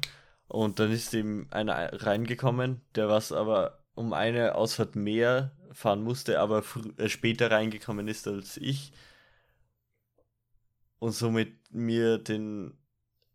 und 0.48 0.78
dann 0.78 0.90
ist 0.90 1.12
eben 1.14 1.46
einer 1.50 1.92
reingekommen, 2.02 2.80
der 2.94 3.08
was 3.08 3.32
aber 3.32 3.84
um 3.94 4.12
eine 4.12 4.54
Ausfahrt 4.54 4.96
mehr 4.96 5.52
fahren 5.72 6.02
musste, 6.02 6.40
aber 6.40 6.62
äh, 6.96 7.08
später 7.08 7.50
reingekommen 7.50 8.08
ist 8.08 8.26
als 8.26 8.56
ich 8.56 8.92
und 10.98 11.12
somit 11.12 11.52
mir 11.70 12.18
den 12.18 12.76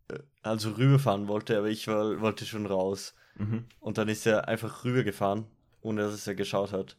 äh, 0.10 0.20
also 0.42 0.72
rüberfahren 0.72 1.28
wollte, 1.28 1.58
aber 1.58 1.70
ich 1.70 1.88
war, 1.88 2.20
wollte 2.22 2.46
schon 2.46 2.66
raus. 2.66 3.14
Mhm. 3.36 3.66
Und 3.80 3.98
dann 3.98 4.10
ist 4.10 4.26
er 4.26 4.48
einfach 4.48 4.84
rübergefahren, 4.84 5.46
ohne 5.82 6.02
dass 6.04 6.28
er 6.28 6.36
geschaut 6.36 6.72
hat. 6.72 6.98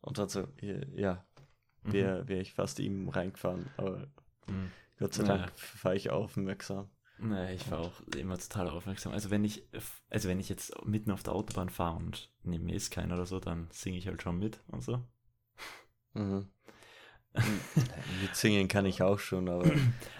Und 0.00 0.18
dann 0.18 0.28
so, 0.28 0.48
ja, 0.94 1.24
Mhm. 1.84 1.92
wäre 1.92 2.28
wär 2.28 2.40
ich 2.40 2.52
fast 2.54 2.78
ihm 2.78 3.08
reingefahren. 3.08 3.66
Aber 3.76 4.06
Mhm. 4.48 4.70
Gott 4.98 5.14
sei 5.14 5.24
Ja. 5.24 5.36
Dank 5.38 5.52
fahre 5.58 5.96
ich 5.96 6.10
aufmerksam. 6.10 6.90
Naja, 7.18 7.54
ich 7.54 7.70
war 7.70 7.80
auch 7.80 8.00
immer 8.16 8.36
total 8.38 8.68
aufmerksam. 8.70 9.12
Also 9.12 9.30
wenn 9.30 9.44
ich, 9.44 9.62
also 10.08 10.28
wenn 10.28 10.40
ich 10.40 10.48
jetzt 10.48 10.74
mitten 10.84 11.10
auf 11.12 11.22
der 11.22 11.34
Autobahn 11.34 11.68
fahre 11.68 11.96
und 11.96 12.32
neben 12.42 12.64
mir 12.64 12.74
ist 12.74 12.90
keiner 12.90 13.14
oder 13.14 13.26
so, 13.26 13.38
dann 13.38 13.68
singe 13.70 13.98
ich 13.98 14.08
halt 14.08 14.22
schon 14.22 14.38
mit 14.38 14.60
und 14.68 14.82
so. 14.82 15.00
Mhm. 16.14 16.48
Mit 18.20 18.36
singen 18.36 18.68
kann 18.68 18.84
ich 18.84 19.00
auch 19.02 19.18
schon, 19.18 19.48
aber. 19.48 19.70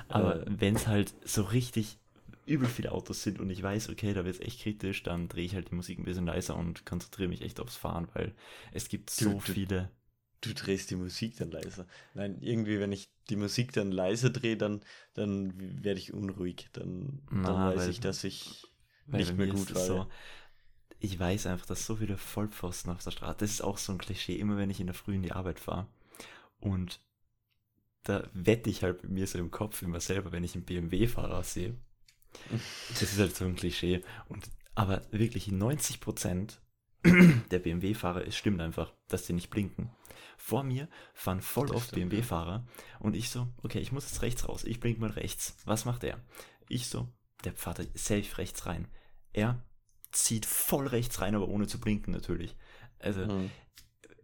Aber 0.09 0.47
äh, 0.47 0.61
wenn 0.61 0.77
es 0.77 0.87
halt 0.87 1.13
so 1.29 1.43
richtig 1.43 1.99
übel 2.47 2.67
viele 2.69 2.91
Autos 2.93 3.23
sind 3.23 3.39
und 3.39 3.51
ich 3.51 3.63
weiß, 3.63 3.91
okay, 3.91 4.15
da 4.15 4.25
wird 4.25 4.37
es 4.37 4.41
echt 4.41 4.63
kritisch, 4.63 5.03
dann 5.03 5.29
drehe 5.29 5.45
ich 5.45 5.55
halt 5.55 5.71
die 5.71 5.75
Musik 5.75 5.99
ein 5.99 6.05
bisschen 6.05 6.25
leiser 6.27 6.57
und 6.57 6.87
konzentriere 6.87 7.29
mich 7.29 7.43
echt 7.43 7.61
aufs 7.61 7.77
Fahren, 7.77 8.09
weil 8.15 8.35
es 8.73 8.89
gibt 8.89 9.11
so 9.11 9.27
Du- 9.27 9.35
du- 9.35 9.41
viele. 9.53 9.91
Du 10.43 10.53
drehst 10.55 10.91
die 10.91 10.97
Musik 10.97 11.37
dann 11.39 11.51
leiser. 11.51 11.87
Nein, 12.15 12.37
irgendwie, 12.41 12.79
wenn 12.79 12.93
ich 12.93 13.11
die 13.31 13.37
Musik 13.37 13.73
dann 13.73 13.91
leiser 13.91 14.29
drehe, 14.31 14.57
dann, 14.57 14.83
dann 15.15 15.83
werde 15.83 15.99
ich 15.99 16.13
unruhig. 16.13 16.69
Dann, 16.75 17.23
dann 17.31 17.43
Na, 17.43 17.71
weiß 17.71 17.79
weil- 17.79 17.91
ich, 17.91 18.01
dass 18.01 18.23
ich 18.25 18.67
nicht 19.07 19.37
mehr 19.37 19.47
gut 19.49 19.75
war. 19.75 19.81
so, 19.87 20.07
ich 21.01 21.19
weiß 21.19 21.47
einfach, 21.47 21.67
dass 21.67 21.87
so 21.87 21.97
viele 21.97 22.17
Vollpfosten 22.17 22.93
auf 22.93 23.03
der 23.03 23.11
Straße, 23.11 23.39
das 23.41 23.51
ist 23.51 23.61
auch 23.63 23.79
so 23.79 23.93
ein 23.93 23.99
Klischee, 23.99 24.37
immer 24.37 24.57
wenn 24.57 24.71
ich 24.71 24.79
in 24.81 24.87
der 24.87 24.95
Früh 24.95 25.15
in 25.15 25.23
die 25.23 25.33
Arbeit 25.33 25.59
fahre 25.59 25.89
und 26.61 27.01
da 28.05 28.29
wette 28.33 28.69
ich 28.71 28.83
halt 28.83 29.09
mir 29.09 29.27
so 29.27 29.39
im 29.39 29.51
Kopf 29.51 29.83
immer 29.83 30.01
selber, 30.01 30.33
wenn 30.33 30.45
ich 30.45 30.55
einen 30.55 30.65
BMW-Fahrer 30.65 31.43
sehe. 31.45 31.77
Das 32.89 33.03
ist 33.03 33.19
halt 33.19 33.37
so 33.37 33.45
ein 33.45 33.55
Klischee. 33.55 34.03
Und, 34.29 34.51
aber 34.75 35.03
wirklich 35.13 35.49
90% 35.49 36.59
der 37.51 37.59
BMW-Fahrer, 37.59 38.27
es 38.27 38.37
stimmt 38.37 38.61
einfach, 38.61 38.93
dass 39.09 39.27
die 39.27 39.33
nicht 39.33 39.51
blinken. 39.51 39.91
Vor 40.37 40.63
mir 40.63 40.89
fahren 41.15 41.41
voll 41.41 41.67
Das 41.69 41.77
oft. 41.77 41.93
BMW-Fahrer 41.95 42.67
und 43.01 43.17
ich 43.17 43.31
so, 43.31 43.49
okay, 43.63 43.81
ich 43.81 43.93
muss 43.93 44.05
jetzt 44.11 44.23
rechts 44.23 44.49
raus, 44.49 44.65
ich 44.65 44.81
blink 44.81 44.99
mal 44.99 45.11
rechts. 45.11 45.57
Was 45.65 45.85
macht 45.85 46.05
er? 46.05 46.21
Ich 46.69 46.87
so, 46.87 47.09
der 47.45 47.55
fährt 47.55 47.87
safe 47.95 48.39
rechts 48.39 48.67
rein. 48.67 48.89
Er 49.33 49.65
zieht 50.13 50.47
voll 50.47 50.87
rechts 50.87 51.21
rein, 51.21 51.35
aber 51.35 51.49
ohne 51.49 51.67
zu 51.67 51.81
blinken 51.81 52.13
natürlich. 52.13 52.57
Also 52.99 53.27
Mhm. 53.27 53.51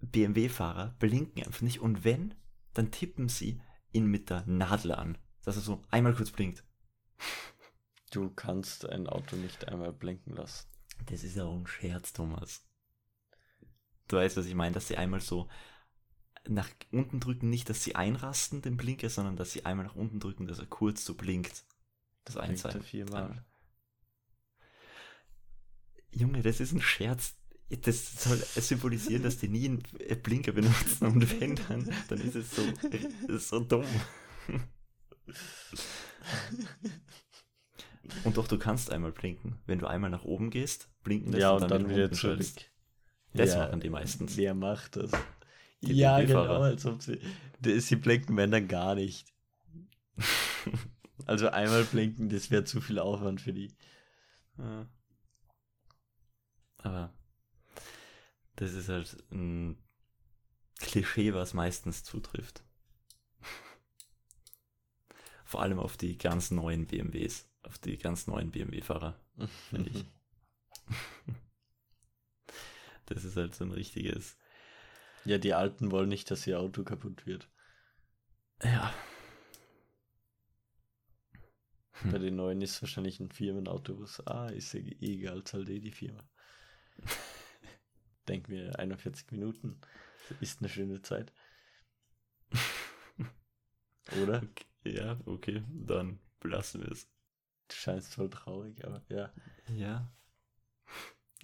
BMW-Fahrer 0.00 0.94
blinken 0.98 1.42
einfach 1.44 1.62
nicht 1.62 1.80
und 1.80 2.04
wenn, 2.04 2.34
dann 2.74 2.90
tippen 2.92 3.28
sie 3.28 3.60
ihn 3.92 4.06
mit 4.06 4.30
der 4.30 4.44
Nadel 4.46 4.92
an, 4.92 5.18
dass 5.44 5.56
er 5.56 5.62
so 5.62 5.82
einmal 5.90 6.14
kurz 6.14 6.30
blinkt. 6.30 6.64
Du 8.12 8.30
kannst 8.30 8.88
ein 8.88 9.06
Auto 9.06 9.36
nicht 9.36 9.66
einmal 9.68 9.92
blinken 9.92 10.34
lassen. 10.34 10.68
Das 11.06 11.24
ist 11.24 11.36
ja 11.36 11.44
auch 11.44 11.56
ein 11.56 11.66
Scherz, 11.66 12.12
Thomas. 12.12 12.67
Du 14.08 14.16
weißt, 14.16 14.36
was 14.36 14.46
ich 14.46 14.54
meine, 14.54 14.72
dass 14.74 14.88
sie 14.88 14.96
einmal 14.96 15.20
so 15.20 15.48
nach 16.48 16.70
unten 16.90 17.20
drücken, 17.20 17.50
nicht, 17.50 17.68
dass 17.68 17.84
sie 17.84 17.94
einrasten, 17.94 18.62
den 18.62 18.76
Blinker, 18.76 19.10
sondern 19.10 19.36
dass 19.36 19.52
sie 19.52 19.66
einmal 19.66 19.86
nach 19.86 19.96
unten 19.96 20.18
drücken, 20.18 20.46
dass 20.46 20.58
er 20.58 20.66
kurz 20.66 21.04
so 21.04 21.14
blinkt. 21.14 21.64
Das 22.24 22.36
Einzeigen. 22.36 22.82
viermal. 22.82 23.44
Junge, 26.10 26.42
das 26.42 26.60
ist 26.60 26.72
ein 26.72 26.80
Scherz. 26.80 27.36
Das 27.82 28.22
soll 28.22 28.38
symbolisieren, 28.38 29.22
dass 29.22 29.36
die 29.38 29.48
nie 29.48 29.66
einen 29.66 29.82
Blinker 30.22 30.52
benutzen 30.52 31.06
und 31.06 31.40
wenn 31.40 31.54
dann, 31.56 31.86
dann 32.08 32.18
ist 32.18 32.34
es 32.34 32.56
so, 32.56 32.62
ist 33.28 33.48
so 33.48 33.60
dumm. 33.60 33.84
Und 38.24 38.36
doch, 38.36 38.48
du 38.48 38.58
kannst 38.58 38.90
einmal 38.90 39.12
blinken. 39.12 39.58
Wenn 39.66 39.78
du 39.78 39.86
einmal 39.86 40.10
nach 40.10 40.24
oben 40.24 40.50
gehst, 40.50 40.88
blinken 41.02 41.32
lässt 41.32 41.42
Ja, 41.42 41.52
und 41.52 41.70
dann, 41.70 41.82
nach 41.82 41.90
wieder 41.90 42.10
zurück. 42.10 42.18
schaltest. 42.42 42.70
Das 43.34 43.50
Ja, 43.50 43.66
machen 43.66 43.80
die 43.80 43.90
meistens. 43.90 44.36
Wer 44.36 44.54
macht 44.54 44.96
das? 44.96 45.10
Die 45.82 45.94
ja, 45.94 46.20
genau, 46.20 46.62
als 46.62 46.86
ob 46.86 47.02
sie. 47.02 47.20
Sie 47.62 47.96
blinken 47.96 48.36
dann 48.36 48.68
gar 48.68 48.94
nicht. 48.94 49.26
Also 51.26 51.48
einmal 51.48 51.84
blinken, 51.84 52.28
das 52.28 52.50
wäre 52.50 52.64
zu 52.64 52.80
viel 52.80 52.98
Aufwand 52.98 53.40
für 53.40 53.52
die. 53.52 53.74
Ja. 54.56 54.86
Aber 56.78 57.12
das 58.56 58.72
ist 58.72 58.88
halt 58.88 59.16
ein 59.30 59.76
Klischee, 60.78 61.34
was 61.34 61.54
meistens 61.54 62.04
zutrifft. 62.04 62.62
Vor 65.44 65.60
allem 65.60 65.80
auf 65.80 65.96
die 65.96 66.16
ganz 66.16 66.50
neuen 66.50 66.86
BMWs, 66.86 67.48
auf 67.62 67.78
die 67.78 67.98
ganz 67.98 68.26
neuen 68.26 68.50
BMW-Fahrer, 68.50 69.18
finde 69.68 69.90
ich. 69.90 70.04
Das 73.08 73.24
ist 73.24 73.36
halt 73.36 73.54
so 73.54 73.64
ein 73.64 73.72
richtiges. 73.72 74.36
Ja, 75.24 75.38
die 75.38 75.54
Alten 75.54 75.90
wollen 75.90 76.08
nicht, 76.08 76.30
dass 76.30 76.46
ihr 76.46 76.60
Auto 76.60 76.84
kaputt 76.84 77.26
wird. 77.26 77.48
Ja. 78.62 78.94
Hm. 81.92 82.12
Bei 82.12 82.18
den 82.18 82.36
Neuen 82.36 82.60
ist 82.60 82.80
wahrscheinlich 82.82 83.18
ein 83.18 83.30
Firmenauto, 83.30 83.98
was, 84.00 84.24
ah, 84.26 84.48
ist 84.48 84.72
ja 84.74 84.80
eh 84.80 84.96
egal, 85.00 85.42
zahlt 85.44 85.68
eh 85.68 85.80
die 85.80 85.90
Firma. 85.90 86.28
Denk 88.28 88.48
mir, 88.48 88.78
41 88.78 89.30
Minuten 89.32 89.80
ist 90.40 90.60
eine 90.60 90.68
schöne 90.68 91.00
Zeit. 91.02 91.32
Oder? 94.22 94.42
Okay, 94.42 94.66
ja, 94.84 95.18
okay, 95.24 95.64
dann 95.70 96.20
belassen 96.40 96.82
wir 96.82 96.92
es. 96.92 97.08
Du 97.68 97.74
scheinst 97.74 98.14
voll 98.14 98.30
traurig, 98.30 98.84
aber 98.84 99.02
ja. 99.08 99.32
Ja. 99.74 100.10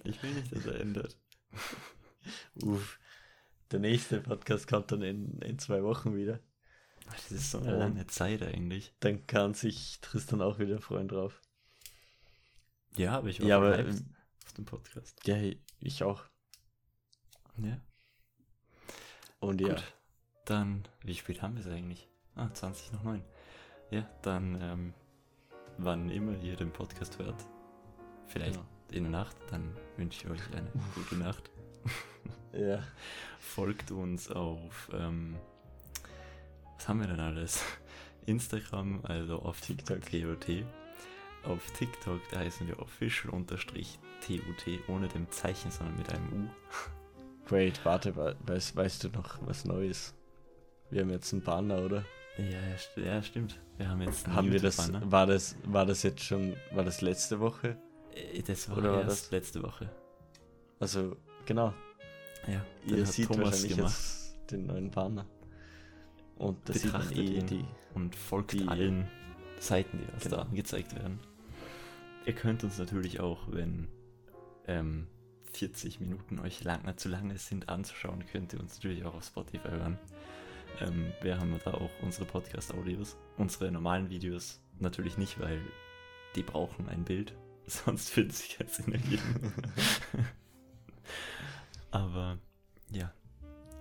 Ich 0.03 0.21
will 0.21 0.33
nicht, 0.33 0.51
dass 0.51 0.65
er 0.65 0.79
ändert. 0.79 1.17
Uff. 2.63 2.99
Der 3.71 3.79
nächste 3.79 4.21
Podcast 4.21 4.67
kommt 4.67 4.91
dann 4.91 5.01
in, 5.01 5.39
in 5.41 5.59
zwei 5.59 5.83
Wochen 5.83 6.15
wieder. 6.15 6.39
Das 7.11 7.31
ist 7.31 7.51
so 7.51 7.59
eine 7.59 7.73
Und- 7.73 7.79
lange 7.79 8.07
Zeit 8.07 8.41
eigentlich. 8.41 8.93
Dann 8.99 9.25
kann 9.27 9.53
sich 9.53 9.99
Tristan 10.01 10.41
auch 10.41 10.59
wieder 10.59 10.79
freuen 10.81 11.07
drauf. 11.07 11.41
Ja, 12.95 13.17
aber 13.17 13.27
ich 13.27 13.39
war 13.41 13.47
Ja, 13.47 13.57
aber 13.57 13.77
ähm, 13.79 14.15
auf 14.45 14.53
dem 14.53 14.65
Podcast. 14.65 15.19
ja, 15.27 15.37
ich 15.79 16.03
auch. 16.03 16.23
Ja. 17.57 17.79
Und 19.39 19.61
ja, 19.61 19.69
Gut. 19.75 19.83
Dann, 20.45 20.87
wie 21.03 21.15
spät 21.15 21.41
haben 21.41 21.55
wir 21.55 21.61
es 21.61 21.67
eigentlich? 21.67 22.07
Ah, 22.35 22.49
20 22.53 22.91
nach 22.93 23.03
9. 23.03 23.23
Ja, 23.91 24.07
dann, 24.21 24.59
ähm, 24.61 24.93
wann 25.77 26.09
immer 26.09 26.37
ihr 26.41 26.55
den 26.55 26.71
Podcast 26.71 27.17
hört, 27.19 27.43
vielleicht 28.27 28.53
Genau. 28.53 28.65
In 28.95 29.03
der 29.03 29.11
Nacht, 29.11 29.35
dann 29.51 29.75
wünsche 29.97 30.25
ich 30.25 30.31
euch 30.31 30.41
eine 30.55 30.67
gute 30.95 31.15
Nacht. 31.15 31.49
ja. 32.53 32.81
Folgt 33.39 33.91
uns 33.91 34.31
auf, 34.31 34.89
ähm, 34.93 35.35
was 36.77 36.87
haben 36.87 37.01
wir 37.01 37.07
denn 37.07 37.19
alles? 37.19 37.63
Instagram, 38.25 39.01
also 39.03 39.39
auf 39.39 39.61
TikTok. 39.61 39.99
TOT. 40.09 40.63
Auf 41.43 41.61
TikTok, 41.77 42.19
da 42.31 42.39
heißen 42.39 42.67
wir 42.67 42.79
official-TOT 42.79 44.89
ohne 44.89 45.07
dem 45.07 45.29
Zeichen, 45.29 45.69
sondern 45.69 45.95
mit 45.97 46.11
einem 46.11 46.33
U. 46.33 46.49
Wait, 47.49 47.79
warte, 47.85 48.15
we- 48.15 48.35
weißt, 48.47 48.75
weißt 48.75 49.03
du 49.03 49.09
noch 49.09 49.37
was 49.45 49.65
Neues? 49.65 50.15
Wir 50.89 51.01
haben 51.01 51.11
jetzt 51.11 51.31
einen 51.33 51.43
Banner, 51.43 51.79
oder? 51.83 52.03
Ja, 52.37 52.45
ja, 52.45 52.77
st 52.77 52.97
ja 52.97 53.21
stimmt. 53.21 53.59
Wir 53.77 53.89
haben 53.89 54.01
jetzt 54.01 54.25
einen 54.25 54.35
Haben 54.35 54.51
wir 54.51 54.59
das, 54.59 54.91
war 55.11 55.27
das, 55.27 55.55
war 55.65 55.85
das 55.85 56.01
jetzt 56.03 56.23
schon, 56.23 56.55
war 56.71 56.83
das 56.83 57.01
letzte 57.01 57.39
Woche? 57.39 57.77
Äh, 58.15 58.41
Das 58.41 58.69
war 58.69 58.77
Oder 58.77 58.91
war 58.93 59.01
erst 59.01 59.25
das- 59.25 59.31
letzte 59.31 59.61
Woche. 59.63 59.89
Also, 60.79 61.15
genau, 61.45 61.73
Ja, 62.47 62.65
ihr 62.85 63.05
seht 63.05 63.27
Thomas 63.27 63.45
wahrscheinlich 63.51 63.75
gemacht. 63.75 63.91
jetzt 63.93 64.51
den 64.51 64.65
neuen 64.67 64.91
Banner. 64.91 65.25
Und 66.37 66.57
da 66.67 66.73
sieht 66.73 66.91
man 66.91 67.01
Betrachtet 67.01 67.17
eh 67.29 67.39
ihn. 67.39 67.47
die, 67.47 67.65
und 67.93 68.15
folgt 68.15 68.51
Die- 68.53 68.67
allen 68.67 69.07
Seiten, 69.59 69.99
die 69.99 70.13
uns 70.13 70.23
Genau. 70.23 70.35
da 70.37 70.41
angezeigt 70.43 70.93
werden. 70.95 71.19
Ihr 72.25 72.33
könnt 72.33 72.63
uns 72.63 72.77
natürlich 72.77 73.19
auch, 73.19 73.39
wenn 73.51 73.87
ähm, 74.67 75.07
40 75.53 75.99
Minuten 75.99 76.39
euch 76.39 76.63
lang, 76.63 76.81
zu 76.97 77.07
lange 77.07 77.37
sind 77.37 77.69
anzuschauen, 77.69 78.25
könnt 78.31 78.51
ihr 78.53 78.59
uns 78.59 78.75
natürlich 78.75 79.05
auch 79.05 79.13
auf 79.13 79.23
Spotify 79.23 79.69
hören. 79.69 79.99
Ähm, 80.81 81.13
wir 81.21 81.39
haben 81.39 81.57
da 81.63 81.73
auch 81.75 81.89
unsere 82.01 82.25
Podcast-Audios. 82.25 83.15
Unsere 83.37 83.71
normalen 83.71 84.09
Videos 84.09 84.59
natürlich 84.79 85.17
nicht, 85.17 85.39
weil 85.39 85.61
die 86.35 86.43
brauchen 86.43 86.89
ein 86.89 87.05
Bild, 87.05 87.33
sonst 87.67 88.09
fühlt 88.09 88.33
sich 88.33 88.57
keinen 88.57 88.69
Sinn 88.69 88.93
ergeben. 88.93 89.53
Aber 91.91 92.37
ja, 92.91 93.13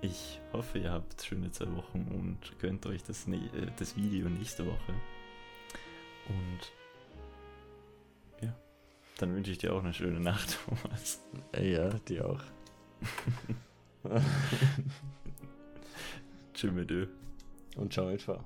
ich 0.00 0.40
hoffe, 0.52 0.78
ihr 0.78 0.92
habt 0.92 1.22
schöne 1.22 1.50
zwei 1.50 1.74
Wochen 1.74 2.06
und 2.14 2.58
gönnt 2.60 2.86
euch 2.86 3.02
das, 3.02 3.26
ne 3.26 3.36
äh, 3.36 3.70
das 3.78 3.96
Video 3.96 4.28
nächste 4.28 4.66
Woche. 4.66 4.94
Und 6.28 6.72
ja, 8.40 8.54
dann 9.18 9.34
wünsche 9.34 9.50
ich 9.50 9.58
dir 9.58 9.74
auch 9.74 9.80
eine 9.82 9.92
schöne 9.92 10.20
Nacht, 10.20 10.58
Thomas. 10.66 11.20
Äh, 11.52 11.72
ja, 11.72 11.90
die 12.08 12.20
auch. 12.20 12.42
Tschüss 16.54 16.72
mit. 16.72 16.92
Und 17.76 17.92
ciao 17.92 18.08
etwa. 18.10 18.44